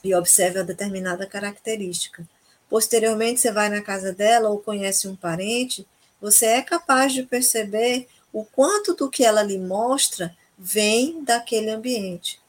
e 0.04 0.14
observa 0.14 0.64
determinada 0.64 1.26
característica. 1.26 2.28
Posteriormente, 2.70 3.42
você 3.42 3.52
vai 3.52 3.70
na 3.70 3.82
casa 3.82 4.14
dela 4.14 4.50
ou 4.50 4.60
conhece 4.60 5.08
um 5.08 5.16
parente, 5.16 5.88
você 6.22 6.46
é 6.46 6.62
capaz 6.62 7.12
de 7.12 7.24
perceber 7.24 8.08
o 8.32 8.46
quanto 8.46 8.94
do 8.94 9.10
que 9.10 9.24
ela 9.24 9.42
lhe 9.42 9.58
mostra 9.58 10.36
vem 10.58 11.24
daquele 11.24 11.72
ambiente. 11.72 12.40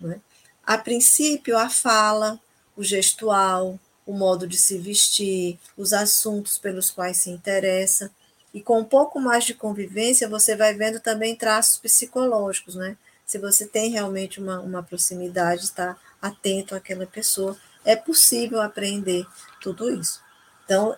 Não 0.00 0.12
é? 0.12 0.20
A 0.64 0.78
princípio, 0.78 1.58
a 1.58 1.68
fala, 1.68 2.40
o 2.76 2.84
gestual, 2.84 3.78
o 4.06 4.12
modo 4.12 4.46
de 4.46 4.58
se 4.58 4.78
vestir, 4.78 5.58
os 5.76 5.92
assuntos 5.92 6.58
pelos 6.58 6.90
quais 6.90 7.18
se 7.18 7.30
interessa. 7.30 8.10
E 8.52 8.60
com 8.60 8.80
um 8.80 8.84
pouco 8.84 9.20
mais 9.20 9.44
de 9.44 9.54
convivência, 9.54 10.28
você 10.28 10.56
vai 10.56 10.74
vendo 10.74 11.00
também 11.00 11.34
traços 11.34 11.78
psicológicos, 11.78 12.74
né? 12.74 12.96
Se 13.24 13.38
você 13.38 13.66
tem 13.66 13.90
realmente 13.90 14.40
uma, 14.40 14.60
uma 14.60 14.82
proximidade, 14.82 15.64
está 15.64 15.96
atento 16.20 16.74
àquela 16.74 17.06
pessoa, 17.06 17.56
é 17.84 17.96
possível 17.96 18.60
aprender 18.60 19.26
tudo 19.60 19.90
isso. 19.90 20.20
Então, 20.64 20.96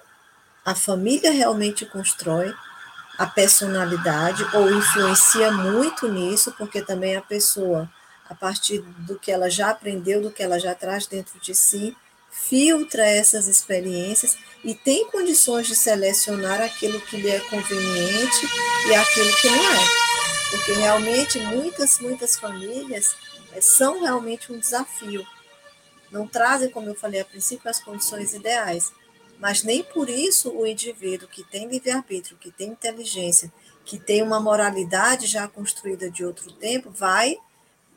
a 0.64 0.74
família 0.74 1.30
realmente 1.30 1.86
constrói 1.86 2.52
a 3.18 3.26
personalidade 3.26 4.44
ou 4.52 4.70
influencia 4.70 5.52
muito 5.52 6.08
nisso, 6.08 6.52
porque 6.52 6.82
também 6.82 7.16
a 7.16 7.22
pessoa 7.22 7.88
a 8.28 8.34
partir 8.34 8.80
do 8.80 9.18
que 9.18 9.30
ela 9.30 9.50
já 9.50 9.70
aprendeu, 9.70 10.20
do 10.20 10.30
que 10.30 10.42
ela 10.42 10.58
já 10.58 10.74
traz 10.74 11.06
dentro 11.06 11.38
de 11.40 11.54
si, 11.54 11.96
filtra 12.34 13.06
essas 13.06 13.46
experiências 13.46 14.36
e 14.64 14.74
tem 14.74 15.08
condições 15.08 15.66
de 15.68 15.76
selecionar 15.76 16.60
aquilo 16.60 17.00
que 17.00 17.16
lhe 17.16 17.30
é 17.30 17.38
conveniente 17.40 18.46
e 18.88 18.94
aquilo 18.94 19.36
que 19.36 19.50
não 19.50 19.72
é. 19.72 19.84
Porque 20.50 20.72
realmente 20.72 21.38
muitas, 21.38 21.98
muitas 22.00 22.36
famílias 22.36 23.16
eh, 23.52 23.60
são 23.60 24.02
realmente 24.02 24.52
um 24.52 24.58
desafio. 24.58 25.24
Não 26.10 26.26
trazem, 26.26 26.70
como 26.70 26.88
eu 26.88 26.94
falei 26.94 27.20
a 27.20 27.24
princípio, 27.24 27.70
as 27.70 27.80
condições 27.80 28.34
ideais. 28.34 28.92
Mas 29.38 29.62
nem 29.62 29.82
por 29.82 30.08
isso 30.08 30.50
o 30.50 30.66
indivíduo 30.66 31.28
que 31.28 31.44
tem 31.44 31.68
livre-arbítrio, 31.68 32.36
que 32.36 32.52
tem 32.52 32.68
inteligência, 32.68 33.52
que 33.84 33.98
tem 33.98 34.22
uma 34.22 34.40
moralidade 34.40 35.26
já 35.26 35.48
construída 35.48 36.10
de 36.10 36.24
outro 36.24 36.52
tempo, 36.52 36.90
vai 36.90 37.36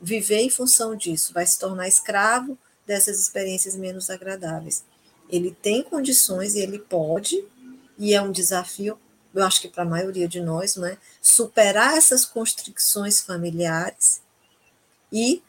viver 0.00 0.38
em 0.38 0.50
função 0.50 0.96
disso, 0.96 1.32
vai 1.32 1.46
se 1.46 1.58
tornar 1.58 1.88
escravo 1.88 2.58
dessas 2.88 3.20
experiências 3.20 3.76
menos 3.76 4.08
agradáveis. 4.08 4.82
Ele 5.28 5.54
tem 5.62 5.82
condições 5.82 6.54
e 6.54 6.60
ele 6.60 6.78
pode, 6.78 7.44
e 7.98 8.14
é 8.14 8.22
um 8.22 8.32
desafio, 8.32 8.98
eu 9.34 9.44
acho 9.44 9.60
que 9.60 9.68
para 9.68 9.82
a 9.82 9.86
maioria 9.86 10.26
de 10.26 10.40
nós, 10.40 10.74
não 10.74 10.86
é? 10.86 10.96
superar 11.20 11.98
essas 11.98 12.24
constricções 12.24 13.20
familiares 13.20 14.22
e 15.12 15.42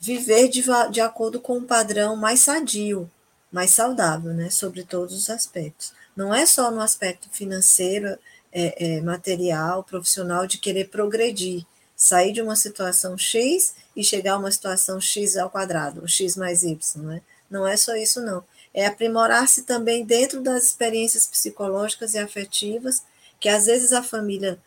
viver 0.00 0.48
de, 0.48 0.64
de 0.90 1.00
acordo 1.02 1.38
com 1.38 1.58
um 1.58 1.66
padrão 1.66 2.16
mais 2.16 2.40
sadio, 2.40 3.08
mais 3.52 3.70
saudável, 3.70 4.32
né? 4.32 4.48
sobre 4.48 4.82
todos 4.82 5.14
os 5.14 5.28
aspectos. 5.28 5.92
Não 6.16 6.34
é 6.34 6.46
só 6.46 6.70
no 6.70 6.80
aspecto 6.80 7.28
financeiro, 7.30 8.18
é, 8.52 8.96
é, 8.96 9.00
material, 9.02 9.84
profissional, 9.84 10.46
de 10.46 10.58
querer 10.58 10.88
progredir, 10.88 11.64
sair 12.00 12.32
de 12.32 12.40
uma 12.40 12.56
situação 12.56 13.18
X 13.18 13.74
e 13.94 14.02
chegar 14.02 14.32
a 14.32 14.38
uma 14.38 14.50
situação 14.50 14.98
X 14.98 15.36
ao 15.36 15.50
quadrado, 15.50 16.08
X 16.08 16.34
mais 16.34 16.62
Y, 16.62 17.02
né? 17.04 17.20
Não 17.50 17.66
é 17.66 17.76
só 17.76 17.94
isso, 17.94 18.22
não. 18.22 18.42
É 18.72 18.86
aprimorar-se 18.86 19.64
também 19.64 20.02
dentro 20.02 20.40
das 20.40 20.64
experiências 20.64 21.26
psicológicas 21.26 22.14
e 22.14 22.18
afetivas, 22.18 23.02
que 23.38 23.50
às 23.50 23.66
vezes 23.66 23.92
a 23.92 24.02
família 24.02 24.58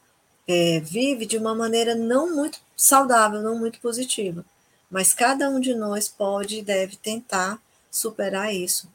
é, 0.48 0.80
vive 0.82 1.26
de 1.26 1.36
uma 1.36 1.56
maneira 1.56 1.96
não 1.96 2.36
muito 2.36 2.60
saudável, 2.78 3.41
não 3.41 3.58
muito 3.58 3.80
positiva. 3.80 4.46
Mas 4.88 5.12
cada 5.12 5.50
um 5.50 5.60
de 5.60 5.74
nós 5.74 6.08
pode 6.08 6.60
e 6.60 6.62
deve 6.62 6.98
tentar 6.98 7.60
superar 7.89 8.54
isso. 8.54 8.88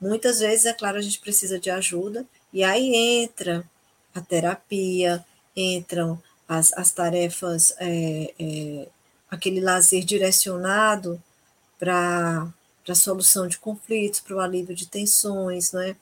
Muitas 0.00 0.40
vezes, 0.40 0.66
é 0.66 0.72
claro, 0.72 0.98
a 0.98 1.02
gente 1.02 1.20
precisa 1.20 1.60
de 1.60 1.70
ajuda, 1.70 2.26
e 2.52 2.64
aí 2.64 2.92
entra 3.22 3.64
a 4.12 4.20
terapia, 4.20 5.24
entram 5.54 6.20
as, 6.48 6.72
as 6.74 6.92
tarefas, 6.92 7.72
é, 7.78 8.34
é, 8.38 8.88
aquele 9.30 9.60
lazer 9.60 10.04
direcionado 10.04 11.22
para 11.78 12.48
a 12.88 12.94
solução 12.94 13.46
de 13.46 13.58
conflitos, 13.58 14.20
para 14.20 14.36
o 14.36 14.40
alívio 14.40 14.74
de 14.74 14.86
tensões, 14.86 15.72
né? 15.72 15.96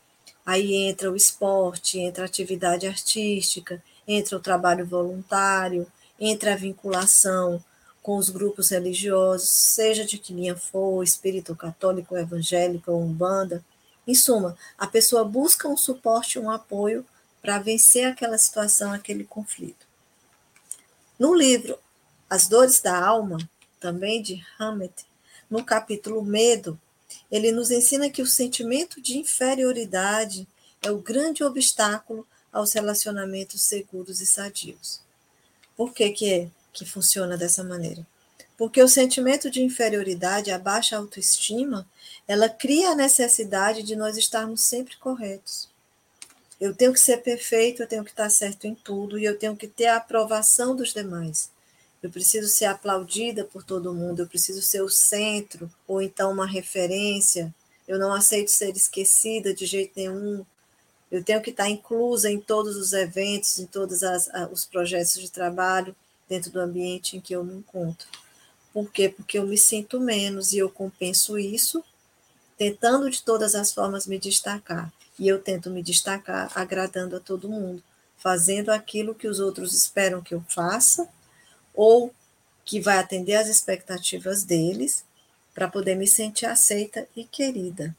Aí 0.45 0.75
entra 0.75 1.11
o 1.11 1.17
esporte, 1.17 2.01
entra 2.01 2.25
a 2.25 2.27
atividade 2.27 2.87
artística, 2.87 3.83
entra 4.07 4.37
o 4.37 4.41
trabalho 4.41 4.85
voluntário, 4.85 5.87
entra 6.19 6.53
a 6.53 6.57
vinculação 6.57 7.63
com 8.03 8.17
os 8.17 8.29
grupos 8.29 8.71
religiosos, 8.71 9.49
seja 9.49 10.05
de 10.05 10.19
que 10.19 10.35
linha 10.35 10.57
for, 10.57 11.03
espírito 11.05 11.55
católico, 11.55 12.17
evangélico 12.17 12.91
ou 12.91 13.01
umbanda. 13.01 13.65
Em 14.07 14.15
suma, 14.15 14.57
a 14.77 14.89
pessoa 14.89 15.25
busca 15.25 15.69
um 15.69 15.77
suporte, 15.77 16.39
um 16.39 16.51
apoio 16.51 17.07
para 17.41 17.61
vencer 17.61 18.07
aquela 18.07 18.37
situação, 18.37 18.93
aquele 18.93 19.23
conflito. 19.23 19.87
No 21.23 21.33
livro 21.35 21.79
As 22.29 22.49
Dores 22.49 22.81
da 22.81 22.99
Alma, 22.99 23.39
também 23.79 24.21
de 24.21 24.45
Hammett, 24.59 25.07
no 25.49 25.65
capítulo 25.65 26.21
Medo, 26.21 26.77
ele 27.31 27.53
nos 27.53 27.71
ensina 27.71 28.11
que 28.11 28.21
o 28.21 28.27
sentimento 28.27 29.01
de 29.01 29.17
inferioridade 29.17 30.49
é 30.83 30.91
o 30.91 30.99
grande 30.99 31.45
obstáculo 31.45 32.27
aos 32.53 32.73
relacionamentos 32.73 33.63
seguros 33.63 34.21
e 34.21 34.27
sadios. 34.27 35.01
Por 35.77 35.95
que, 35.95 36.11
que, 36.11 36.29
é, 36.29 36.49
que 36.73 36.85
funciona 36.85 37.37
dessa 37.37 37.63
maneira? 37.63 38.05
Porque 38.59 38.83
o 38.83 38.89
sentimento 38.89 39.49
de 39.49 39.63
inferioridade, 39.63 40.51
a 40.51 40.59
baixa 40.59 40.97
autoestima, 40.97 41.89
ela 42.27 42.49
cria 42.49 42.91
a 42.91 42.97
necessidade 42.97 43.85
de 43.85 43.95
nós 43.95 44.17
estarmos 44.17 44.63
sempre 44.63 44.97
corretos. 44.97 45.69
Eu 46.63 46.73
tenho 46.73 46.93
que 46.93 47.01
ser 47.01 47.17
perfeito, 47.17 47.83
eu 47.83 47.89
tenho 47.89 48.05
que 48.05 48.11
estar 48.11 48.31
certo 48.31 48.69
em 48.69 48.75
tudo 48.77 49.19
e 49.19 49.25
eu 49.25 49.37
tenho 49.37 49.57
que 49.57 49.67
ter 49.67 49.87
a 49.87 49.97
aprovação 49.97 50.77
dos 50.77 50.95
demais. 50.95 51.51
Eu 52.01 52.09
preciso 52.09 52.47
ser 52.47 52.67
aplaudida 52.67 53.45
por 53.45 53.65
todo 53.65 53.93
mundo, 53.93 54.23
eu 54.23 54.29
preciso 54.29 54.63
ser 54.63 54.81
o 54.81 54.89
centro 54.89 55.69
ou 55.89 56.01
então 56.01 56.31
uma 56.31 56.47
referência. 56.47 57.53
Eu 57.89 57.99
não 57.99 58.13
aceito 58.13 58.49
ser 58.53 58.77
esquecida 58.77 59.53
de 59.53 59.67
jeito 59.67 59.91
nenhum. 59.97 60.47
Eu 61.11 61.25
tenho 61.25 61.43
que 61.43 61.51
estar 61.51 61.69
inclusa 61.69 62.31
em 62.31 62.39
todos 62.39 62.77
os 62.77 62.93
eventos, 62.93 63.59
em 63.59 63.67
todos 63.67 64.03
os 64.53 64.65
projetos 64.65 65.15
de 65.15 65.33
trabalho, 65.33 65.97
dentro 66.29 66.53
do 66.53 66.61
ambiente 66.61 67.17
em 67.17 67.21
que 67.21 67.35
eu 67.35 67.43
me 67.43 67.55
encontro. 67.55 68.07
Por 68.73 68.89
quê? 68.93 69.09
Porque 69.09 69.37
eu 69.37 69.49
me 69.49 69.59
sinto 69.59 69.99
menos 69.99 70.53
e 70.53 70.59
eu 70.59 70.71
compenso 70.71 71.37
isso, 71.37 71.83
tentando 72.57 73.11
de 73.11 73.21
todas 73.21 73.57
as 73.57 73.73
formas 73.73 74.07
me 74.07 74.17
destacar. 74.17 74.93
E 75.23 75.29
eu 75.29 75.41
tento 75.41 75.71
me 75.71 75.85
destacar 75.85 76.51
agradando 76.53 77.15
a 77.15 77.21
todo 77.21 77.49
mundo, 77.49 77.81
fazendo 78.19 78.71
aquilo 78.71 79.15
que 79.15 79.29
os 79.29 79.39
outros 79.39 79.73
esperam 79.73 80.21
que 80.21 80.35
eu 80.35 80.45
faça, 80.49 81.09
ou 81.73 82.13
que 82.65 82.81
vai 82.81 82.99
atender 82.99 83.37
às 83.37 83.47
expectativas 83.47 84.43
deles, 84.43 85.05
para 85.55 85.69
poder 85.69 85.95
me 85.95 86.09
sentir 86.09 86.47
aceita 86.47 87.07
e 87.15 87.23
querida. 87.23 87.95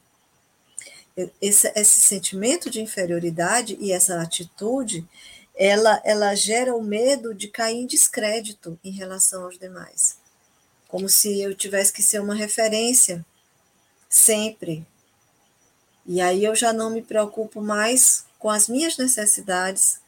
Esse, 1.41 1.71
esse, 1.77 2.01
sentimento 2.01 2.69
de 2.69 2.81
inferioridade 2.81 3.77
e 3.79 3.93
essa 3.93 4.21
atitude, 4.21 5.07
ela, 5.55 6.01
ela 6.03 6.35
gera 6.35 6.75
o 6.75 6.83
medo 6.83 7.33
de 7.33 7.47
cair 7.47 7.77
em 7.77 7.87
descrédito 7.87 8.77
em 8.83 8.91
relação 8.91 9.45
aos 9.45 9.57
demais. 9.57 10.17
Como 10.89 11.07
se 11.07 11.39
eu 11.39 11.55
tivesse 11.55 11.93
que 11.93 12.03
ser 12.03 12.19
uma 12.19 12.35
referência 12.35 13.25
sempre, 14.09 14.85
e 16.05 16.21
aí 16.21 16.43
eu 16.43 16.55
já 16.55 16.73
não 16.73 16.89
me 16.89 17.01
preocupo 17.01 17.61
mais 17.61 18.25
com 18.37 18.49
as 18.49 18.67
minhas 18.67 18.97
necessidades 18.97 20.01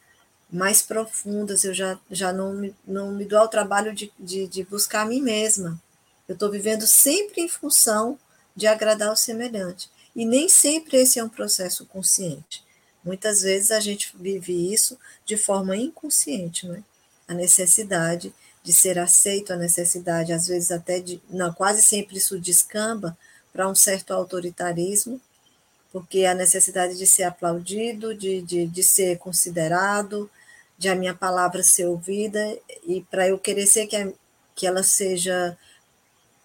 mais 0.51 0.81
profundas, 0.81 1.63
eu 1.63 1.73
já, 1.73 1.99
já 2.11 2.31
não, 2.31 2.53
me, 2.53 2.75
não 2.85 3.11
me 3.11 3.25
dou 3.25 3.39
ao 3.39 3.47
trabalho 3.47 3.93
de, 3.93 4.11
de, 4.19 4.47
de 4.47 4.63
buscar 4.63 5.01
a 5.01 5.05
mim 5.05 5.21
mesma. 5.21 5.81
Eu 6.27 6.33
estou 6.33 6.51
vivendo 6.51 6.85
sempre 6.85 7.41
em 7.41 7.47
função 7.47 8.17
de 8.55 8.67
agradar 8.67 9.11
o 9.11 9.15
semelhante. 9.15 9.89
E 10.15 10.25
nem 10.25 10.47
sempre 10.47 10.97
esse 10.97 11.19
é 11.19 11.23
um 11.23 11.29
processo 11.29 11.85
consciente. 11.85 12.63
Muitas 13.03 13.41
vezes 13.41 13.69
a 13.69 13.79
gente 13.79 14.13
vive 14.17 14.73
isso 14.73 14.97
de 15.25 15.37
forma 15.37 15.75
inconsciente, 15.75 16.67
né? 16.67 16.83
A 17.27 17.33
necessidade 17.33 18.33
de 18.63 18.73
ser 18.73 18.97
aceito, 18.97 19.51
a 19.53 19.55
necessidade, 19.57 20.33
às 20.33 20.47
vezes 20.47 20.71
até 20.71 20.99
de. 20.99 21.21
Não, 21.29 21.53
quase 21.53 21.83
sempre 21.83 22.17
isso 22.17 22.39
descamba 22.39 23.17
para 23.53 23.69
um 23.69 23.75
certo 23.75 24.11
autoritarismo 24.11 25.21
porque 25.95 26.25
a 26.25 26.33
necessidade 26.33 26.97
de 26.97 27.07
ser 27.07 27.23
aplaudido, 27.23 28.13
de, 28.13 28.41
de, 28.41 28.67
de 28.67 28.83
ser 28.83 29.17
considerado, 29.17 30.29
de 30.77 30.89
a 30.89 30.95
minha 30.95 31.13
palavra 31.15 31.63
ser 31.63 31.85
ouvida, 31.85 32.59
e 32.85 33.01
para 33.03 33.29
eu 33.29 33.39
querer 33.39 33.65
ser 33.65 33.87
que, 33.87 34.13
que 34.53 34.67
ela 34.67 34.83
seja 34.83 35.57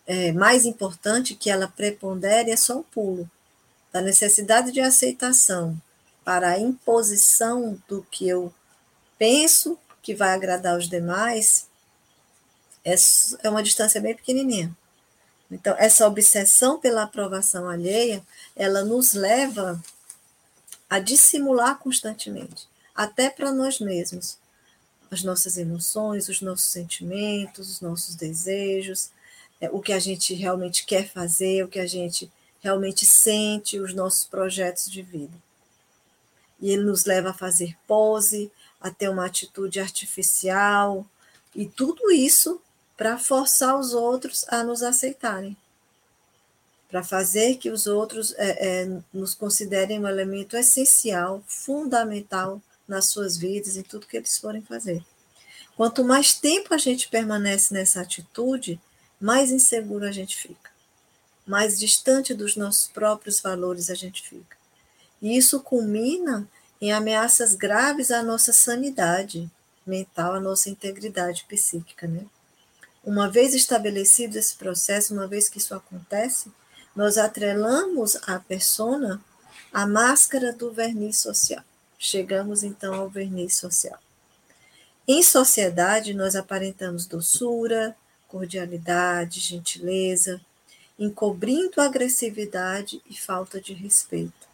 é, 0.06 0.30
mais 0.30 0.64
importante, 0.64 1.34
que 1.34 1.50
ela 1.50 1.66
prepondere, 1.66 2.52
é 2.52 2.56
só 2.56 2.78
um 2.78 2.84
pulo. 2.84 3.28
Da 3.92 4.00
necessidade 4.00 4.70
de 4.70 4.80
aceitação 4.80 5.76
para 6.24 6.50
a 6.50 6.60
imposição 6.60 7.76
do 7.88 8.06
que 8.08 8.28
eu 8.28 8.54
penso 9.18 9.76
que 10.00 10.14
vai 10.14 10.32
agradar 10.32 10.78
os 10.78 10.88
demais, 10.88 11.66
é, 12.84 12.94
é 13.42 13.50
uma 13.50 13.64
distância 13.64 14.00
bem 14.00 14.14
pequenininha. 14.14 14.72
Então, 15.50 15.74
essa 15.78 16.06
obsessão 16.06 16.78
pela 16.78 17.02
aprovação 17.02 17.68
alheia, 17.68 18.22
ela 18.54 18.84
nos 18.84 19.14
leva 19.14 19.82
a 20.88 20.98
dissimular 20.98 21.78
constantemente, 21.78 22.68
até 22.94 23.28
para 23.28 23.52
nós 23.52 23.80
mesmos, 23.80 24.38
as 25.10 25.22
nossas 25.24 25.56
emoções, 25.56 26.28
os 26.28 26.40
nossos 26.40 26.70
sentimentos, 26.70 27.68
os 27.68 27.80
nossos 27.80 28.14
desejos, 28.14 29.10
é, 29.60 29.68
o 29.70 29.80
que 29.80 29.92
a 29.92 29.98
gente 29.98 30.34
realmente 30.34 30.86
quer 30.86 31.08
fazer, 31.08 31.64
o 31.64 31.68
que 31.68 31.80
a 31.80 31.86
gente 31.86 32.30
realmente 32.60 33.04
sente, 33.04 33.80
os 33.80 33.92
nossos 33.92 34.24
projetos 34.24 34.90
de 34.90 35.02
vida. 35.02 35.36
E 36.60 36.70
ele 36.70 36.84
nos 36.84 37.04
leva 37.04 37.30
a 37.30 37.34
fazer 37.34 37.76
pose, 37.86 38.52
a 38.80 38.90
ter 38.90 39.08
uma 39.08 39.26
atitude 39.26 39.80
artificial, 39.80 41.04
e 41.54 41.66
tudo 41.66 42.10
isso 42.12 42.60
para 43.00 43.16
forçar 43.16 43.80
os 43.80 43.94
outros 43.94 44.44
a 44.46 44.62
nos 44.62 44.82
aceitarem, 44.82 45.56
para 46.90 47.02
fazer 47.02 47.56
que 47.56 47.70
os 47.70 47.86
outros 47.86 48.34
é, 48.36 48.82
é, 48.82 49.00
nos 49.10 49.34
considerem 49.34 49.98
um 49.98 50.06
elemento 50.06 50.54
essencial, 50.54 51.42
fundamental 51.46 52.60
nas 52.86 53.08
suas 53.08 53.38
vidas, 53.38 53.78
em 53.78 53.82
tudo 53.82 54.06
que 54.06 54.18
eles 54.18 54.36
forem 54.36 54.60
fazer. 54.60 55.02
Quanto 55.78 56.04
mais 56.04 56.34
tempo 56.34 56.74
a 56.74 56.76
gente 56.76 57.08
permanece 57.08 57.72
nessa 57.72 58.02
atitude, 58.02 58.78
mais 59.18 59.50
inseguro 59.50 60.04
a 60.04 60.12
gente 60.12 60.36
fica, 60.36 60.70
mais 61.46 61.78
distante 61.78 62.34
dos 62.34 62.54
nossos 62.54 62.86
próprios 62.86 63.40
valores 63.40 63.88
a 63.88 63.94
gente 63.94 64.28
fica. 64.28 64.58
E 65.22 65.38
isso 65.38 65.60
culmina 65.60 66.46
em 66.78 66.92
ameaças 66.92 67.54
graves 67.54 68.10
à 68.10 68.22
nossa 68.22 68.52
sanidade 68.52 69.50
mental, 69.86 70.34
à 70.34 70.40
nossa 70.40 70.68
integridade 70.68 71.46
psíquica, 71.48 72.06
né? 72.06 72.26
Uma 73.02 73.30
vez 73.30 73.54
estabelecido 73.54 74.36
esse 74.36 74.54
processo, 74.56 75.14
uma 75.14 75.26
vez 75.26 75.48
que 75.48 75.58
isso 75.58 75.74
acontece, 75.74 76.52
nós 76.94 77.16
atrelamos 77.16 78.16
à 78.26 78.38
persona 78.38 79.22
a 79.72 79.86
máscara 79.86 80.52
do 80.52 80.72
verniz 80.72 81.18
social. 81.18 81.64
Chegamos 81.98 82.62
então 82.62 82.94
ao 82.94 83.08
verniz 83.08 83.56
social. 83.56 83.98
Em 85.06 85.22
sociedade, 85.22 86.14
nós 86.14 86.36
aparentamos 86.36 87.06
doçura, 87.06 87.96
cordialidade, 88.28 89.40
gentileza, 89.40 90.40
encobrindo 90.98 91.80
agressividade 91.80 93.02
e 93.08 93.16
falta 93.18 93.60
de 93.60 93.72
respeito. 93.72 94.48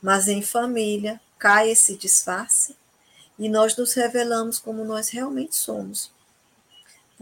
Mas 0.00 0.28
em 0.28 0.42
família, 0.42 1.20
cai 1.38 1.70
esse 1.70 1.96
disfarce 1.96 2.76
e 3.38 3.48
nós 3.48 3.76
nos 3.76 3.94
revelamos 3.94 4.58
como 4.58 4.84
nós 4.84 5.08
realmente 5.08 5.56
somos. 5.56 6.10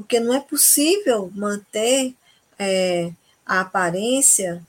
Porque 0.00 0.20
não 0.20 0.34
é 0.34 0.40
possível 0.40 1.30
manter 1.34 2.14
é, 2.58 3.12
a 3.44 3.60
aparência 3.60 4.64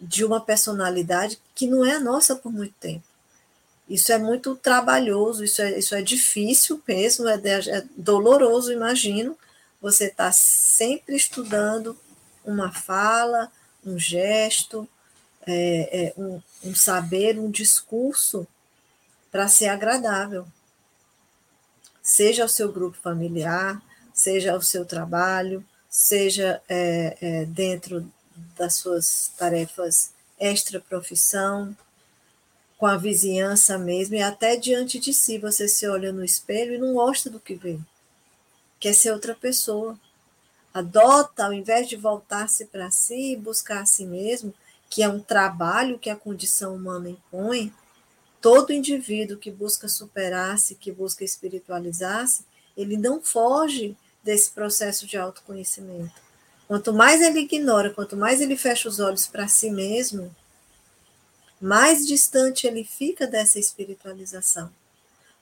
de 0.00 0.24
uma 0.24 0.40
personalidade 0.40 1.38
que 1.54 1.66
não 1.66 1.84
é 1.84 1.94
a 1.94 2.00
nossa 2.00 2.36
por 2.36 2.52
muito 2.52 2.74
tempo. 2.78 3.04
Isso 3.88 4.12
é 4.12 4.18
muito 4.18 4.54
trabalhoso, 4.54 5.42
isso 5.42 5.62
é, 5.62 5.78
isso 5.78 5.94
é 5.94 6.02
difícil 6.02 6.80
mesmo, 6.86 7.26
é, 7.26 7.36
é 7.36 7.84
doloroso, 7.96 8.72
imagino. 8.72 9.36
Você 9.80 10.04
está 10.04 10.30
sempre 10.30 11.16
estudando 11.16 11.98
uma 12.44 12.70
fala, 12.70 13.50
um 13.84 13.98
gesto, 13.98 14.88
é, 15.46 16.06
é, 16.06 16.20
um, 16.20 16.40
um 16.64 16.74
saber, 16.74 17.38
um 17.38 17.50
discurso 17.50 18.46
para 19.30 19.48
ser 19.48 19.68
agradável. 19.68 20.46
Seja 22.02 22.42
ao 22.42 22.48
seu 22.48 22.70
grupo 22.70 22.96
familiar, 23.02 23.82
seja 24.18 24.52
ao 24.52 24.60
seu 24.60 24.84
trabalho, 24.84 25.64
seja 25.88 26.60
é, 26.68 27.16
é, 27.20 27.44
dentro 27.44 28.12
das 28.56 28.74
suas 28.74 29.32
tarefas 29.38 30.10
extra-profissão, 30.40 31.76
com 32.76 32.86
a 32.86 32.96
vizinhança 32.96 33.78
mesmo, 33.78 34.16
e 34.16 34.22
até 34.22 34.56
diante 34.56 34.98
de 34.98 35.14
si 35.14 35.38
você 35.38 35.68
se 35.68 35.86
olha 35.86 36.12
no 36.12 36.24
espelho 36.24 36.74
e 36.74 36.78
não 36.78 36.94
gosta 36.94 37.30
do 37.30 37.38
que 37.38 37.54
vê. 37.54 37.78
Quer 38.80 38.92
ser 38.92 39.12
outra 39.12 39.36
pessoa. 39.36 39.96
Adota, 40.74 41.44
ao 41.44 41.52
invés 41.52 41.88
de 41.88 41.94
voltar-se 41.94 42.66
para 42.66 42.90
si 42.90 43.32
e 43.32 43.36
buscar 43.36 43.82
a 43.82 43.86
si 43.86 44.04
mesmo, 44.04 44.52
que 44.90 45.00
é 45.00 45.08
um 45.08 45.20
trabalho 45.20 45.98
que 45.98 46.10
a 46.10 46.16
condição 46.16 46.74
humana 46.74 47.08
impõe, 47.08 47.72
todo 48.40 48.72
indivíduo 48.72 49.38
que 49.38 49.50
busca 49.50 49.86
superar-se, 49.88 50.74
que 50.74 50.90
busca 50.90 51.24
espiritualizar-se, 51.24 52.44
ele 52.76 52.96
não 52.96 53.20
foge 53.20 53.96
desse 54.22 54.50
processo 54.50 55.06
de 55.06 55.16
autoconhecimento. 55.16 56.14
Quanto 56.66 56.92
mais 56.92 57.22
ele 57.22 57.40
ignora, 57.40 57.90
quanto 57.90 58.16
mais 58.16 58.40
ele 58.40 58.56
fecha 58.56 58.88
os 58.88 59.00
olhos 59.00 59.26
para 59.26 59.48
si 59.48 59.70
mesmo, 59.70 60.34
mais 61.60 62.06
distante 62.06 62.66
ele 62.66 62.84
fica 62.84 63.26
dessa 63.26 63.58
espiritualização. 63.58 64.70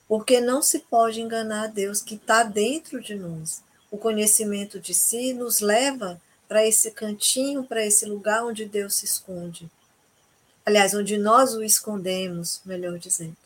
Porque 0.09 0.41
não 0.41 0.63
se 0.63 0.79
pode 0.79 1.21
enganar 1.21 1.65
a 1.65 1.67
Deus 1.67 2.01
que 2.01 2.15
está 2.15 2.45
dentro 2.45 3.03
de 3.03 3.17
nós. 3.17 3.63
O 3.91 3.99
conhecimento 3.99 4.79
de 4.79 4.95
si 4.95 5.33
nos 5.33 5.61
leva 5.61 6.21
para 6.49 6.65
esse 6.65 6.93
cantinho, 6.93 7.65
para 7.65 7.85
esse 7.85 8.07
lugar 8.07 8.45
onde 8.45 8.65
Deus 8.65 8.95
se 8.95 9.05
esconde. 9.05 9.69
Aliás, 10.65 10.95
onde 10.95 11.17
nós 11.17 11.55
o 11.55 11.63
escondemos, 11.63 12.61
melhor 12.65 12.99
dizendo. 12.99 13.37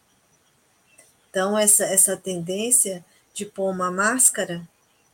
Então, 1.31 1.57
essa, 1.57 1.85
essa 1.85 2.16
tendência 2.16 3.05
de 3.33 3.47
pôr 3.47 3.71
uma 3.71 3.90
máscara, 3.90 4.66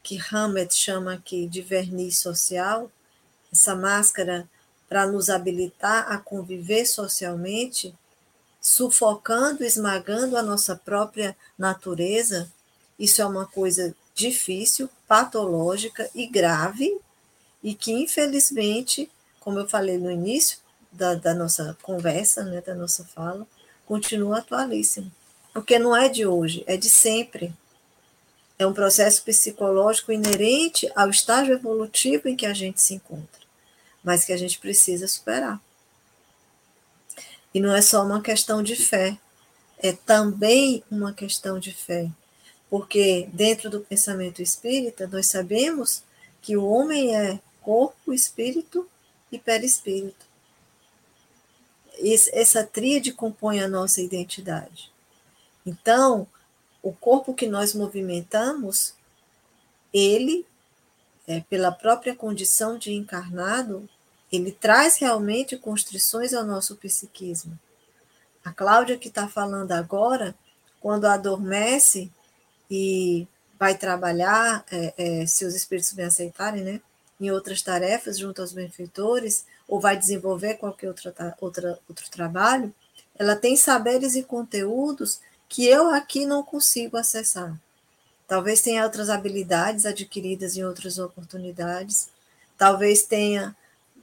que 0.07 0.21
Hammett 0.31 0.73
chama 0.73 1.15
aqui 1.15 1.49
de 1.49 1.61
verniz 1.61 2.19
social, 2.19 2.89
essa 3.53 3.75
máscara 3.75 4.49
para 4.89 5.05
nos 5.05 5.29
habilitar 5.29 6.13
a 6.13 6.17
conviver 6.17 6.87
socialmente, 6.87 7.93
sufocando, 8.61 9.65
esmagando 9.65 10.37
a 10.37 10.43
nossa 10.45 10.77
própria 10.77 11.37
natureza, 11.59 12.49
isso 12.97 13.21
é 13.21 13.27
uma 13.27 13.47
coisa 13.47 13.97
difícil, 14.15 14.89
patológica 15.09 16.09
e 16.15 16.29
grave, 16.29 17.01
e 17.61 17.75
que, 17.75 17.91
infelizmente, 17.91 19.11
como 19.41 19.59
eu 19.59 19.69
falei 19.69 19.99
no 19.99 20.09
início 20.09 20.59
da, 20.93 21.17
da 21.17 21.35
nossa 21.35 21.77
conversa, 21.83 22.45
né, 22.45 22.61
da 22.61 22.77
nossa 22.77 23.05
fala, 23.05 23.45
continua 23.85 24.39
atualíssimo. 24.39 25.11
Porque 25.53 25.81
não 25.81 25.97
é 25.97 26.09
de 26.09 26.25
hoje, 26.25 26.63
é 26.69 26.77
de 26.77 26.89
sempre. 26.89 27.53
É 28.59 28.67
um 28.67 28.73
processo 28.73 29.23
psicológico 29.23 30.13
inerente 30.13 30.91
ao 30.95 31.11
estágio 31.11 31.55
evolutivo 31.55 32.29
em 32.29 32.37
que 32.37 32.47
a 32.47 32.55
gente 32.55 32.81
se 32.81 32.95
encontra 32.95 33.47
mas 34.07 34.25
que 34.25 34.33
a 34.33 34.37
gente 34.37 34.61
precisa 34.61 35.09
superar. 35.09 35.61
E 37.53 37.59
não 37.59 37.75
é 37.75 37.83
só 37.83 38.05
uma 38.05 38.23
questão 38.23 38.63
de 38.63 38.77
fé, 38.77 39.19
é 39.81 39.91
também 39.93 40.85
uma 40.89 41.13
questão 41.13 41.59
de 41.59 41.75
fé. 41.75 42.09
Porque 42.71 43.29
dentro 43.33 43.69
do 43.69 43.81
pensamento 43.81 44.41
espírita, 44.41 45.09
nós 45.09 45.27
sabemos 45.27 46.05
que 46.41 46.57
o 46.57 46.65
homem 46.65 47.17
é 47.17 47.41
corpo, 47.61 48.13
espírito 48.13 48.89
e 49.33 49.41
perispírito. 49.41 50.25
Essa 52.33 52.63
tríade 52.63 53.13
compõe 53.13 53.59
a 53.59 53.67
nossa 53.67 54.01
identidade. 54.01 54.93
Então, 55.67 56.29
o 56.87 56.93
corpo 56.93 57.35
que 57.35 57.49
nós 57.49 57.75
movimentamos, 57.75 58.95
ele, 59.93 60.47
é, 61.27 61.41
pela 61.41 61.73
própria 61.73 62.15
condição 62.15 62.79
de 62.79 62.93
encarnado, 62.93 63.89
ele 64.31 64.53
traz 64.53 64.97
realmente 64.97 65.57
constrições 65.57 66.33
ao 66.33 66.45
nosso 66.45 66.77
psiquismo. 66.77 67.59
A 68.45 68.53
Cláudia 68.53 68.97
que 68.97 69.09
está 69.09 69.27
falando 69.27 69.73
agora, 69.73 70.33
quando 70.81 71.07
adormece 71.07 72.09
e 72.71 73.27
vai 73.59 73.77
trabalhar, 73.77 74.65
é, 74.71 74.95
é, 74.97 75.27
se 75.27 75.45
os 75.45 75.57
espíritos 75.57 75.93
me 75.93 76.05
aceitarem, 76.05 76.63
né, 76.63 76.81
em 77.21 77.33
outras 77.33 77.63
tarefas 77.63 78.17
junto 78.17 78.41
aos 78.41 78.53
benfeitores, 78.53 79.45
ou 79.67 79.81
vai 79.81 79.97
desenvolver 79.97 80.55
qualquer 80.55 80.87
outra, 80.87 81.37
outra, 81.41 81.81
outro 81.89 82.09
trabalho, 82.13 82.73
ela 83.19 83.35
tem 83.35 83.57
saberes 83.57 84.15
e 84.15 84.23
conteúdos 84.23 85.21
que 85.49 85.67
eu 85.67 85.91
aqui 85.91 86.27
não 86.27 86.43
consigo 86.43 86.97
acessar. 86.97 87.59
Talvez 88.27 88.61
tenha 88.61 88.85
outras 88.85 89.09
habilidades 89.09 89.87
adquiridas 89.87 90.57
em 90.57 90.65
outras 90.65 90.99
oportunidades, 90.99 92.09
talvez 92.59 93.05
tenha 93.05 93.57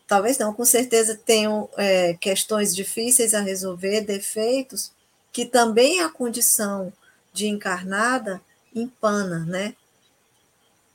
talvez 0.07 0.37
não, 0.37 0.53
com 0.53 0.65
certeza 0.65 1.17
tenham 1.17 1.69
é, 1.77 2.13
questões 2.13 2.75
difíceis 2.75 3.33
a 3.33 3.39
resolver, 3.39 4.01
defeitos, 4.01 4.91
que 5.31 5.45
também 5.45 6.01
a 6.01 6.09
condição 6.09 6.93
de 7.31 7.47
encarnada 7.47 8.41
empana, 8.75 9.39
né? 9.39 9.75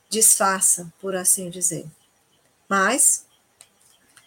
Disfarça, 0.09 0.91
por 1.01 1.15
assim 1.15 1.49
dizer. 1.49 1.85
Mas, 2.67 3.25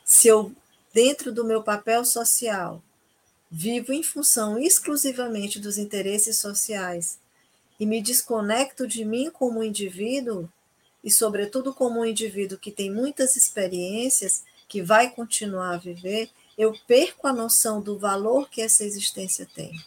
se 0.04 0.28
eu, 0.28 0.52
dentro 0.92 1.32
do 1.32 1.44
meu 1.44 1.62
papel 1.62 2.04
social, 2.04 2.82
vivo 3.54 3.92
em 3.92 4.02
função 4.02 4.58
exclusivamente 4.58 5.60
dos 5.60 5.76
interesses 5.76 6.38
sociais 6.38 7.18
e 7.78 7.84
me 7.84 8.00
desconecto 8.00 8.86
de 8.86 9.04
mim 9.04 9.30
como 9.30 9.62
indivíduo, 9.62 10.48
e 11.04 11.10
sobretudo 11.10 11.74
como 11.74 12.00
um 12.00 12.04
indivíduo 12.06 12.56
que 12.56 12.70
tem 12.70 12.90
muitas 12.90 13.36
experiências, 13.36 14.42
que 14.66 14.80
vai 14.80 15.10
continuar 15.10 15.74
a 15.74 15.76
viver, 15.76 16.30
eu 16.56 16.72
perco 16.86 17.26
a 17.26 17.32
noção 17.32 17.82
do 17.82 17.98
valor 17.98 18.48
que 18.48 18.62
essa 18.62 18.84
existência 18.84 19.46
tem. 19.54 19.78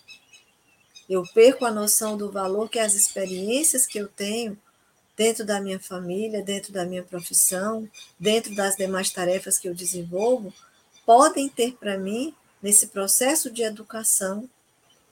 Eu 1.09 1.23
perco 1.33 1.65
a 1.65 1.71
noção 1.71 2.15
do 2.15 2.31
valor 2.31 2.69
que 2.69 2.77
as 2.77 2.93
experiências 2.93 3.87
que 3.87 3.97
eu 3.97 4.07
tenho 4.07 4.55
dentro 5.17 5.43
da 5.43 5.59
minha 5.59 5.79
família, 5.79 6.43
dentro 6.43 6.71
da 6.71 6.85
minha 6.85 7.01
profissão, 7.01 7.89
dentro 8.19 8.53
das 8.53 8.75
demais 8.75 9.09
tarefas 9.09 9.57
que 9.57 9.67
eu 9.67 9.73
desenvolvo, 9.73 10.53
podem 11.03 11.49
ter 11.49 11.73
para 11.73 11.97
mim 11.97 12.35
nesse 12.65 12.87
processo 12.87 13.51
de 13.51 13.61
educação 13.61 14.49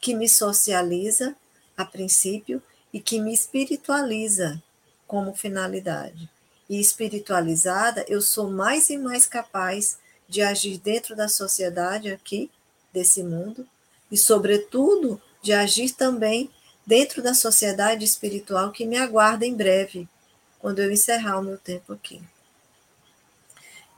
que 0.01 0.15
me 0.15 0.27
socializa 0.27 1.35
a 1.77 1.85
princípio 1.85 2.59
e 2.91 2.99
que 2.99 3.19
me 3.19 3.31
espiritualiza 3.31 4.59
como 5.05 5.35
finalidade 5.35 6.27
e 6.67 6.79
espiritualizada, 6.79 8.03
eu 8.07 8.23
sou 8.23 8.49
mais 8.49 8.89
e 8.89 8.97
mais 8.97 9.27
capaz 9.27 9.99
de 10.27 10.41
agir 10.41 10.79
dentro 10.79 11.15
da 11.15 11.27
sociedade 11.27 12.11
aqui, 12.11 12.49
desse 12.91 13.21
mundo, 13.21 13.67
e, 14.09 14.17
sobretudo, 14.17 15.21
de 15.39 15.53
agir 15.53 15.91
também 15.91 16.49
dentro 16.83 17.21
da 17.21 17.35
sociedade 17.35 18.03
espiritual 18.03 18.71
que 18.71 18.83
me 18.83 18.97
aguarda 18.97 19.45
em 19.45 19.53
breve, 19.53 20.09
quando 20.57 20.79
eu 20.79 20.91
encerrar 20.91 21.37
o 21.37 21.43
meu 21.43 21.59
tempo 21.59 21.93
aqui. 21.93 22.19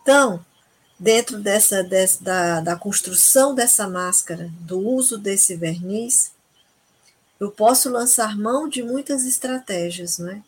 Então, 0.01 0.45
dentro 0.97 1.39
dessa, 1.39 1.83
dessa 1.83 2.23
da, 2.23 2.61
da 2.61 2.75
construção 2.75 3.53
dessa 3.53 3.87
máscara, 3.87 4.51
do 4.61 4.79
uso 4.79 5.17
desse 5.17 5.55
verniz, 5.55 6.31
eu 7.39 7.51
posso 7.51 7.89
lançar 7.89 8.37
mão 8.37 8.67
de 8.69 8.81
muitas 8.81 9.25
estratégias, 9.25 10.17
não 10.17 10.29
é? 10.29 10.41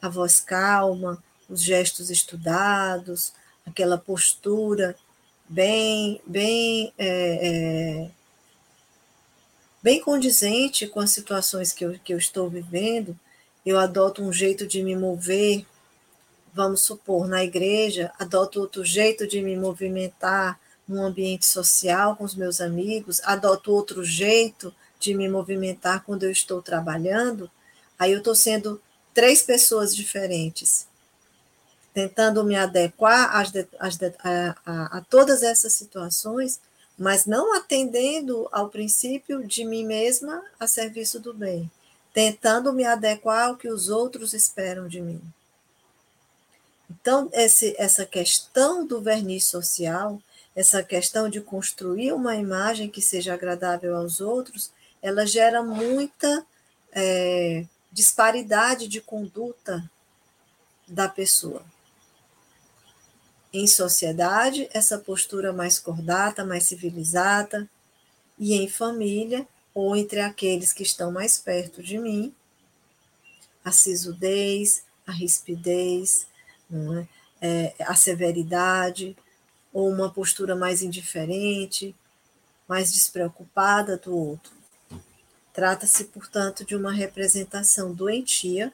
A 0.00 0.08
voz 0.08 0.40
calma, 0.40 1.22
os 1.48 1.62
gestos 1.62 2.10
estudados, 2.10 3.32
aquela 3.66 3.96
postura 3.96 4.94
bem, 5.48 6.20
bem, 6.26 6.92
é, 6.98 7.48
é, 7.48 8.10
bem 9.82 10.00
condizente 10.00 10.86
com 10.86 11.00
as 11.00 11.10
situações 11.10 11.72
que 11.72 11.84
eu, 11.84 11.98
que 11.98 12.12
eu 12.12 12.18
estou 12.18 12.50
vivendo. 12.50 13.18
Eu 13.64 13.78
adoto 13.78 14.22
um 14.22 14.32
jeito 14.32 14.66
de 14.66 14.82
me 14.82 14.94
mover 14.94 15.66
vamos 16.52 16.82
supor, 16.82 17.28
na 17.28 17.44
igreja, 17.44 18.12
adoto 18.18 18.60
outro 18.60 18.84
jeito 18.84 19.26
de 19.26 19.40
me 19.40 19.56
movimentar 19.56 20.58
no 20.86 21.02
ambiente 21.02 21.44
social 21.44 22.16
com 22.16 22.24
os 22.24 22.34
meus 22.34 22.60
amigos, 22.60 23.20
adoto 23.24 23.72
outro 23.72 24.02
jeito 24.02 24.74
de 24.98 25.14
me 25.14 25.28
movimentar 25.28 26.02
quando 26.04 26.24
eu 26.24 26.30
estou 26.30 26.62
trabalhando, 26.62 27.50
aí 27.98 28.12
eu 28.12 28.18
estou 28.18 28.34
sendo 28.34 28.80
três 29.12 29.42
pessoas 29.42 29.94
diferentes, 29.94 30.86
tentando 31.92 32.42
me 32.42 32.56
adequar 32.56 33.36
às 33.36 33.52
às 33.78 33.98
a, 34.02 34.56
a, 34.64 34.98
a 34.98 35.00
todas 35.02 35.42
essas 35.42 35.72
situações, 35.72 36.60
mas 36.98 37.26
não 37.26 37.54
atendendo 37.54 38.48
ao 38.50 38.68
princípio 38.68 39.46
de 39.46 39.64
mim 39.64 39.84
mesma 39.84 40.42
a 40.58 40.66
serviço 40.66 41.20
do 41.20 41.32
bem, 41.32 41.70
tentando 42.12 42.72
me 42.72 42.84
adequar 42.84 43.48
ao 43.48 43.56
que 43.56 43.68
os 43.68 43.88
outros 43.88 44.32
esperam 44.32 44.88
de 44.88 45.00
mim. 45.00 45.20
Então, 47.00 47.30
esse, 47.32 47.74
essa 47.78 48.04
questão 48.04 48.86
do 48.86 49.00
verniz 49.00 49.44
social, 49.44 50.20
essa 50.54 50.82
questão 50.82 51.28
de 51.28 51.40
construir 51.40 52.12
uma 52.12 52.36
imagem 52.36 52.88
que 52.90 53.00
seja 53.00 53.34
agradável 53.34 53.96
aos 53.96 54.20
outros, 54.20 54.72
ela 55.00 55.26
gera 55.26 55.62
muita 55.62 56.44
é, 56.92 57.64
disparidade 57.92 58.88
de 58.88 59.00
conduta 59.00 59.88
da 60.86 61.08
pessoa. 61.08 61.62
Em 63.52 63.66
sociedade, 63.66 64.68
essa 64.72 64.98
postura 64.98 65.52
mais 65.52 65.78
cordata, 65.78 66.44
mais 66.44 66.64
civilizada, 66.64 67.68
e 68.38 68.54
em 68.54 68.68
família, 68.68 69.46
ou 69.74 69.96
entre 69.96 70.20
aqueles 70.20 70.72
que 70.72 70.82
estão 70.82 71.10
mais 71.10 71.38
perto 71.38 71.82
de 71.82 71.98
mim, 71.98 72.34
a 73.64 73.72
sisudez, 73.72 74.84
a 75.06 75.12
rispidez, 75.12 76.27
é? 76.70 77.06
É, 77.40 77.74
a 77.80 77.94
severidade, 77.94 79.16
ou 79.72 79.88
uma 79.88 80.10
postura 80.10 80.56
mais 80.56 80.82
indiferente, 80.82 81.94
mais 82.66 82.92
despreocupada 82.92 83.96
do 83.96 84.14
outro. 84.14 84.52
Trata-se, 85.52 86.04
portanto, 86.04 86.64
de 86.64 86.76
uma 86.76 86.92
representação 86.92 87.92
doentia 87.92 88.72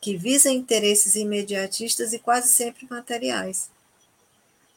que 0.00 0.16
visa 0.16 0.50
interesses 0.50 1.14
imediatistas 1.14 2.12
e 2.12 2.18
quase 2.18 2.48
sempre 2.48 2.86
materiais. 2.88 3.70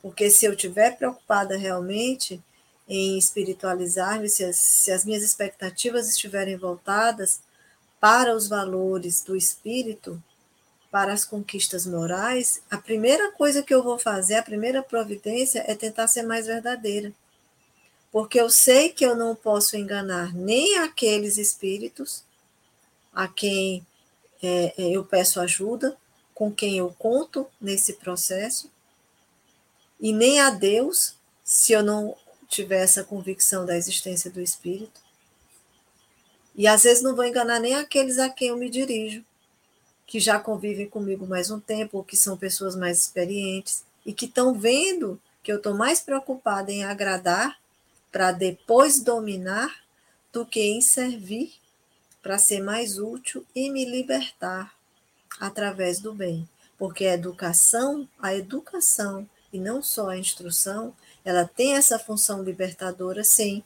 Porque 0.02 0.30
se 0.30 0.46
eu 0.46 0.54
estiver 0.54 0.98
preocupada 0.98 1.58
realmente 1.58 2.42
em 2.88 3.18
espiritualizar-me, 3.18 4.30
se, 4.30 4.54
se 4.54 4.92
as 4.92 5.04
minhas 5.04 5.24
expectativas 5.24 6.10
estiverem 6.10 6.56
voltadas 6.56 7.42
para 8.00 8.36
os 8.36 8.48
valores 8.48 9.22
do 9.22 9.36
espírito, 9.36 10.22
para 10.90 11.14
as 11.14 11.26
conquistas 11.26 11.86
morais, 11.86 12.62
a 12.72 12.78
primeira 12.78 13.32
coisa 13.32 13.62
que 13.62 13.74
eu 13.74 13.84
vou 13.84 14.00
fazer, 14.00 14.36
a 14.36 14.44
primeira 14.44 14.82
providência 14.82 15.64
é 15.68 15.76
tentar 15.76 16.08
ser 16.08 16.24
mais 16.24 16.48
verdadeira. 16.48 17.12
Porque 18.12 18.40
eu 18.40 18.50
sei 18.50 18.90
que 18.90 19.06
eu 19.06 19.16
não 19.16 19.36
posso 19.36 19.76
enganar 19.76 20.34
nem 20.34 20.78
aqueles 20.78 21.38
espíritos 21.38 22.24
a 23.14 23.28
quem 23.28 23.86
é, 24.42 24.74
é 24.78 24.90
eu 24.90 25.04
peço 25.04 25.40
ajuda, 25.42 25.98
com 26.34 26.52
quem 26.52 26.78
eu 26.78 26.96
conto 26.98 27.48
nesse 27.60 27.94
processo, 27.94 28.72
e 30.00 30.14
nem 30.14 30.40
a 30.40 30.52
Deus, 30.52 31.16
se 31.44 31.74
eu 31.74 31.84
não 31.84 32.16
tiver 32.48 32.84
essa 32.84 33.04
convicção 33.04 33.66
da 33.66 33.76
existência 33.76 34.32
do 34.32 34.40
espírito. 34.40 35.02
E 36.56 36.68
às 36.68 36.84
vezes 36.84 37.04
não 37.04 37.16
vou 37.16 37.26
enganar 37.26 37.60
nem 37.60 37.76
aqueles 37.76 38.20
a 38.20 38.30
quem 38.30 38.50
eu 38.50 38.58
me 38.58 38.70
dirijo 38.70 39.26
que 40.08 40.22
já 40.22 40.40
convivem 40.40 40.90
comigo 40.90 41.28
mais 41.28 41.52
um 41.52 41.60
tempo, 41.60 41.98
ou 41.98 42.04
que 42.04 42.16
são 42.16 42.38
pessoas 42.38 42.78
mais 42.78 43.00
experientes, 43.00 43.84
e 44.06 44.14
que 44.14 44.26
estão 44.26 44.54
vendo 44.54 45.20
que 45.44 45.52
eu 45.52 45.58
estou 45.58 45.74
mais 45.74 46.00
preocupada 46.00 46.72
em 46.72 46.86
agradar 46.86 47.60
para 48.10 48.32
depois 48.32 49.02
dominar 49.02 49.84
do 50.32 50.46
que 50.46 50.62
em 50.62 50.80
servir 50.80 51.54
para 52.24 52.38
ser 52.38 52.62
mais 52.62 52.98
útil 52.98 53.46
e 53.54 53.70
me 53.70 53.84
libertar 53.84 54.74
através 55.40 56.00
do 56.00 56.14
bem. 56.14 56.48
Porque 56.78 57.06
a 57.06 57.14
educação, 57.14 58.08
a 58.18 58.34
educação 58.34 59.30
e 59.52 59.60
não 59.60 59.84
só 59.84 60.10
a 60.10 60.18
instrução, 60.18 60.96
ela 61.24 61.46
tem 61.46 61.74
essa 61.74 62.00
função 62.00 62.44
libertadora, 62.44 63.24
sim, 63.24 63.62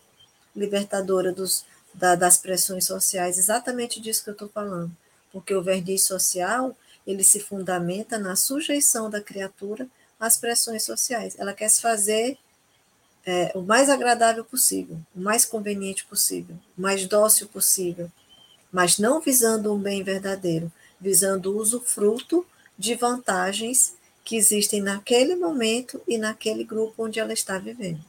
libertadora 0.56 1.32
dos, 1.32 1.66
da, 1.94 2.16
das 2.16 2.38
pressões 2.38 2.86
sociais, 2.86 3.38
exatamente 3.38 4.00
disso 4.02 4.24
que 4.24 4.30
eu 4.32 4.34
estou 4.34 4.50
falando 4.50 4.96
porque 5.32 5.54
o 5.56 5.62
verniz 5.62 6.06
social 6.06 6.76
ele 7.06 7.24
se 7.24 7.40
fundamenta 7.40 8.18
na 8.20 8.36
sujeição 8.36 9.10
da 9.10 9.22
criatura 9.22 9.88
às 10.20 10.38
pressões 10.38 10.84
sociais. 10.84 11.36
Ela 11.38 11.54
quer 11.54 11.70
se 11.70 11.82
fazer 11.82 12.38
é, 13.26 13.52
o 13.56 13.62
mais 13.62 13.90
agradável 13.90 14.44
possível, 14.44 14.98
o 15.16 15.20
mais 15.20 15.46
conveniente 15.46 16.06
possível, 16.06 16.56
o 16.78 16.82
mais 16.82 17.06
dócil 17.06 17.48
possível, 17.48 18.12
mas 18.72 18.98
não 18.98 19.20
visando 19.20 19.74
um 19.74 19.80
bem 19.80 20.04
verdadeiro, 20.04 20.72
visando 21.00 21.52
o 21.52 21.58
usufruto 21.58 22.46
de 22.78 22.96
vantagens 22.96 23.96
que 24.24 24.36
existem 24.36 24.82
naquele 24.82 25.36
momento 25.36 26.02
e 26.08 26.18
naquele 26.18 26.64
grupo 26.64 27.06
onde 27.06 27.20
ela 27.20 27.34
está 27.34 27.58
vivendo. 27.58 28.04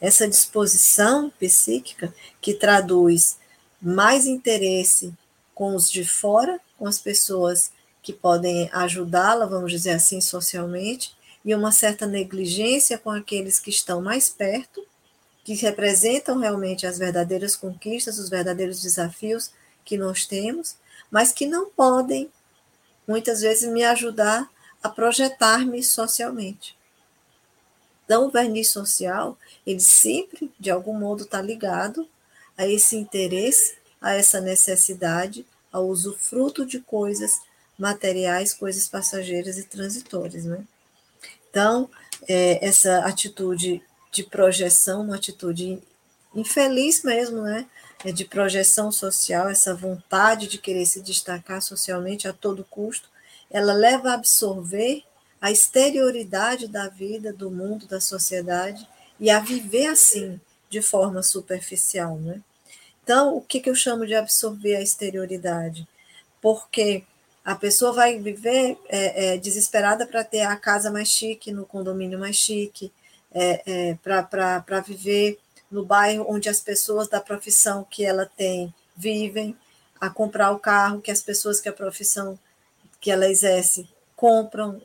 Essa 0.00 0.28
disposição 0.28 1.30
psíquica 1.30 2.14
que 2.40 2.54
traduz 2.54 3.38
mais 3.80 4.26
interesse 4.26 5.12
com 5.54 5.74
os 5.74 5.90
de 5.90 6.04
fora, 6.04 6.60
com 6.78 6.86
as 6.86 6.98
pessoas 6.98 7.72
que 8.02 8.12
podem 8.12 8.68
ajudá-la, 8.72 9.46
vamos 9.46 9.70
dizer 9.72 9.92
assim, 9.92 10.20
socialmente, 10.20 11.14
e 11.44 11.54
uma 11.54 11.72
certa 11.72 12.06
negligência 12.06 12.98
com 12.98 13.10
aqueles 13.10 13.58
que 13.58 13.70
estão 13.70 14.00
mais 14.02 14.28
perto, 14.28 14.84
que 15.44 15.54
representam 15.54 16.38
realmente 16.38 16.86
as 16.86 16.98
verdadeiras 16.98 17.54
conquistas, 17.54 18.18
os 18.18 18.30
verdadeiros 18.30 18.80
desafios 18.80 19.50
que 19.84 19.96
nós 19.96 20.26
temos, 20.26 20.76
mas 21.10 21.32
que 21.32 21.46
não 21.46 21.70
podem, 21.70 22.30
muitas 23.06 23.42
vezes, 23.42 23.70
me 23.70 23.84
ajudar 23.84 24.50
a 24.82 24.88
projetar-me 24.88 25.82
socialmente. 25.82 26.76
Então, 28.04 28.26
o 28.26 28.30
verniz 28.30 28.70
social, 28.70 29.38
ele 29.66 29.80
sempre, 29.80 30.52
de 30.58 30.70
algum 30.70 30.98
modo, 30.98 31.24
está 31.24 31.40
ligado 31.40 32.08
a 32.56 32.66
esse 32.66 32.96
interesse 32.96 33.76
a 34.04 34.12
essa 34.12 34.38
necessidade, 34.38 35.46
ao 35.72 35.88
usufruto 35.88 36.66
de 36.66 36.78
coisas 36.78 37.40
materiais, 37.78 38.52
coisas 38.52 38.86
passageiras 38.86 39.56
e 39.56 39.64
transitórias. 39.64 40.44
Né? 40.44 40.62
Então, 41.48 41.88
é, 42.28 42.62
essa 42.62 42.98
atitude 42.98 43.82
de 44.12 44.22
projeção, 44.22 45.00
uma 45.00 45.16
atitude 45.16 45.82
infeliz 46.34 47.02
mesmo, 47.02 47.40
né? 47.40 47.66
É 48.04 48.12
de 48.12 48.26
projeção 48.26 48.92
social, 48.92 49.48
essa 49.48 49.74
vontade 49.74 50.48
de 50.48 50.58
querer 50.58 50.84
se 50.84 51.00
destacar 51.00 51.62
socialmente 51.62 52.28
a 52.28 52.32
todo 52.34 52.66
custo, 52.68 53.08
ela 53.50 53.72
leva 53.72 54.10
a 54.10 54.14
absorver 54.14 55.02
a 55.40 55.50
exterioridade 55.50 56.68
da 56.68 56.88
vida, 56.88 57.32
do 57.32 57.50
mundo, 57.50 57.86
da 57.86 58.00
sociedade 58.02 58.86
e 59.18 59.30
a 59.30 59.40
viver 59.40 59.86
assim, 59.86 60.38
de 60.68 60.82
forma 60.82 61.22
superficial, 61.22 62.18
né? 62.18 62.42
Então, 63.04 63.36
o 63.36 63.42
que, 63.42 63.60
que 63.60 63.68
eu 63.68 63.74
chamo 63.74 64.06
de 64.06 64.14
absorver 64.14 64.76
a 64.76 64.80
exterioridade? 64.80 65.86
Porque 66.40 67.04
a 67.44 67.54
pessoa 67.54 67.92
vai 67.92 68.18
viver 68.18 68.78
é, 68.88 69.34
é, 69.34 69.36
desesperada 69.36 70.06
para 70.06 70.24
ter 70.24 70.40
a 70.40 70.56
casa 70.56 70.90
mais 70.90 71.08
chique, 71.08 71.52
no 71.52 71.66
condomínio 71.66 72.18
mais 72.18 72.34
chique, 72.34 72.90
é, 73.30 73.90
é 73.90 73.94
para 74.02 74.80
viver 74.80 75.38
no 75.70 75.84
bairro 75.84 76.24
onde 76.26 76.48
as 76.48 76.60
pessoas 76.60 77.06
da 77.06 77.20
profissão 77.20 77.84
que 77.84 78.06
ela 78.06 78.24
tem 78.24 78.72
vivem, 78.96 79.54
a 80.00 80.08
comprar 80.08 80.50
o 80.52 80.58
carro 80.58 81.02
que 81.02 81.10
as 81.10 81.20
pessoas 81.20 81.60
que 81.60 81.68
a 81.68 81.72
profissão 81.72 82.38
que 83.00 83.10
ela 83.10 83.28
exerce 83.28 83.86
compram. 84.16 84.80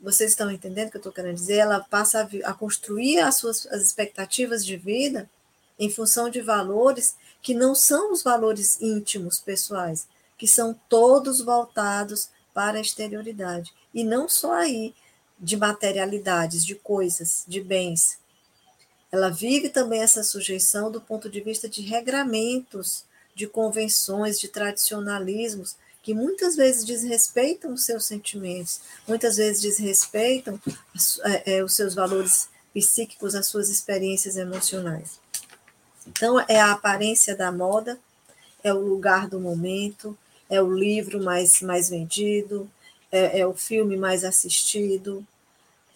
Vocês 0.00 0.30
estão 0.30 0.48
entendendo 0.48 0.88
o 0.88 0.90
que 0.92 0.96
eu 0.96 1.00
estou 1.00 1.12
querendo 1.12 1.34
dizer? 1.34 1.58
Ela 1.58 1.80
passa 1.80 2.20
a, 2.20 2.50
a 2.50 2.54
construir 2.54 3.18
as 3.18 3.36
suas 3.36 3.66
as 3.66 3.82
expectativas 3.82 4.64
de 4.64 4.76
vida 4.76 5.28
em 5.76 5.90
função 5.90 6.30
de 6.30 6.40
valores 6.40 7.16
que 7.44 7.52
não 7.52 7.74
são 7.74 8.10
os 8.10 8.22
valores 8.22 8.80
íntimos 8.80 9.38
pessoais, 9.38 10.08
que 10.38 10.48
são 10.48 10.74
todos 10.88 11.42
voltados 11.42 12.30
para 12.54 12.78
a 12.78 12.80
exterioridade. 12.80 13.70
E 13.92 14.02
não 14.02 14.26
só 14.26 14.54
aí, 14.54 14.94
de 15.38 15.54
materialidades, 15.54 16.64
de 16.64 16.74
coisas, 16.74 17.44
de 17.46 17.60
bens. 17.60 18.18
Ela 19.12 19.28
vive 19.28 19.68
também 19.68 20.00
essa 20.00 20.24
sujeição 20.24 20.90
do 20.90 21.02
ponto 21.02 21.28
de 21.28 21.42
vista 21.42 21.68
de 21.68 21.82
regramentos, 21.82 23.04
de 23.34 23.46
convenções, 23.46 24.40
de 24.40 24.48
tradicionalismos, 24.48 25.76
que 26.02 26.14
muitas 26.14 26.56
vezes 26.56 26.82
desrespeitam 26.82 27.74
os 27.74 27.84
seus 27.84 28.06
sentimentos, 28.06 28.80
muitas 29.06 29.36
vezes 29.36 29.60
desrespeitam 29.60 30.58
é, 31.24 31.56
é, 31.56 31.64
os 31.64 31.74
seus 31.76 31.94
valores 31.94 32.48
psíquicos, 32.72 33.34
as 33.34 33.46
suas 33.46 33.68
experiências 33.68 34.36
emocionais. 34.36 35.22
Então, 36.06 36.38
é 36.48 36.60
a 36.60 36.72
aparência 36.72 37.36
da 37.36 37.50
moda, 37.50 37.98
é 38.62 38.72
o 38.72 38.80
lugar 38.80 39.28
do 39.28 39.40
momento, 39.40 40.16
é 40.48 40.60
o 40.60 40.72
livro 40.72 41.22
mais, 41.22 41.60
mais 41.62 41.88
vendido, 41.88 42.70
é, 43.10 43.40
é 43.40 43.46
o 43.46 43.54
filme 43.54 43.96
mais 43.96 44.24
assistido, 44.24 45.24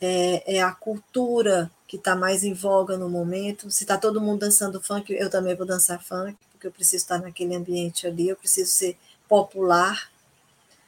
é, 0.01 0.57
é 0.57 0.63
a 0.63 0.73
cultura 0.73 1.71
que 1.87 1.97
está 1.97 2.15
mais 2.15 2.45
em 2.45 2.53
voga 2.53 2.97
no 2.97 3.09
momento. 3.09 3.71
Se 3.71 3.85
está 3.85 3.97
todo 3.97 4.21
mundo 4.21 4.41
dançando 4.41 4.81
funk, 4.81 5.13
eu 5.13 5.31
também 5.31 5.55
vou 5.55 5.67
dançar 5.67 6.03
funk, 6.03 6.37
porque 6.53 6.67
eu 6.67 6.73
preciso 6.73 7.03
estar 7.05 7.19
naquele 7.19 7.55
ambiente 7.55 8.07
ali, 8.07 8.29
eu 8.29 8.37
preciso 8.37 8.71
ser 8.71 8.97
popular. 9.29 10.11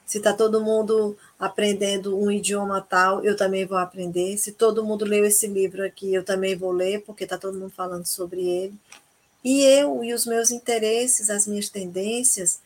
Se 0.06 0.18
está 0.18 0.32
todo 0.32 0.60
mundo 0.60 1.16
aprendendo 1.38 2.18
um 2.18 2.30
idioma 2.30 2.80
tal, 2.80 3.24
eu 3.24 3.36
também 3.36 3.64
vou 3.64 3.78
aprender. 3.78 4.36
Se 4.38 4.52
todo 4.52 4.84
mundo 4.84 5.04
leu 5.04 5.24
esse 5.24 5.46
livro 5.46 5.84
aqui, 5.84 6.12
eu 6.12 6.24
também 6.24 6.56
vou 6.56 6.72
ler, 6.72 7.02
porque 7.02 7.24
está 7.24 7.38
todo 7.38 7.58
mundo 7.58 7.70
falando 7.70 8.06
sobre 8.06 8.40
ele. 8.40 8.74
E 9.42 9.62
eu 9.62 10.04
e 10.04 10.12
os 10.12 10.26
meus 10.26 10.50
interesses, 10.50 11.30
as 11.30 11.46
minhas 11.46 11.68
tendências, 11.68 12.60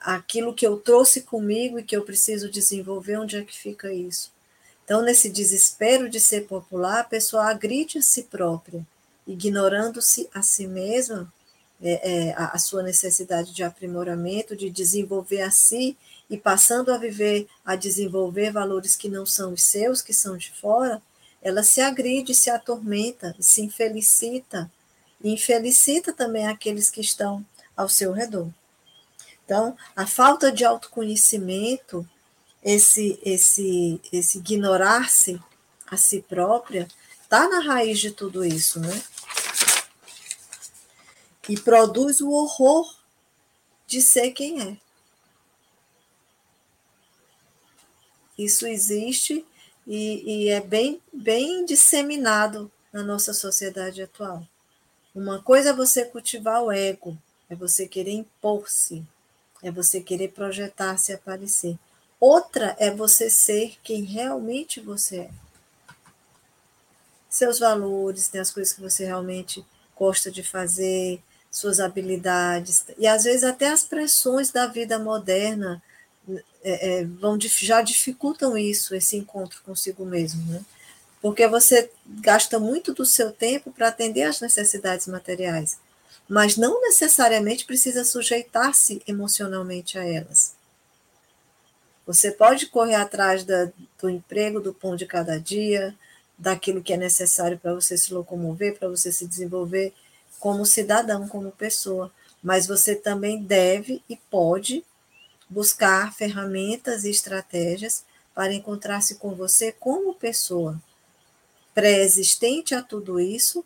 aquilo 0.00 0.54
que 0.54 0.66
eu 0.66 0.78
trouxe 0.78 1.22
comigo 1.22 1.78
e 1.78 1.82
que 1.82 1.96
eu 1.96 2.02
preciso 2.02 2.50
desenvolver, 2.50 3.18
onde 3.18 3.36
é 3.36 3.42
que 3.42 3.56
fica 3.56 3.92
isso? 3.92 4.32
Então, 4.84 5.02
nesse 5.02 5.28
desespero 5.28 6.08
de 6.08 6.18
ser 6.18 6.46
popular, 6.46 7.00
a 7.00 7.04
pessoa 7.04 7.50
agride 7.50 7.98
a 7.98 8.02
si 8.02 8.22
própria, 8.22 8.86
ignorando-se 9.26 10.28
a 10.32 10.40
si 10.42 10.66
mesma, 10.66 11.30
é, 11.80 12.28
é, 12.28 12.32
a, 12.32 12.54
a 12.54 12.58
sua 12.58 12.82
necessidade 12.82 13.52
de 13.52 13.62
aprimoramento, 13.62 14.56
de 14.56 14.70
desenvolver 14.70 15.42
a 15.42 15.50
si 15.50 15.96
e 16.28 16.36
passando 16.36 16.92
a 16.92 16.98
viver, 16.98 17.46
a 17.64 17.76
desenvolver 17.76 18.50
valores 18.50 18.96
que 18.96 19.08
não 19.08 19.24
são 19.24 19.52
os 19.52 19.62
seus, 19.62 20.02
que 20.02 20.12
são 20.12 20.36
de 20.36 20.52
fora, 20.52 21.00
ela 21.40 21.62
se 21.62 21.80
agride, 21.80 22.34
se 22.34 22.50
atormenta, 22.50 23.36
se 23.38 23.62
infelicita, 23.62 24.70
e 25.22 25.32
infelicita 25.32 26.12
também 26.12 26.46
aqueles 26.46 26.90
que 26.90 27.00
estão 27.00 27.44
ao 27.76 27.88
seu 27.88 28.12
redor. 28.12 28.48
Então, 29.44 29.76
a 29.96 30.06
falta 30.06 30.52
de 30.52 30.64
autoconhecimento, 30.64 32.08
esse, 32.62 33.18
esse, 33.24 34.00
esse 34.12 34.38
ignorar-se 34.38 35.40
a 35.86 35.96
si 35.96 36.20
própria, 36.20 36.86
está 37.22 37.48
na 37.48 37.60
raiz 37.60 37.98
de 37.98 38.10
tudo 38.10 38.44
isso, 38.44 38.78
né? 38.78 39.02
E 41.48 41.58
produz 41.58 42.20
o 42.20 42.30
horror 42.30 42.94
de 43.86 44.02
ser 44.02 44.32
quem 44.32 44.60
é. 44.60 44.76
Isso 48.36 48.66
existe 48.66 49.46
e, 49.86 50.44
e 50.44 50.48
é 50.50 50.60
bem, 50.60 51.00
bem 51.10 51.64
disseminado 51.64 52.70
na 52.92 53.02
nossa 53.02 53.32
sociedade 53.32 54.02
atual. 54.02 54.46
Uma 55.18 55.42
coisa 55.42 55.70
é 55.70 55.72
você 55.72 56.04
cultivar 56.04 56.62
o 56.62 56.70
ego, 56.70 57.18
é 57.50 57.56
você 57.56 57.88
querer 57.88 58.12
impor-se, 58.12 59.04
é 59.60 59.68
você 59.68 60.00
querer 60.00 60.28
projetar-se 60.28 61.12
aparecer. 61.12 61.76
Outra 62.20 62.76
é 62.78 62.88
você 62.88 63.28
ser 63.28 63.76
quem 63.82 64.04
realmente 64.04 64.78
você 64.78 65.22
é. 65.22 65.30
Seus 67.28 67.58
valores, 67.58 68.30
né, 68.30 68.38
as 68.38 68.52
coisas 68.52 68.72
que 68.72 68.80
você 68.80 69.06
realmente 69.06 69.66
gosta 69.96 70.30
de 70.30 70.44
fazer, 70.44 71.20
suas 71.50 71.80
habilidades, 71.80 72.84
e 72.96 73.08
às 73.08 73.24
vezes 73.24 73.42
até 73.42 73.70
as 73.70 73.82
pressões 73.82 74.52
da 74.52 74.68
vida 74.68 75.00
moderna 75.00 75.82
é, 76.62 77.00
é, 77.00 77.04
vão, 77.04 77.36
já 77.40 77.82
dificultam 77.82 78.56
isso, 78.56 78.94
esse 78.94 79.16
encontro 79.16 79.60
consigo 79.64 80.04
mesmo, 80.06 80.44
né? 80.52 80.64
Porque 81.20 81.46
você 81.48 81.90
gasta 82.06 82.58
muito 82.58 82.94
do 82.94 83.04
seu 83.04 83.32
tempo 83.32 83.72
para 83.72 83.88
atender 83.88 84.22
às 84.22 84.40
necessidades 84.40 85.06
materiais. 85.06 85.78
Mas 86.28 86.56
não 86.56 86.80
necessariamente 86.80 87.64
precisa 87.64 88.04
sujeitar-se 88.04 89.02
emocionalmente 89.06 89.98
a 89.98 90.04
elas. 90.04 90.54
Você 92.06 92.30
pode 92.30 92.66
correr 92.66 92.94
atrás 92.94 93.44
da, 93.44 93.70
do 94.00 94.08
emprego, 94.08 94.60
do 94.60 94.72
pão 94.72 94.96
de 94.96 95.04
cada 95.04 95.38
dia, 95.38 95.94
daquilo 96.38 96.82
que 96.82 96.92
é 96.92 96.96
necessário 96.96 97.58
para 97.58 97.74
você 97.74 97.98
se 97.98 98.14
locomover, 98.14 98.78
para 98.78 98.88
você 98.88 99.10
se 99.10 99.26
desenvolver 99.26 99.92
como 100.38 100.64
cidadão, 100.64 101.28
como 101.28 101.50
pessoa, 101.50 102.12
mas 102.42 102.66
você 102.66 102.94
também 102.94 103.42
deve 103.42 104.02
e 104.08 104.16
pode 104.16 104.84
buscar 105.50 106.14
ferramentas 106.14 107.04
e 107.04 107.10
estratégias 107.10 108.04
para 108.34 108.54
encontrar-se 108.54 109.16
com 109.16 109.34
você 109.34 109.72
como 109.72 110.14
pessoa, 110.14 110.80
pré-existente 111.78 112.74
a 112.74 112.82
tudo 112.82 113.20
isso 113.20 113.64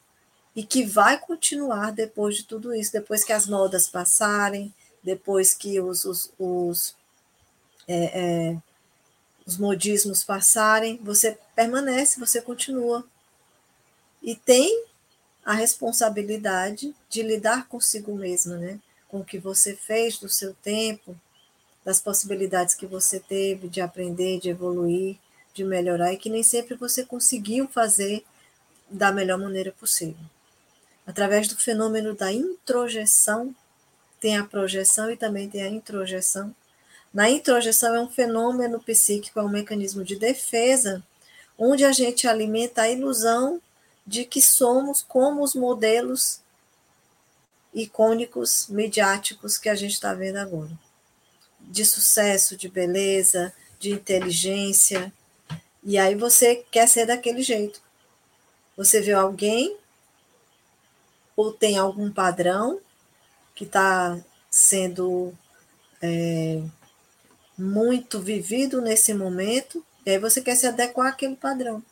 e 0.54 0.62
que 0.62 0.84
vai 0.84 1.18
continuar 1.18 1.92
depois 1.92 2.36
de 2.36 2.44
tudo 2.44 2.74
isso, 2.74 2.92
depois 2.92 3.24
que 3.24 3.32
as 3.32 3.46
modas 3.46 3.88
passarem, 3.88 4.70
depois 5.02 5.54
que 5.54 5.80
os, 5.80 6.04
os, 6.04 6.30
os, 6.38 6.94
é, 7.88 8.20
é, 8.20 8.56
os 9.46 9.56
modismos 9.56 10.22
passarem, 10.22 11.00
você 11.02 11.38
permanece, 11.56 12.20
você 12.20 12.42
continua. 12.42 13.02
E 14.22 14.36
tem 14.36 14.84
a 15.42 15.54
responsabilidade 15.54 16.94
de 17.08 17.22
lidar 17.22 17.66
consigo 17.66 18.14
mesma, 18.14 18.58
né? 18.58 18.78
com 19.08 19.20
o 19.20 19.24
que 19.24 19.38
você 19.38 19.74
fez 19.74 20.18
do 20.18 20.28
seu 20.28 20.52
tempo, 20.52 21.16
das 21.82 21.98
possibilidades 21.98 22.74
que 22.74 22.84
você 22.84 23.18
teve 23.18 23.68
de 23.68 23.80
aprender, 23.80 24.38
de 24.38 24.50
evoluir, 24.50 25.16
de 25.54 25.64
melhorar, 25.64 26.12
e 26.12 26.16
que 26.16 26.30
nem 26.30 26.42
sempre 26.42 26.74
você 26.74 27.04
conseguiu 27.04 27.68
fazer 27.68 28.24
da 28.90 29.12
melhor 29.12 29.38
maneira 29.38 29.72
possível 29.72 30.24
através 31.06 31.48
do 31.48 31.56
fenômeno 31.56 32.14
da 32.14 32.32
introjeção, 32.32 33.54
tem 34.20 34.36
a 34.36 34.44
projeção 34.44 35.10
e 35.10 35.16
também 35.16 35.48
tem 35.48 35.62
a 35.62 35.68
introjeção. 35.68 36.54
Na 37.12 37.28
introjeção 37.28 37.94
é 37.94 38.00
um 38.00 38.08
fenômeno 38.08 38.80
psíquico, 38.80 39.38
é 39.38 39.42
um 39.42 39.48
mecanismo 39.48 40.04
de 40.04 40.16
defesa, 40.16 41.02
onde 41.58 41.84
a 41.84 41.92
gente 41.92 42.26
alimenta 42.26 42.82
a 42.82 42.88
ilusão 42.88 43.60
de 44.06 44.24
que 44.24 44.40
somos 44.40 45.02
como 45.02 45.42
os 45.42 45.54
modelos 45.54 46.40
icônicos, 47.74 48.68
midiáticos 48.68 49.58
que 49.58 49.68
a 49.68 49.74
gente 49.74 49.92
está 49.92 50.14
vendo 50.14 50.36
agora. 50.36 50.70
De 51.60 51.84
sucesso, 51.84 52.56
de 52.56 52.68
beleza, 52.68 53.52
de 53.78 53.90
inteligência. 53.90 55.12
E 55.82 55.98
aí 55.98 56.14
você 56.14 56.64
quer 56.70 56.88
ser 56.88 57.06
daquele 57.06 57.42
jeito. 57.42 57.82
Você 58.76 59.00
vê 59.00 59.12
alguém 59.12 59.76
ou 61.36 61.52
tem 61.52 61.78
algum 61.78 62.10
padrão 62.12 62.80
que 63.54 63.64
está 63.64 64.18
sendo 64.50 65.32
é, 66.00 66.62
muito 67.56 68.20
vivido 68.20 68.80
nesse 68.80 69.14
momento, 69.14 69.84
e 70.04 70.10
aí 70.10 70.18
você 70.18 70.40
quer 70.40 70.56
se 70.56 70.66
adequar 70.66 71.08
àquele 71.08 71.36
padrão, 71.36 71.82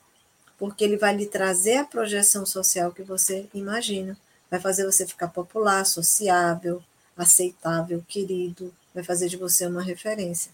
porque 0.58 0.84
ele 0.84 0.96
vai 0.96 1.14
lhe 1.14 1.26
trazer 1.26 1.76
a 1.76 1.84
projeção 1.84 2.44
social 2.44 2.92
que 2.92 3.02
você 3.02 3.48
imagina, 3.54 4.16
vai 4.50 4.60
fazer 4.60 4.84
você 4.84 5.06
ficar 5.06 5.28
popular, 5.28 5.86
sociável, 5.86 6.82
aceitável, 7.16 8.04
querido, 8.08 8.74
vai 8.94 9.04
fazer 9.04 9.28
de 9.28 9.36
você 9.36 9.66
uma 9.66 9.82
referência. 9.82 10.50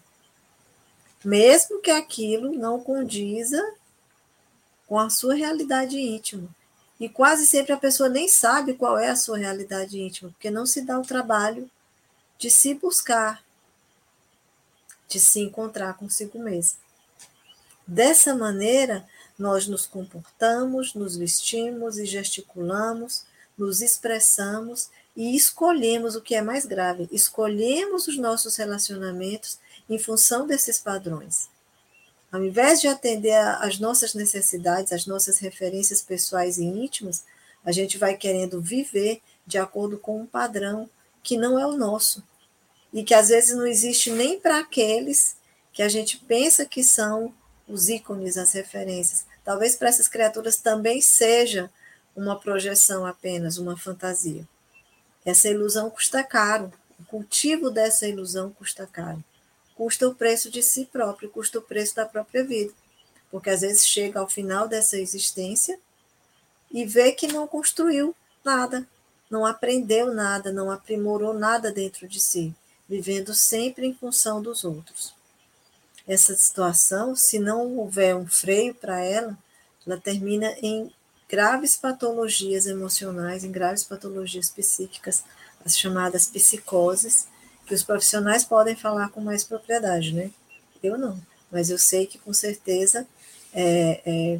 Mesmo 1.23 1.81
que 1.81 1.91
aquilo 1.91 2.53
não 2.53 2.79
condiza 2.79 3.61
com 4.87 4.99
a 4.99 5.09
sua 5.09 5.35
realidade 5.35 5.99
íntima. 5.99 6.47
E 6.99 7.07
quase 7.07 7.45
sempre 7.45 7.73
a 7.73 7.77
pessoa 7.77 8.09
nem 8.09 8.27
sabe 8.27 8.73
qual 8.73 8.97
é 8.97 9.09
a 9.09 9.15
sua 9.15 9.37
realidade 9.37 9.99
íntima, 9.99 10.31
porque 10.31 10.49
não 10.49 10.65
se 10.65 10.81
dá 10.81 10.97
o 10.99 11.05
trabalho 11.05 11.69
de 12.39 12.49
se 12.49 12.73
buscar, 12.73 13.43
de 15.07 15.19
se 15.19 15.41
encontrar 15.41 15.93
consigo 15.95 16.39
mesmo. 16.39 16.79
Dessa 17.85 18.35
maneira, 18.35 19.07
nós 19.37 19.67
nos 19.67 19.85
comportamos, 19.85 20.93
nos 20.93 21.15
vestimos 21.15 21.97
e 21.97 22.05
gesticulamos, 22.05 23.25
nos 23.57 23.81
expressamos 23.81 24.89
e 25.15 25.35
escolhemos 25.35 26.15
o 26.15 26.21
que 26.21 26.35
é 26.35 26.41
mais 26.41 26.65
grave, 26.65 27.07
escolhemos 27.11 28.07
os 28.07 28.17
nossos 28.17 28.55
relacionamentos 28.55 29.59
em 29.89 29.97
função 29.97 30.45
desses 30.45 30.79
padrões. 30.79 31.49
Ao 32.31 32.43
invés 32.43 32.81
de 32.81 32.87
atender 32.87 33.35
às 33.35 33.79
nossas 33.79 34.13
necessidades, 34.13 34.91
às 34.91 35.05
nossas 35.05 35.37
referências 35.37 36.01
pessoais 36.01 36.57
e 36.57 36.65
íntimas, 36.65 37.23
a 37.63 37.71
gente 37.71 37.97
vai 37.97 38.15
querendo 38.15 38.61
viver 38.61 39.21
de 39.45 39.57
acordo 39.57 39.97
com 39.97 40.21
um 40.21 40.25
padrão 40.25 40.89
que 41.23 41.37
não 41.37 41.57
é 41.57 41.65
o 41.65 41.77
nosso 41.77 42.23
e 42.93 43.03
que 43.03 43.13
às 43.13 43.29
vezes 43.29 43.55
não 43.55 43.65
existe 43.65 44.11
nem 44.11 44.39
para 44.39 44.59
aqueles 44.59 45.37
que 45.71 45.81
a 45.81 45.89
gente 45.89 46.17
pensa 46.17 46.65
que 46.65 46.83
são 46.83 47.33
os 47.67 47.89
ícones, 47.89 48.37
as 48.37 48.53
referências. 48.53 49.25
Talvez 49.43 49.75
para 49.75 49.89
essas 49.89 50.07
criaturas 50.07 50.57
também 50.57 51.01
seja 51.01 51.69
uma 52.15 52.39
projeção 52.39 53.05
apenas, 53.05 53.57
uma 53.57 53.77
fantasia. 53.77 54.47
Essa 55.25 55.49
ilusão 55.49 55.89
custa 55.89 56.23
caro. 56.23 56.71
O 56.99 57.05
cultivo 57.05 57.69
dessa 57.69 58.07
ilusão 58.07 58.49
custa 58.49 58.87
caro. 58.87 59.23
Custa 59.77 60.09
o 60.09 60.15
preço 60.15 60.49
de 60.49 60.63
si 60.63 60.89
próprio, 60.91 61.29
custa 61.29 61.59
o 61.59 61.61
preço 61.61 61.95
da 61.95 62.03
própria 62.03 62.43
vida. 62.43 62.73
Porque 63.29 63.51
às 63.51 63.61
vezes 63.61 63.85
chega 63.85 64.19
ao 64.19 64.27
final 64.27 64.67
dessa 64.67 64.97
existência 64.97 65.79
e 66.71 66.83
vê 66.83 67.11
que 67.11 67.27
não 67.27 67.47
construiu 67.47 68.15
nada, 68.43 68.87
não 69.29 69.45
aprendeu 69.45 70.11
nada, 70.11 70.51
não 70.51 70.71
aprimorou 70.71 71.31
nada 71.31 71.71
dentro 71.71 72.07
de 72.07 72.19
si, 72.19 72.55
vivendo 72.89 73.35
sempre 73.35 73.85
em 73.85 73.93
função 73.93 74.41
dos 74.41 74.63
outros. 74.63 75.13
Essa 76.07 76.35
situação, 76.35 77.15
se 77.15 77.37
não 77.37 77.77
houver 77.77 78.15
um 78.15 78.25
freio 78.25 78.73
para 78.73 78.99
ela, 79.03 79.37
ela 79.85 79.97
termina 79.99 80.55
em 80.59 80.91
graves 81.29 81.77
patologias 81.77 82.65
emocionais, 82.65 83.43
em 83.43 83.51
graves 83.51 83.83
patologias 83.83 84.49
psíquicas, 84.49 85.23
as 85.63 85.77
chamadas 85.77 86.25
psicoses, 86.25 87.27
que 87.67 87.73
os 87.73 87.83
profissionais 87.83 88.45
podem 88.45 88.75
falar 88.75 89.09
com 89.09 89.19
mais 89.19 89.43
propriedade, 89.43 90.13
né? 90.13 90.31
Eu 90.81 90.97
não, 90.97 91.19
mas 91.51 91.69
eu 91.69 91.77
sei 91.77 92.07
que 92.07 92.17
com 92.17 92.33
certeza 92.33 93.05
é, 93.53 94.01
é, 94.05 94.39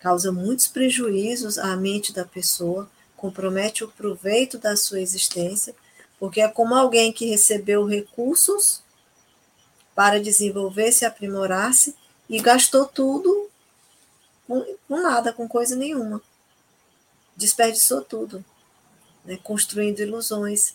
causa 0.00 0.32
muitos 0.32 0.66
prejuízos 0.68 1.58
à 1.58 1.76
mente 1.76 2.12
da 2.12 2.24
pessoa, 2.24 2.90
compromete 3.16 3.84
o 3.84 3.88
proveito 3.88 4.58
da 4.58 4.76
sua 4.76 5.00
existência, 5.00 5.74
porque 6.18 6.40
é 6.40 6.48
como 6.48 6.74
alguém 6.74 7.12
que 7.12 7.26
recebeu 7.26 7.84
recursos 7.84 8.82
para 9.94 10.20
desenvolver-se, 10.20 11.04
aprimorar-se 11.04 11.94
e 12.28 12.40
gastou 12.40 12.86
tudo 12.86 13.50
com, 14.46 14.64
com, 14.88 15.00
nada, 15.00 15.32
com 15.32 15.46
coisa 15.46 15.76
nenhuma. 15.76 16.22
Desperdiçou 17.36 18.02
tudo, 18.02 18.44
né? 19.24 19.38
construindo 19.42 20.00
ilusões, 20.00 20.74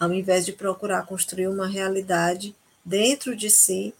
ao 0.00 0.12
invés 0.14 0.46
de 0.46 0.52
procurar 0.52 1.04
construir 1.04 1.46
uma 1.46 1.66
realidade 1.66 2.56
dentro 2.82 3.36
de 3.36 3.50
si 3.50 3.94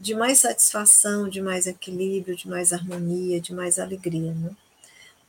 de 0.00 0.14
mais 0.14 0.40
satisfação, 0.40 1.28
de 1.28 1.40
mais 1.40 1.66
equilíbrio, 1.66 2.36
de 2.36 2.48
mais 2.48 2.72
harmonia, 2.72 3.40
de 3.40 3.54
mais 3.54 3.78
alegria. 3.78 4.32
Né? 4.32 4.50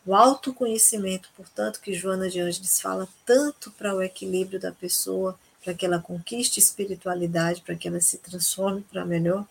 O 0.05 0.15
autoconhecimento, 0.15 1.29
portanto, 1.35 1.79
que 1.79 1.93
Joana 1.93 2.29
de 2.29 2.39
Ângeles 2.39 2.79
fala 2.79 3.07
tanto 3.25 3.71
para 3.71 3.95
o 3.95 4.01
equilíbrio 4.01 4.59
da 4.59 4.71
pessoa, 4.71 5.39
para 5.63 5.73
que 5.73 5.85
ela 5.85 5.99
conquiste 5.99 6.59
espiritualidade, 6.59 7.61
para 7.61 7.75
que 7.75 7.87
ela 7.87 7.99
se 7.99 8.17
transforme 8.17 8.81
para 8.81 9.05
melhor, 9.05 9.45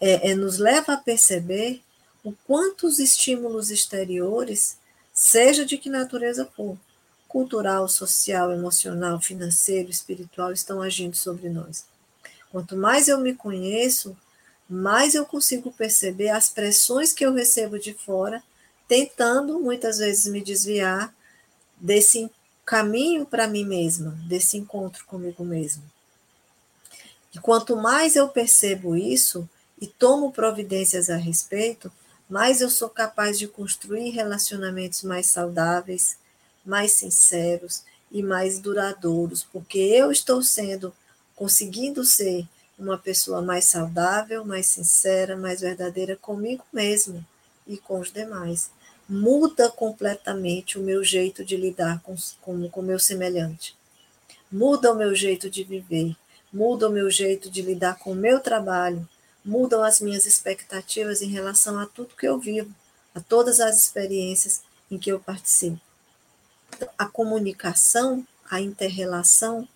é, 0.00 0.30
é, 0.30 0.34
nos 0.34 0.58
leva 0.58 0.94
a 0.94 0.96
perceber 0.96 1.80
o 2.24 2.32
quanto 2.46 2.86
os 2.86 2.98
estímulos 2.98 3.70
exteriores, 3.70 4.78
seja 5.12 5.64
de 5.64 5.78
que 5.78 5.88
natureza 5.88 6.48
for, 6.56 6.76
cultural, 7.32 7.88
social, 7.88 8.52
emocional, 8.52 9.18
financeiro, 9.18 9.90
espiritual, 9.90 10.52
estão 10.52 10.82
agindo 10.82 11.16
sobre 11.16 11.48
nós. 11.48 11.86
Quanto 12.50 12.76
mais 12.76 13.08
eu 13.08 13.18
me 13.18 13.34
conheço, 13.34 14.14
mais 14.68 15.14
eu 15.14 15.24
consigo 15.24 15.72
perceber 15.72 16.28
as 16.28 16.50
pressões 16.50 17.10
que 17.10 17.24
eu 17.24 17.32
recebo 17.32 17.78
de 17.78 17.94
fora, 17.94 18.42
tentando 18.86 19.58
muitas 19.58 19.96
vezes 19.96 20.30
me 20.30 20.42
desviar 20.42 21.14
desse 21.80 22.30
caminho 22.66 23.24
para 23.24 23.48
mim 23.48 23.64
mesma, 23.64 24.10
desse 24.28 24.58
encontro 24.58 25.06
comigo 25.06 25.42
mesma. 25.42 25.82
E 27.34 27.38
quanto 27.38 27.74
mais 27.76 28.14
eu 28.14 28.28
percebo 28.28 28.94
isso 28.94 29.48
e 29.80 29.86
tomo 29.86 30.32
providências 30.32 31.08
a 31.08 31.16
respeito, 31.16 31.90
mais 32.28 32.60
eu 32.60 32.68
sou 32.68 32.90
capaz 32.90 33.38
de 33.38 33.48
construir 33.48 34.10
relacionamentos 34.10 35.02
mais 35.02 35.28
saudáveis, 35.28 36.18
mais 36.64 36.92
sinceros 36.92 37.82
e 38.10 38.22
mais 38.22 38.58
duradouros, 38.58 39.46
porque 39.52 39.78
eu 39.78 40.12
estou 40.12 40.42
sendo 40.42 40.92
conseguindo 41.34 42.04
ser 42.04 42.46
uma 42.78 42.98
pessoa 42.98 43.40
mais 43.40 43.64
saudável, 43.64 44.44
mais 44.44 44.66
sincera, 44.66 45.36
mais 45.36 45.60
verdadeira 45.60 46.16
comigo 46.16 46.64
mesmo 46.72 47.24
e 47.66 47.76
com 47.76 48.00
os 48.00 48.12
demais. 48.12 48.70
Muda 49.08 49.70
completamente 49.70 50.78
o 50.78 50.82
meu 50.82 51.02
jeito 51.04 51.44
de 51.44 51.56
lidar 51.56 52.02
com 52.02 52.14
o 52.52 52.82
meu 52.82 52.98
semelhante. 52.98 53.76
Muda 54.50 54.92
o 54.92 54.96
meu 54.96 55.14
jeito 55.14 55.48
de 55.50 55.64
viver, 55.64 56.16
muda 56.52 56.88
o 56.88 56.92
meu 56.92 57.10
jeito 57.10 57.50
de 57.50 57.62
lidar 57.62 57.98
com 57.98 58.12
o 58.12 58.16
meu 58.16 58.40
trabalho, 58.40 59.08
mudam 59.44 59.82
as 59.82 60.00
minhas 60.00 60.26
expectativas 60.26 61.22
em 61.22 61.28
relação 61.28 61.78
a 61.78 61.86
tudo 61.86 62.14
que 62.14 62.28
eu 62.28 62.38
vivo, 62.38 62.72
a 63.14 63.20
todas 63.20 63.60
as 63.60 63.76
experiências 63.76 64.62
em 64.90 64.98
que 64.98 65.10
eu 65.10 65.18
participo. 65.18 65.80
A 66.98 67.06
comunicação, 67.06 68.26
a 68.50 68.60
interrelação 68.60 69.68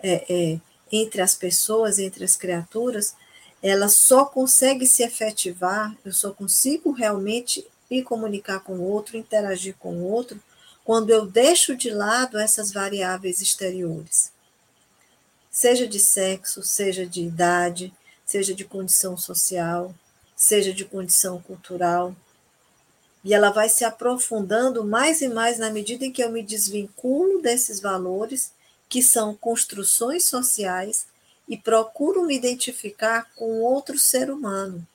é, 0.00 0.24
é, 0.28 0.60
entre 0.90 1.20
as 1.20 1.34
pessoas, 1.34 1.98
entre 1.98 2.24
as 2.24 2.36
criaturas, 2.36 3.14
ela 3.62 3.88
só 3.88 4.24
consegue 4.24 4.86
se 4.86 5.02
efetivar, 5.02 5.96
eu 6.04 6.12
só 6.12 6.32
consigo 6.32 6.92
realmente 6.92 7.66
me 7.90 8.02
comunicar 8.02 8.60
com 8.60 8.74
o 8.74 8.82
outro, 8.82 9.16
interagir 9.16 9.74
com 9.78 9.94
o 9.94 10.04
outro, 10.04 10.40
quando 10.84 11.10
eu 11.10 11.26
deixo 11.26 11.76
de 11.76 11.90
lado 11.90 12.38
essas 12.38 12.72
variáveis 12.72 13.42
exteriores. 13.42 14.32
Seja 15.50 15.88
de 15.88 15.98
sexo, 15.98 16.62
seja 16.62 17.04
de 17.04 17.22
idade, 17.22 17.92
seja 18.24 18.54
de 18.54 18.64
condição 18.64 19.16
social, 19.16 19.94
seja 20.36 20.72
de 20.72 20.84
condição 20.84 21.40
cultural. 21.42 22.14
E 23.24 23.34
ela 23.34 23.50
vai 23.50 23.68
se 23.68 23.84
aprofundando 23.84 24.84
mais 24.84 25.20
e 25.20 25.28
mais 25.28 25.58
na 25.58 25.70
medida 25.70 26.04
em 26.04 26.12
que 26.12 26.22
eu 26.22 26.30
me 26.30 26.42
desvinculo 26.42 27.42
desses 27.42 27.80
valores 27.80 28.52
que 28.88 29.02
são 29.02 29.34
construções 29.34 30.24
sociais 30.24 31.06
e 31.48 31.56
procuro 31.56 32.24
me 32.24 32.36
identificar 32.36 33.30
com 33.34 33.60
outro 33.60 33.98
ser 33.98 34.30
humano. 34.30 34.86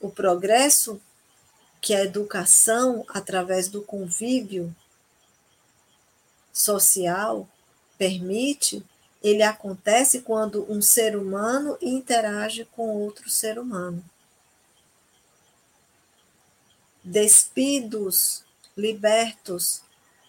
O 0.00 0.10
progresso 0.10 1.00
que 1.80 1.94
a 1.94 2.02
educação, 2.02 3.04
através 3.08 3.68
do 3.68 3.82
convívio 3.82 4.74
social, 6.52 7.48
permite, 7.98 8.84
ele 9.22 9.42
acontece 9.42 10.20
quando 10.20 10.70
um 10.70 10.80
ser 10.80 11.16
humano 11.16 11.76
interage 11.80 12.66
com 12.66 12.88
outro 12.88 13.28
ser 13.28 13.58
humano. 13.58 14.02
Despidos, 17.04 18.42
libertos 18.76 19.82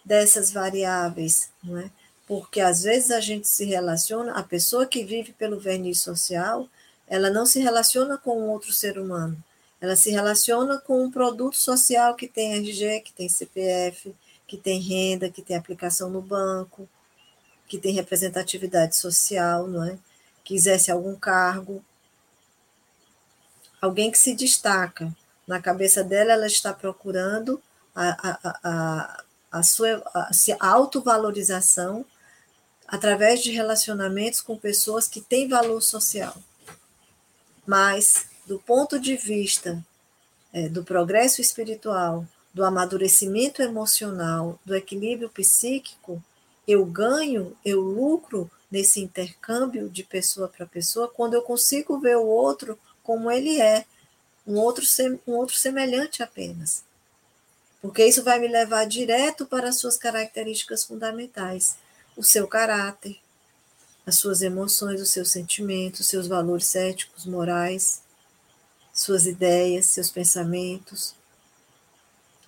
dessas 0.04 0.52
variáveis, 0.52 1.50
não 1.64 1.78
é? 1.78 1.90
Porque 2.26 2.60
às 2.60 2.82
vezes 2.82 3.10
a 3.10 3.20
gente 3.20 3.48
se 3.48 3.64
relaciona, 3.64 4.32
a 4.32 4.42
pessoa 4.42 4.86
que 4.86 5.04
vive 5.04 5.32
pelo 5.32 5.58
verniz 5.58 6.00
social, 6.00 6.68
ela 7.08 7.30
não 7.30 7.46
se 7.46 7.60
relaciona 7.60 8.18
com 8.18 8.48
outro 8.48 8.72
ser 8.72 8.98
humano. 8.98 9.42
Ela 9.80 9.94
se 9.94 10.10
relaciona 10.10 10.78
com 10.78 11.04
um 11.04 11.10
produto 11.10 11.56
social 11.56 12.14
que 12.14 12.26
tem 12.26 12.54
RG, 12.54 13.00
que 13.00 13.12
tem 13.12 13.28
CPF, 13.28 14.14
que 14.46 14.56
tem 14.56 14.80
renda, 14.80 15.30
que 15.30 15.42
tem 15.42 15.56
aplicação 15.56 16.08
no 16.08 16.20
banco, 16.20 16.88
que 17.68 17.78
tem 17.78 17.92
representatividade 17.94 18.96
social, 18.96 19.66
não 19.66 19.84
é? 19.84 19.98
Que 20.44 20.54
exerce 20.54 20.90
algum 20.90 21.14
cargo. 21.14 21.84
Alguém 23.80 24.10
que 24.10 24.18
se 24.18 24.34
destaca. 24.34 25.14
Na 25.46 25.60
cabeça 25.60 26.02
dela, 26.02 26.32
ela 26.32 26.46
está 26.46 26.72
procurando 26.72 27.62
a, 27.94 28.30
a, 28.30 28.58
a, 28.64 29.24
a 29.52 29.62
sua 29.62 30.02
a, 30.14 30.30
a 30.60 30.68
autovalorização 30.68 32.04
através 32.86 33.42
de 33.42 33.50
relacionamentos 33.50 34.40
com 34.40 34.56
pessoas 34.56 35.08
que 35.08 35.20
têm 35.20 35.48
valor 35.48 35.80
social. 35.80 36.36
Mas, 37.66 38.26
do 38.46 38.58
ponto 38.58 38.98
de 38.98 39.16
vista 39.16 39.84
é, 40.52 40.68
do 40.68 40.84
progresso 40.84 41.40
espiritual, 41.40 42.26
do 42.54 42.64
amadurecimento 42.64 43.60
emocional, 43.60 44.58
do 44.64 44.74
equilíbrio 44.74 45.28
psíquico, 45.28 46.22
eu 46.66 46.84
ganho, 46.84 47.56
eu 47.64 47.80
lucro 47.80 48.50
nesse 48.70 49.00
intercâmbio 49.00 49.88
de 49.88 50.02
pessoa 50.02 50.48
para 50.48 50.66
pessoa 50.66 51.08
quando 51.08 51.34
eu 51.34 51.42
consigo 51.42 51.98
ver 52.00 52.16
o 52.16 52.26
outro 52.26 52.78
como 53.02 53.30
ele 53.30 53.60
é, 53.60 53.84
um 54.46 54.56
outro, 54.56 54.84
um 55.26 55.32
outro 55.32 55.56
semelhante 55.56 56.22
apenas 56.22 56.84
porque 57.86 58.04
isso 58.04 58.24
vai 58.24 58.40
me 58.40 58.48
levar 58.48 58.84
direto 58.84 59.46
para 59.46 59.68
as 59.68 59.78
suas 59.78 59.96
características 59.96 60.82
fundamentais, 60.84 61.76
o 62.16 62.22
seu 62.22 62.48
caráter, 62.48 63.16
as 64.04 64.16
suas 64.16 64.42
emoções, 64.42 65.00
os 65.00 65.10
seus 65.10 65.30
sentimentos, 65.30 66.00
os 66.00 66.08
seus 66.08 66.26
valores 66.26 66.74
éticos, 66.74 67.26
morais, 67.26 68.02
suas 68.92 69.24
ideias, 69.24 69.86
seus 69.86 70.10
pensamentos. 70.10 71.14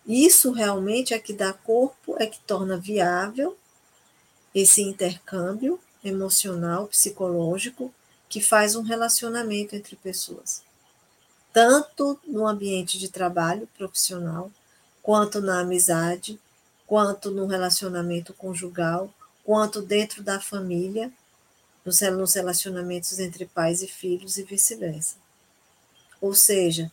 Isso 0.05 0.51
realmente 0.51 1.15
é 1.15 1.21
que 1.21 1.33
dá 1.33 1.53
corpo, 1.53 2.17
é 2.19 2.27
que 2.27 2.41
torna 2.41 2.77
viável 2.77 3.57
esse 4.53 4.83
intercâmbio 4.83 5.79
emocional, 6.03 6.89
psicológico 6.89 7.95
que 8.29 8.41
faz 8.41 8.75
um 8.75 8.83
relacionamento 8.83 9.77
entre 9.77 9.95
pessoas, 9.95 10.63
tanto 11.59 12.21
no 12.25 12.47
ambiente 12.47 13.01
de 13.01 13.09
trabalho 13.09 13.69
profissional, 13.77 14.49
quanto 15.03 15.41
na 15.41 15.59
amizade, 15.59 16.39
quanto 16.87 17.33
no 17.33 17.47
relacionamento 17.47 18.33
conjugal, 18.33 19.13
quanto 19.43 19.83
dentro 19.83 20.23
da 20.23 20.39
família, 20.39 21.11
nos 21.85 22.01
relacionamentos 22.33 23.19
entre 23.19 23.45
pais 23.45 23.83
e 23.83 23.89
filhos 23.89 24.39
e 24.39 24.45
vice-versa. 24.45 25.17
Ou 26.21 26.33
seja, 26.33 26.93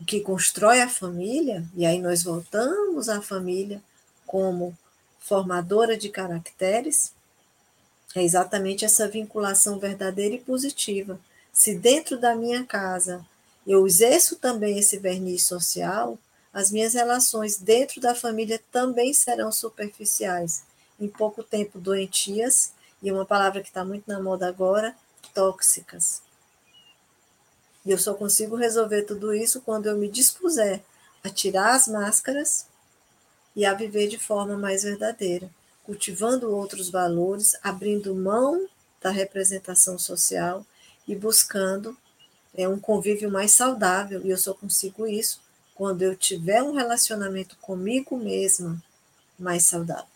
o 0.00 0.06
que 0.06 0.20
constrói 0.20 0.80
a 0.80 0.88
família, 0.88 1.62
e 1.76 1.84
aí 1.84 2.00
nós 2.00 2.22
voltamos 2.22 3.10
à 3.10 3.20
família 3.20 3.82
como 4.26 4.74
formadora 5.18 5.98
de 5.98 6.08
caracteres, 6.08 7.12
é 8.14 8.24
exatamente 8.24 8.86
essa 8.86 9.06
vinculação 9.06 9.78
verdadeira 9.78 10.36
e 10.36 10.40
positiva. 10.40 11.20
Se 11.52 11.74
dentro 11.74 12.18
da 12.18 12.34
minha 12.34 12.64
casa 12.64 13.22
eu 13.66 13.86
exerço 13.86 14.36
também 14.36 14.78
esse 14.78 14.98
verniz 14.98 15.44
social, 15.44 16.18
as 16.52 16.70
minhas 16.70 16.94
relações 16.94 17.56
dentro 17.56 18.00
da 18.00 18.14
família 18.14 18.60
também 18.70 19.14
serão 19.14 19.50
superficiais, 19.50 20.64
em 21.00 21.08
pouco 21.08 21.42
tempo 21.42 21.78
doentias, 21.78 22.72
e 23.02 23.10
uma 23.10 23.24
palavra 23.24 23.60
que 23.60 23.68
está 23.68 23.84
muito 23.84 24.04
na 24.06 24.20
moda 24.20 24.46
agora, 24.46 24.94
tóxicas. 25.34 26.22
E 27.84 27.90
eu 27.90 27.98
só 27.98 28.14
consigo 28.14 28.54
resolver 28.54 29.02
tudo 29.02 29.34
isso 29.34 29.60
quando 29.60 29.86
eu 29.86 29.96
me 29.96 30.08
dispuser 30.08 30.82
a 31.24 31.30
tirar 31.30 31.74
as 31.74 31.88
máscaras 31.88 32.66
e 33.56 33.64
a 33.64 33.74
viver 33.74 34.08
de 34.08 34.18
forma 34.18 34.56
mais 34.56 34.82
verdadeira 34.82 35.50
cultivando 35.84 36.54
outros 36.54 36.88
valores, 36.88 37.56
abrindo 37.62 38.14
mão 38.14 38.68
da 39.00 39.10
representação 39.10 39.98
social 39.98 40.64
e 41.06 41.14
buscando 41.14 41.96
é, 42.54 42.68
um 42.68 42.78
convívio 42.78 43.30
mais 43.30 43.52
saudável. 43.52 44.24
E 44.24 44.30
eu 44.30 44.36
só 44.36 44.54
consigo 44.54 45.06
isso 45.06 45.40
quando 45.74 46.02
eu 46.02 46.16
tiver 46.16 46.62
um 46.62 46.72
relacionamento 46.72 47.56
comigo 47.56 48.16
mesma 48.16 48.82
mais 49.38 49.66
saudável. 49.66 50.06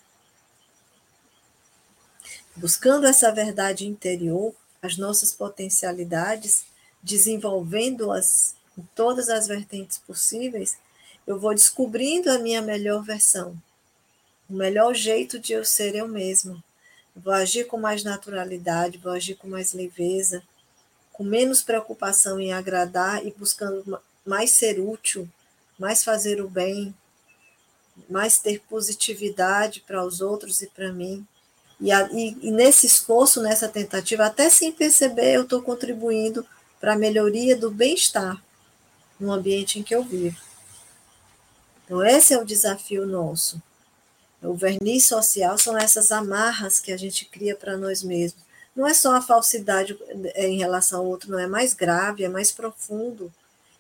Buscando 2.54 3.06
essa 3.06 3.30
verdade 3.32 3.86
interior, 3.86 4.54
as 4.82 4.96
nossas 4.96 5.32
potencialidades, 5.32 6.64
desenvolvendo-as 7.02 8.54
em 8.78 8.88
todas 8.94 9.28
as 9.28 9.46
vertentes 9.46 9.98
possíveis, 9.98 10.78
eu 11.26 11.38
vou 11.38 11.54
descobrindo 11.54 12.30
a 12.30 12.38
minha 12.38 12.62
melhor 12.62 13.02
versão, 13.02 13.60
o 14.48 14.54
melhor 14.54 14.94
jeito 14.94 15.38
de 15.38 15.52
eu 15.52 15.64
ser 15.64 15.94
eu 15.94 16.06
mesma. 16.06 16.62
Vou 17.14 17.32
agir 17.32 17.66
com 17.66 17.78
mais 17.78 18.04
naturalidade, 18.04 18.98
vou 18.98 19.12
agir 19.12 19.34
com 19.34 19.48
mais 19.48 19.72
leveza, 19.72 20.42
com 21.16 21.24
menos 21.24 21.62
preocupação 21.62 22.38
em 22.38 22.52
agradar 22.52 23.24
e 23.26 23.30
buscando 23.30 23.98
mais 24.22 24.50
ser 24.50 24.78
útil, 24.78 25.26
mais 25.78 26.04
fazer 26.04 26.42
o 26.42 26.48
bem, 26.48 26.94
mais 28.10 28.38
ter 28.38 28.60
positividade 28.68 29.80
para 29.80 30.04
os 30.04 30.20
outros 30.20 30.60
e 30.60 30.66
para 30.66 30.92
mim. 30.92 31.26
E, 31.80 31.90
e, 31.90 32.48
e, 32.48 32.50
nesse 32.50 32.86
esforço, 32.86 33.40
nessa 33.40 33.66
tentativa, 33.66 34.26
até 34.26 34.50
sem 34.50 34.70
perceber, 34.70 35.36
eu 35.36 35.44
estou 35.44 35.62
contribuindo 35.62 36.46
para 36.78 36.92
a 36.92 36.98
melhoria 36.98 37.56
do 37.56 37.70
bem-estar 37.70 38.42
no 39.18 39.32
ambiente 39.32 39.78
em 39.78 39.82
que 39.82 39.94
eu 39.94 40.04
vivo. 40.04 40.38
Então, 41.82 42.04
esse 42.04 42.34
é 42.34 42.38
o 42.38 42.44
desafio 42.44 43.06
nosso. 43.06 43.62
O 44.42 44.52
verniz 44.52 45.06
social 45.06 45.56
são 45.56 45.78
essas 45.78 46.12
amarras 46.12 46.78
que 46.78 46.92
a 46.92 46.96
gente 46.98 47.24
cria 47.24 47.56
para 47.56 47.74
nós 47.78 48.02
mesmos. 48.02 48.45
Não 48.76 48.86
é 48.86 48.92
só 48.92 49.16
a 49.16 49.22
falsidade 49.22 49.98
é, 50.34 50.46
em 50.46 50.58
relação 50.58 51.00
ao 51.00 51.06
outro, 51.06 51.30
não 51.30 51.38
é 51.38 51.46
mais 51.46 51.72
grave, 51.72 52.24
é 52.24 52.28
mais 52.28 52.52
profundo. 52.52 53.32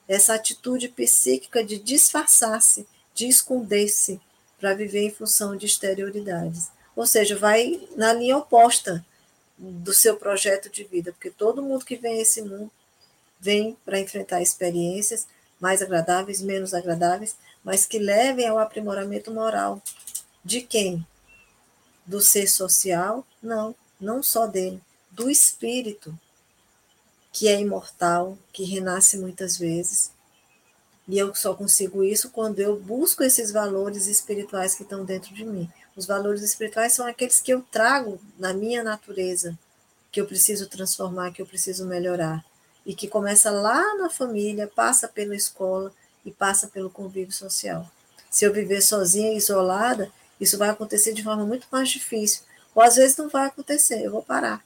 Essa 0.08 0.34
atitude 0.34 0.88
psíquica 0.88 1.62
de 1.62 1.78
disfarçar-se, 1.78 2.88
de 3.14 3.28
esconder-se, 3.28 4.18
para 4.58 4.72
viver 4.72 5.02
em 5.02 5.10
função 5.10 5.54
de 5.54 5.66
exterioridades. 5.66 6.68
Ou 6.94 7.06
seja, 7.06 7.36
vai 7.36 7.86
na 7.94 8.14
linha 8.14 8.38
oposta 8.38 9.04
do 9.58 9.92
seu 9.92 10.16
projeto 10.16 10.70
de 10.70 10.84
vida, 10.84 11.12
porque 11.12 11.30
todo 11.30 11.62
mundo 11.62 11.84
que 11.84 11.96
vem 11.96 12.18
a 12.18 12.22
esse 12.22 12.40
mundo 12.40 12.70
vem 13.38 13.76
para 13.84 14.00
enfrentar 14.00 14.40
experiências 14.40 15.26
mais 15.60 15.82
agradáveis, 15.82 16.40
menos 16.40 16.72
agradáveis, 16.72 17.36
mas 17.62 17.84
que 17.84 17.98
levem 17.98 18.46
ao 18.46 18.58
aprimoramento 18.58 19.30
moral, 19.30 19.82
de 20.44 20.60
quem? 20.60 21.06
Do 22.04 22.20
ser 22.20 22.46
social? 22.46 23.26
Não, 23.42 23.74
não 24.00 24.22
só 24.22 24.46
dele, 24.46 24.80
do 25.16 25.30
espírito, 25.30 26.16
que 27.32 27.48
é 27.48 27.58
imortal, 27.58 28.36
que 28.52 28.64
renasce 28.64 29.16
muitas 29.16 29.56
vezes. 29.56 30.12
E 31.08 31.18
eu 31.18 31.34
só 31.34 31.54
consigo 31.54 32.04
isso 32.04 32.30
quando 32.30 32.60
eu 32.60 32.78
busco 32.78 33.22
esses 33.24 33.50
valores 33.50 34.06
espirituais 34.06 34.74
que 34.74 34.82
estão 34.82 35.06
dentro 35.06 35.34
de 35.34 35.44
mim. 35.44 35.70
Os 35.96 36.04
valores 36.04 36.42
espirituais 36.42 36.92
são 36.92 37.06
aqueles 37.06 37.40
que 37.40 37.50
eu 37.50 37.62
trago 37.62 38.20
na 38.38 38.52
minha 38.52 38.82
natureza, 38.82 39.58
que 40.12 40.20
eu 40.20 40.26
preciso 40.26 40.68
transformar, 40.68 41.32
que 41.32 41.40
eu 41.40 41.46
preciso 41.46 41.86
melhorar. 41.86 42.44
E 42.84 42.94
que 42.94 43.08
começa 43.08 43.50
lá 43.50 43.96
na 43.96 44.10
família, 44.10 44.68
passa 44.68 45.08
pela 45.08 45.34
escola 45.34 45.92
e 46.26 46.30
passa 46.30 46.68
pelo 46.68 46.90
convívio 46.90 47.32
social. 47.32 47.90
Se 48.30 48.44
eu 48.44 48.52
viver 48.52 48.82
sozinha, 48.82 49.32
isolada, 49.32 50.12
isso 50.38 50.58
vai 50.58 50.68
acontecer 50.68 51.14
de 51.14 51.24
forma 51.24 51.46
muito 51.46 51.66
mais 51.70 51.88
difícil. 51.88 52.42
Ou 52.74 52.82
às 52.82 52.96
vezes 52.96 53.16
não 53.16 53.30
vai 53.30 53.46
acontecer, 53.46 54.04
eu 54.04 54.10
vou 54.10 54.22
parar. 54.22 54.65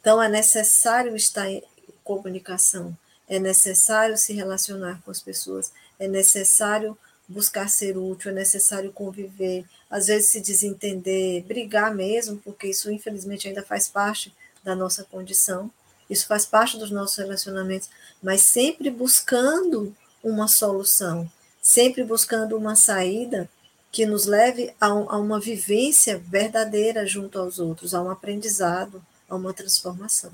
Então 0.00 0.22
é 0.22 0.28
necessário 0.28 1.14
estar 1.16 1.50
em 1.50 1.62
comunicação, 2.04 2.96
é 3.28 3.38
necessário 3.38 4.16
se 4.16 4.32
relacionar 4.32 5.00
com 5.04 5.10
as 5.10 5.20
pessoas, 5.20 5.72
é 5.98 6.08
necessário 6.08 6.96
buscar 7.28 7.68
ser 7.68 7.98
útil, 7.98 8.30
é 8.30 8.34
necessário 8.34 8.90
conviver, 8.90 9.64
às 9.90 10.06
vezes 10.06 10.30
se 10.30 10.40
desentender, 10.40 11.44
brigar 11.44 11.94
mesmo, 11.94 12.38
porque 12.38 12.68
isso 12.68 12.90
infelizmente 12.90 13.46
ainda 13.46 13.62
faz 13.62 13.88
parte 13.88 14.34
da 14.64 14.74
nossa 14.74 15.04
condição, 15.04 15.70
isso 16.08 16.26
faz 16.26 16.46
parte 16.46 16.78
dos 16.78 16.90
nossos 16.90 17.18
relacionamentos, 17.18 17.90
mas 18.22 18.42
sempre 18.42 18.90
buscando 18.90 19.94
uma 20.22 20.48
solução, 20.48 21.30
sempre 21.60 22.02
buscando 22.02 22.56
uma 22.56 22.74
saída 22.74 23.48
que 23.92 24.06
nos 24.06 24.26
leve 24.26 24.74
a, 24.80 24.94
um, 24.94 25.10
a 25.10 25.18
uma 25.18 25.38
vivência 25.38 26.18
verdadeira 26.18 27.06
junto 27.06 27.38
aos 27.38 27.58
outros, 27.58 27.94
a 27.94 28.02
um 28.02 28.10
aprendizado, 28.10 29.02
a 29.28 29.36
uma 29.36 29.52
transformação. 29.52 30.32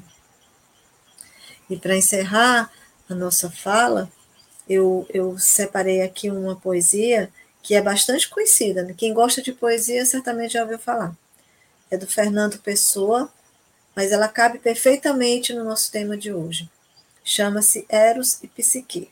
E 1.69 1.77
para 1.77 1.97
encerrar 1.97 2.71
a 3.09 3.15
nossa 3.15 3.51
fala, 3.51 4.11
eu, 4.69 5.07
eu 5.11 5.39
separei 5.39 6.03
aqui 6.03 6.31
uma 6.31 6.57
poesia 6.57 7.31
que 7.63 7.75
é 7.75 7.81
bastante 7.81 8.29
conhecida. 8.29 8.83
Né? 8.83 8.95
Quem 8.97 9.13
gosta 9.13 9.43
de 9.43 9.53
poesia 9.53 10.05
certamente 10.05 10.53
já 10.53 10.63
ouviu 10.63 10.79
falar. 10.79 11.17
É 11.91 11.97
do 11.97 12.07
Fernando 12.07 12.59
Pessoa, 12.59 13.33
mas 13.95 14.13
ela 14.13 14.29
cabe 14.29 14.59
perfeitamente 14.59 15.53
no 15.53 15.65
nosso 15.65 15.91
tema 15.91 16.17
de 16.17 16.33
hoje. 16.33 16.69
Chama-se 17.25 17.87
Eros 17.89 18.43
e 18.43 18.49
Psique. 18.49 19.11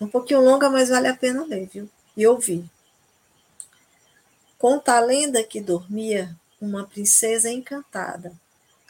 Um 0.00 0.06
pouquinho 0.06 0.40
longa, 0.40 0.70
mas 0.70 0.88
vale 0.88 1.08
a 1.08 1.16
pena 1.16 1.44
ler, 1.44 1.66
viu? 1.66 1.88
E 2.16 2.26
ouvir. 2.26 2.64
Conta 4.56 4.96
a 4.96 5.00
lenda 5.00 5.42
que 5.44 5.60
dormia 5.60 6.34
uma 6.60 6.84
princesa 6.84 7.50
encantada, 7.50 8.32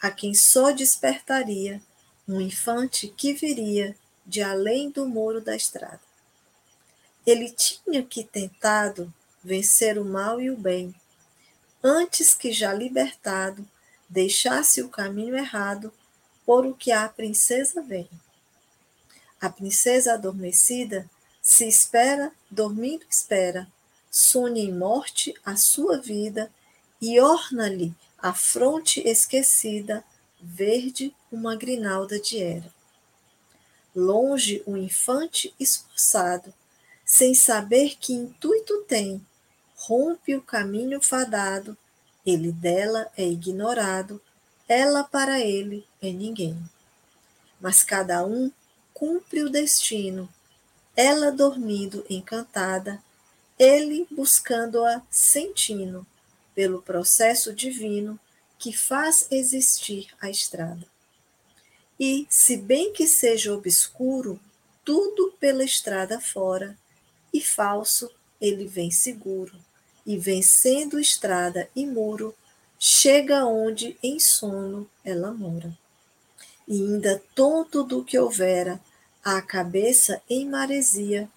a 0.01 0.09
quem 0.09 0.33
só 0.33 0.71
despertaria 0.71 1.81
um 2.27 2.39
infante 2.39 3.07
que 3.07 3.33
viria 3.33 3.95
de 4.25 4.41
além 4.41 4.89
do 4.91 5.07
muro 5.07 5.41
da 5.41 5.55
estrada. 5.55 6.01
Ele 7.25 7.49
tinha 7.49 8.03
que 8.03 8.23
tentado 8.23 9.13
vencer 9.43 9.97
o 9.97 10.05
mal 10.05 10.39
e 10.39 10.49
o 10.49 10.57
bem, 10.57 10.93
antes 11.83 12.33
que 12.33 12.51
já 12.51 12.73
libertado 12.73 13.67
deixasse 14.07 14.81
o 14.81 14.89
caminho 14.89 15.35
errado 15.35 15.93
por 16.45 16.65
o 16.65 16.73
que 16.73 16.91
a 16.91 17.07
princesa 17.07 17.81
vem. 17.81 18.09
A 19.39 19.49
princesa 19.49 20.13
adormecida 20.13 21.09
se 21.41 21.67
espera, 21.67 22.31
dormindo 22.49 23.05
espera, 23.09 23.67
sonha 24.11 24.61
em 24.61 24.71
morte 24.71 25.33
a 25.45 25.55
sua 25.55 25.99
vida 25.99 26.51
e 27.01 27.19
orna-lhe 27.19 27.93
a 28.21 28.33
fronte 28.33 29.01
esquecida, 29.07 30.03
verde 30.41 31.15
uma 31.31 31.55
grinalda 31.55 32.19
de 32.19 32.41
era. 32.41 32.73
Longe 33.95 34.63
o 34.65 34.77
infante 34.77 35.53
esforçado, 35.59 36.53
sem 37.05 37.33
saber 37.33 37.97
que 37.99 38.13
intuito 38.13 38.83
tem, 38.83 39.25
rompe 39.75 40.35
o 40.35 40.41
caminho 40.41 41.01
fadado, 41.01 41.77
ele 42.25 42.51
dela 42.51 43.09
é 43.17 43.25
ignorado, 43.25 44.21
ela 44.67 45.03
para 45.03 45.39
ele 45.39 45.85
é 46.01 46.11
ninguém. 46.11 46.57
Mas 47.59 47.83
cada 47.83 48.25
um 48.25 48.51
cumpre 48.93 49.41
o 49.43 49.49
destino, 49.49 50.29
ela 50.95 51.31
dormindo 51.31 52.05
encantada, 52.09 53.01
ele 53.57 54.07
buscando-a 54.11 55.01
sentindo, 55.09 56.05
pelo 56.59 56.81
processo 56.81 57.53
divino 57.53 58.19
que 58.57 58.73
faz 58.73 59.27
existir 59.31 60.09
a 60.19 60.29
estrada. 60.29 60.85
E, 61.97 62.27
se 62.29 62.57
bem 62.57 62.91
que 62.91 63.07
seja 63.07 63.53
obscuro, 63.53 64.37
tudo 64.83 65.33
pela 65.39 65.63
estrada 65.63 66.19
fora, 66.19 66.77
e 67.33 67.39
falso 67.39 68.11
ele 68.41 68.65
vem 68.67 68.91
seguro, 68.91 69.53
e 70.05 70.17
vencendo 70.17 70.99
estrada 70.99 71.69
e 71.73 71.85
muro, 71.85 72.35
chega 72.77 73.45
onde 73.45 73.97
em 74.03 74.19
sono 74.19 74.85
ela 75.01 75.31
mora. 75.31 75.73
E 76.67 76.73
ainda 76.73 77.23
tonto 77.33 77.85
do 77.85 78.03
que 78.03 78.19
houvera, 78.19 78.81
a 79.23 79.41
cabeça 79.41 80.21
em 80.29 80.45
maresia, 80.45 81.29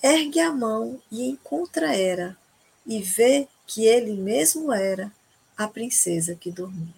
ergue 0.00 0.38
a 0.38 0.52
mão 0.52 1.02
e 1.10 1.28
encontra 1.28 1.96
era, 1.96 2.38
e 2.86 3.02
vê 3.02 3.48
que 3.68 3.84
ele 3.84 4.14
mesmo 4.14 4.72
era 4.72 5.12
a 5.56 5.68
princesa 5.68 6.34
que 6.34 6.50
dormia. 6.50 6.94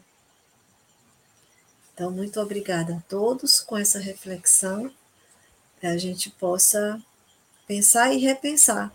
Então, 1.93 2.11
muito 2.11 2.41
obrigada 2.41 2.95
a 2.95 3.01
todos 3.11 3.61
com 3.61 3.77
essa 3.77 3.99
reflexão 3.99 4.91
a 5.83 5.97
gente 5.97 6.29
possa 6.31 7.01
pensar 7.66 8.12
e 8.12 8.18
repensar 8.18 8.93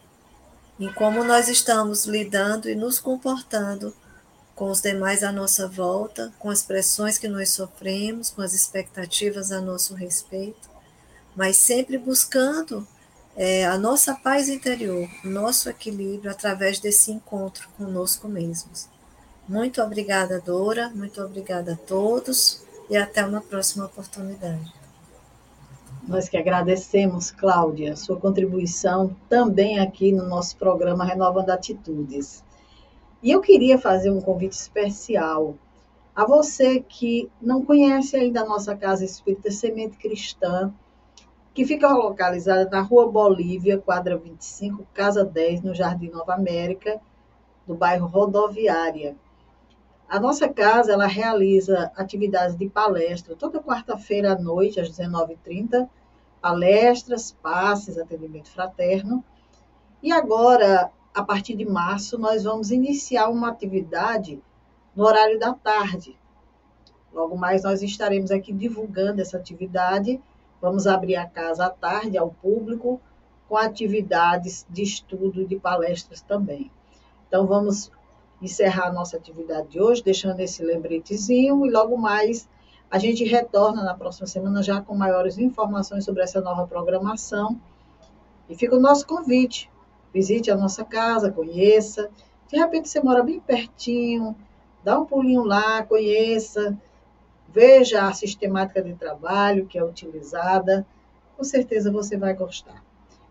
em 0.80 0.92
como 0.94 1.24
nós 1.24 1.48
estamos 1.48 2.06
lidando 2.06 2.70
e 2.70 2.76
nos 2.76 3.00
comportando 3.00 3.96
com 4.54 4.70
os 4.70 4.82
demais 4.82 5.24
à 5.24 5.32
nossa 5.32 5.68
volta, 5.68 6.32
com 6.38 6.50
as 6.50 6.62
pressões 6.62 7.18
que 7.18 7.28
nós 7.28 7.50
sofremos, 7.50 8.30
com 8.30 8.42
as 8.42 8.54
expectativas 8.54 9.52
a 9.52 9.60
nosso 9.60 9.96
respeito, 9.96 10.70
mas 11.36 11.58
sempre 11.58 11.98
buscando 11.98 12.88
é, 13.36 13.66
a 13.66 13.78
nossa 13.78 14.16
paz 14.16 14.48
interior, 14.48 15.10
nosso 15.24 15.70
equilíbrio 15.70 16.32
através 16.32 16.80
desse 16.80 17.12
encontro 17.12 17.68
conosco 17.78 18.28
mesmos. 18.28 18.88
Muito 19.48 19.82
obrigada, 19.82 20.40
Dora, 20.40 20.90
muito 20.90 21.22
obrigada 21.22 21.74
a 21.74 21.76
todos 21.76 22.66
e 22.90 22.96
até 22.96 23.26
uma 23.26 23.42
próxima 23.42 23.86
oportunidade. 23.86 24.74
Nós 26.08 26.30
que 26.30 26.38
agradecemos, 26.38 27.32
Cláudia, 27.32 27.96
sua 27.96 28.18
contribuição 28.18 29.16
também 29.28 29.80
aqui 29.80 30.12
no 30.12 30.28
nosso 30.28 30.56
programa 30.56 31.04
Renovando 31.04 31.50
Atitudes. 31.50 32.44
E 33.22 33.32
eu 33.32 33.42
queria 33.42 33.78
fazer 33.78 34.12
um 34.12 34.22
convite 34.22 34.54
especial 34.54 35.56
a 36.16 36.26
você 36.26 36.80
que 36.80 37.30
não 37.42 37.66
conhece 37.66 38.16
ainda 38.16 38.42
a 38.42 38.46
nossa 38.46 38.76
Casa 38.76 39.04
Espírita 39.04 39.52
Semente 39.52 39.98
Cristã, 39.98 40.72
que 41.56 41.66
fica 41.66 41.88
localizada 41.88 42.70
na 42.70 42.82
Rua 42.82 43.10
Bolívia, 43.10 43.78
quadra 43.78 44.18
25, 44.18 44.86
Casa 44.94 45.24
10, 45.24 45.62
no 45.62 45.74
Jardim 45.74 46.10
Nova 46.10 46.34
América, 46.34 47.00
do 47.66 47.74
bairro 47.74 48.08
Rodoviária. 48.08 49.16
A 50.10 50.20
nossa 50.20 50.50
casa 50.50 50.92
ela 50.92 51.08
realiza 51.08 51.94
atividades 51.96 52.58
de 52.58 52.68
palestra 52.68 53.38
toda 53.38 53.64
quarta-feira 53.64 54.34
à 54.34 54.38
noite, 54.38 54.82
às 54.82 54.90
19h30, 54.90 55.90
palestras, 56.42 57.32
passes, 57.42 57.98
atendimento 57.98 58.52
fraterno. 58.52 59.24
E 60.04 60.12
agora, 60.12 60.92
a 61.14 61.24
partir 61.24 61.56
de 61.56 61.64
março, 61.66 62.18
nós 62.18 62.44
vamos 62.44 62.70
iniciar 62.70 63.30
uma 63.30 63.48
atividade 63.48 64.44
no 64.94 65.06
horário 65.06 65.40
da 65.40 65.54
tarde. 65.54 66.20
Logo 67.14 67.38
mais, 67.38 67.64
nós 67.64 67.82
estaremos 67.82 68.30
aqui 68.30 68.52
divulgando 68.52 69.22
essa 69.22 69.38
atividade. 69.38 70.22
Vamos 70.66 70.88
abrir 70.88 71.16
a 71.16 71.28
casa 71.28 71.68
à 71.68 71.70
tarde 71.70 72.18
ao 72.18 72.32
público, 72.32 73.00
com 73.48 73.56
atividades 73.56 74.66
de 74.68 74.82
estudo 74.82 75.44
e 75.44 75.46
de 75.46 75.58
palestras 75.58 76.22
também. 76.22 76.72
Então, 77.28 77.46
vamos 77.46 77.92
encerrar 78.42 78.88
a 78.88 78.92
nossa 78.92 79.16
atividade 79.16 79.68
de 79.68 79.80
hoje, 79.80 80.02
deixando 80.04 80.40
esse 80.40 80.64
lembretezinho, 80.64 81.68
e 81.68 81.70
logo 81.70 81.96
mais 81.96 82.50
a 82.90 82.98
gente 82.98 83.24
retorna 83.24 83.84
na 83.84 83.94
próxima 83.94 84.26
semana 84.26 84.64
já 84.64 84.82
com 84.82 84.96
maiores 84.96 85.38
informações 85.38 86.04
sobre 86.04 86.24
essa 86.24 86.42
nova 86.42 86.66
programação. 86.66 87.62
E 88.50 88.56
fica 88.56 88.76
o 88.76 88.82
nosso 88.82 89.06
convite. 89.06 89.70
Visite 90.12 90.50
a 90.50 90.58
nossa 90.58 90.84
casa, 90.84 91.32
conheça. 91.32 92.10
De 92.48 92.58
repente 92.58 92.90
você 92.90 93.00
mora 93.00 93.22
bem 93.22 93.40
pertinho, 93.40 94.36
dá 94.84 95.00
um 95.00 95.06
pulinho 95.06 95.44
lá, 95.44 95.84
conheça, 95.84 96.76
veja 97.56 98.06
a 98.06 98.14
sistemática 98.14 98.84
de 98.84 98.94
trabalho 98.96 99.66
que 99.66 99.80
é 99.80 99.84
utilizada. 99.84 100.86
Com 101.38 101.44
certeza 101.46 101.90
você 101.90 102.18
vai 102.18 102.34
gostar. 102.34 102.84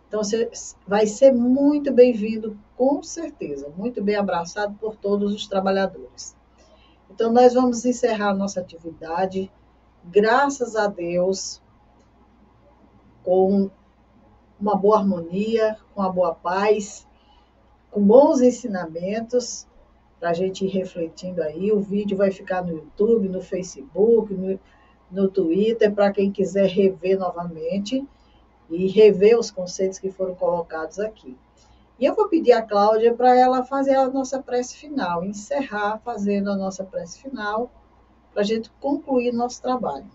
Então, 0.09 0.25
você 0.25 0.51
vai 0.87 1.07
ser 1.07 1.31
muito 1.33 1.93
bem-vindo, 1.93 2.59
com 2.77 3.03
certeza, 3.03 3.69
muito 3.77 4.03
bem 4.03 4.17
abraçado 4.17 4.75
por 4.81 4.97
todos 4.97 5.35
os 5.35 5.47
trabalhadores. 5.47 6.35
Então, 7.11 7.31
nós 7.31 7.53
vamos 7.53 7.85
encerrar 7.85 8.31
a 8.31 8.35
nossa 8.35 8.61
atividade, 8.61 9.51
graças 10.05 10.75
a 10.75 10.87
Deus, 10.87 11.61
com 13.23 13.71
uma 14.59 14.77
boa 14.77 14.99
harmonia, 14.99 15.77
com 15.93 16.01
uma 16.01 16.13
boa 16.13 16.35
paz, 16.35 17.07
com 17.91 18.01
bons 18.01 18.41
ensinamentos, 18.41 19.67
para 20.25 20.31
a 20.31 20.35
gente 20.35 20.65
ir 20.65 20.69
refletindo 20.69 21.43
aí. 21.43 21.71
O 21.71 21.81
vídeo 21.81 22.17
vai 22.17 22.31
ficar 22.31 22.63
no 22.63 22.71
YouTube, 22.71 23.29
no 23.29 23.43
Facebook, 23.43 24.33
no, 24.33 24.59
no 25.11 25.29
Twitter, 25.29 25.93
para 25.93 26.11
quem 26.11 26.33
quiser 26.33 26.67
rever 26.67 27.19
novamente 27.19 28.03
e 28.71 28.87
rever 28.87 29.39
os 29.39 29.51
conceitos 29.51 29.99
que 29.99 30.11
foram 30.11 30.35
colocados 30.35 30.99
aqui. 30.99 31.37
E 32.01 32.07
eu 32.07 32.15
vou 32.15 32.27
pedir 32.27 32.53
a 32.53 32.63
Cláudia 32.63 33.13
para 33.13 33.37
ela 33.37 33.65
fazer 33.65 33.97
a 33.97 34.09
nossa 34.09 34.43
prece 34.43 34.79
final, 34.79 35.23
encerrar 35.23 36.01
fazendo 36.03 36.51
a 36.51 36.57
nossa 36.57 36.85
prece 36.85 37.21
final, 37.21 37.71
para 38.33 38.41
a 38.41 38.47
gente 38.47 38.71
concluir 38.81 39.31
nosso 39.31 39.61
trabalho. 39.61 40.07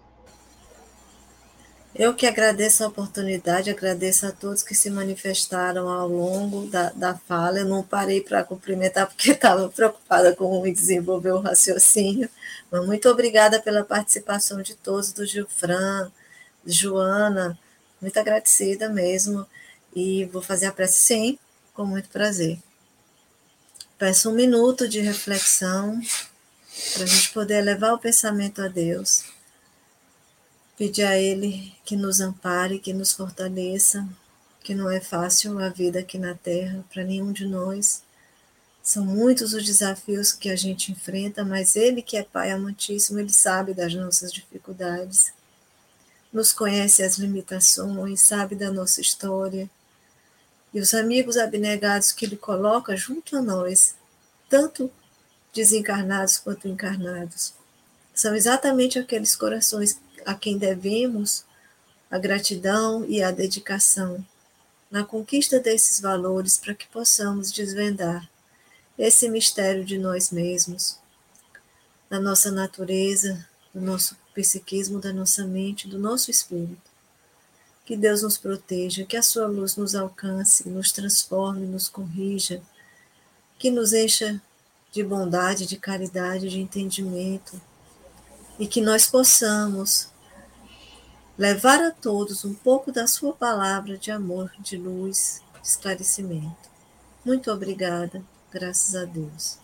Eu 1.99 2.15
que 2.15 2.25
agradeço 2.25 2.81
a 2.81 2.87
oportunidade, 2.87 3.69
agradeço 3.69 4.25
a 4.25 4.31
todos 4.31 4.63
que 4.63 4.73
se 4.73 4.89
manifestaram 4.89 5.89
ao 5.89 6.07
longo 6.07 6.65
da, 6.67 6.91
da 6.91 7.17
fala. 7.17 7.59
Eu 7.59 7.65
não 7.65 7.83
parei 7.83 8.21
para 8.21 8.41
cumprimentar 8.41 9.05
porque 9.05 9.31
estava 9.35 9.67
preocupada 9.67 10.33
com 10.33 10.63
desenvolver 10.71 11.33
o 11.33 11.41
raciocínio, 11.41 12.29
mas 12.71 12.85
muito 12.85 13.09
obrigada 13.09 13.61
pela 13.61 13.83
participação 13.83 14.61
de 14.61 14.75
todos, 14.75 15.11
do 15.11 15.25
Gilfran, 15.25 16.09
Joana, 16.65 17.59
muito 18.01 18.17
agradecida 18.17 18.87
mesmo. 18.87 19.45
E 19.93 20.23
vou 20.27 20.41
fazer 20.41 20.67
a 20.67 20.71
prece 20.71 21.03
sim, 21.03 21.37
com 21.73 21.85
muito 21.85 22.07
prazer. 22.07 22.59
Peço 23.97 24.29
um 24.29 24.35
minuto 24.35 24.87
de 24.87 25.01
reflexão 25.01 25.99
para 26.93 27.03
a 27.03 27.07
gente 27.07 27.33
poder 27.33 27.59
levar 27.59 27.91
o 27.91 27.99
pensamento 27.99 28.61
a 28.61 28.69
Deus. 28.69 29.37
Pedir 30.79 31.03
a 31.03 31.15
Ele 31.15 31.71
que 31.85 31.95
nos 31.95 32.19
ampare, 32.19 32.79
que 32.79 32.91
nos 32.91 33.11
fortaleça, 33.11 34.09
que 34.63 34.73
não 34.73 34.89
é 34.89 34.99
fácil 34.99 35.59
a 35.59 35.69
vida 35.69 35.99
aqui 35.99 36.17
na 36.17 36.33
Terra 36.33 36.83
para 36.91 37.03
nenhum 37.03 37.31
de 37.31 37.45
nós. 37.45 38.01
São 38.81 39.05
muitos 39.05 39.53
os 39.53 39.63
desafios 39.63 40.31
que 40.33 40.49
a 40.49 40.55
gente 40.55 40.91
enfrenta, 40.91 41.45
mas 41.45 41.75
Ele, 41.75 42.01
que 42.01 42.17
é 42.17 42.23
Pai 42.23 42.49
amantíssimo, 42.49 43.19
Ele 43.19 43.31
sabe 43.31 43.75
das 43.75 43.93
nossas 43.93 44.33
dificuldades 44.33 45.37
nos 46.31 46.53
conhece 46.53 47.03
as 47.03 47.17
limitações, 47.17 48.21
sabe 48.21 48.55
da 48.55 48.71
nossa 48.71 49.01
história. 49.01 49.69
E 50.73 50.79
os 50.79 50.93
amigos 50.93 51.37
abnegados 51.37 52.11
que 52.11 52.25
Ele 52.25 52.37
coloca 52.37 52.95
junto 52.95 53.35
a 53.35 53.41
nós, 53.41 53.95
tanto 54.47 54.91
desencarnados 55.53 56.37
quanto 56.37 56.67
encarnados, 56.67 57.53
são 58.13 58.35
exatamente 58.35 58.99
aqueles 58.99 59.35
corações 59.35 59.99
a 60.25 60.33
quem 60.33 60.57
devemos 60.57 61.45
a 62.09 62.17
gratidão 62.17 63.05
e 63.05 63.21
a 63.21 63.31
dedicação 63.31 64.25
na 64.89 65.03
conquista 65.03 65.59
desses 65.59 65.99
valores 65.99 66.57
para 66.57 66.73
que 66.73 66.87
possamos 66.87 67.51
desvendar 67.51 68.27
esse 68.97 69.29
mistério 69.29 69.85
de 69.85 69.97
nós 69.97 70.31
mesmos, 70.31 70.97
da 72.09 72.19
nossa 72.19 72.51
natureza, 72.51 73.47
do 73.73 73.79
nosso 73.79 74.17
psiquismo 74.33 74.99
da 74.99 75.13
nossa 75.13 75.45
mente, 75.45 75.87
do 75.87 75.99
nosso 75.99 76.31
espírito. 76.31 76.89
Que 77.85 77.95
Deus 77.97 78.21
nos 78.21 78.37
proteja, 78.37 79.05
que 79.05 79.17
a 79.17 79.21
sua 79.21 79.47
luz 79.47 79.75
nos 79.75 79.95
alcance, 79.95 80.67
nos 80.69 80.91
transforme, 80.91 81.65
nos 81.65 81.87
corrija, 81.87 82.61
que 83.57 83.69
nos 83.69 83.93
encha 83.93 84.41
de 84.91 85.03
bondade, 85.03 85.65
de 85.65 85.77
caridade, 85.77 86.49
de 86.49 86.59
entendimento, 86.59 87.59
e 88.59 88.67
que 88.67 88.81
nós 88.81 89.07
possamos 89.07 90.11
levar 91.37 91.81
a 91.81 91.91
todos 91.91 92.43
um 92.43 92.53
pouco 92.53 92.91
da 92.91 93.07
sua 93.07 93.31
palavra 93.31 93.97
de 93.97 94.11
amor, 94.11 94.51
de 94.59 94.75
luz, 94.75 95.41
de 95.61 95.67
esclarecimento. 95.67 96.69
Muito 97.25 97.49
obrigada, 97.49 98.21
graças 98.51 98.93
a 98.95 99.05
Deus. 99.05 99.57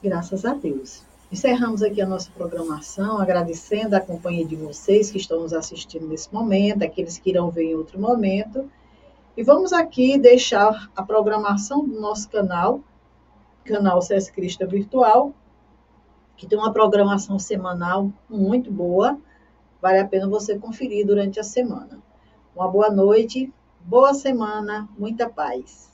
Graças 0.00 0.44
a 0.44 0.54
Deus. 0.54 1.02
Encerramos 1.32 1.82
aqui 1.82 2.00
a 2.00 2.06
nossa 2.06 2.30
programação, 2.30 3.18
agradecendo 3.18 3.96
a 3.96 4.00
companhia 4.00 4.44
de 4.46 4.54
vocês 4.54 5.10
que 5.10 5.18
estão 5.18 5.40
nos 5.40 5.52
assistindo 5.52 6.06
nesse 6.06 6.32
momento, 6.32 6.84
aqueles 6.84 7.18
que 7.18 7.30
irão 7.30 7.50
ver 7.50 7.64
em 7.64 7.74
outro 7.74 7.98
momento. 7.98 8.70
E 9.36 9.42
vamos 9.42 9.72
aqui 9.72 10.16
deixar 10.16 10.88
a 10.94 11.02
programação 11.02 11.84
do 11.84 12.00
nosso 12.00 12.28
canal 12.28 12.80
canal 13.64 14.00
SES 14.02 14.30
Crista 14.30 14.66
Virtual, 14.66 15.32
que 16.36 16.46
tem 16.46 16.58
uma 16.58 16.72
programação 16.72 17.38
semanal 17.38 18.10
muito 18.28 18.70
boa. 18.70 19.18
Vale 19.80 19.98
a 19.98 20.06
pena 20.06 20.28
você 20.28 20.58
conferir 20.58 21.06
durante 21.06 21.38
a 21.38 21.44
semana. 21.44 22.02
Uma 22.54 22.68
boa 22.68 22.90
noite, 22.90 23.52
boa 23.80 24.14
semana, 24.14 24.88
muita 24.98 25.28
paz. 25.28 25.93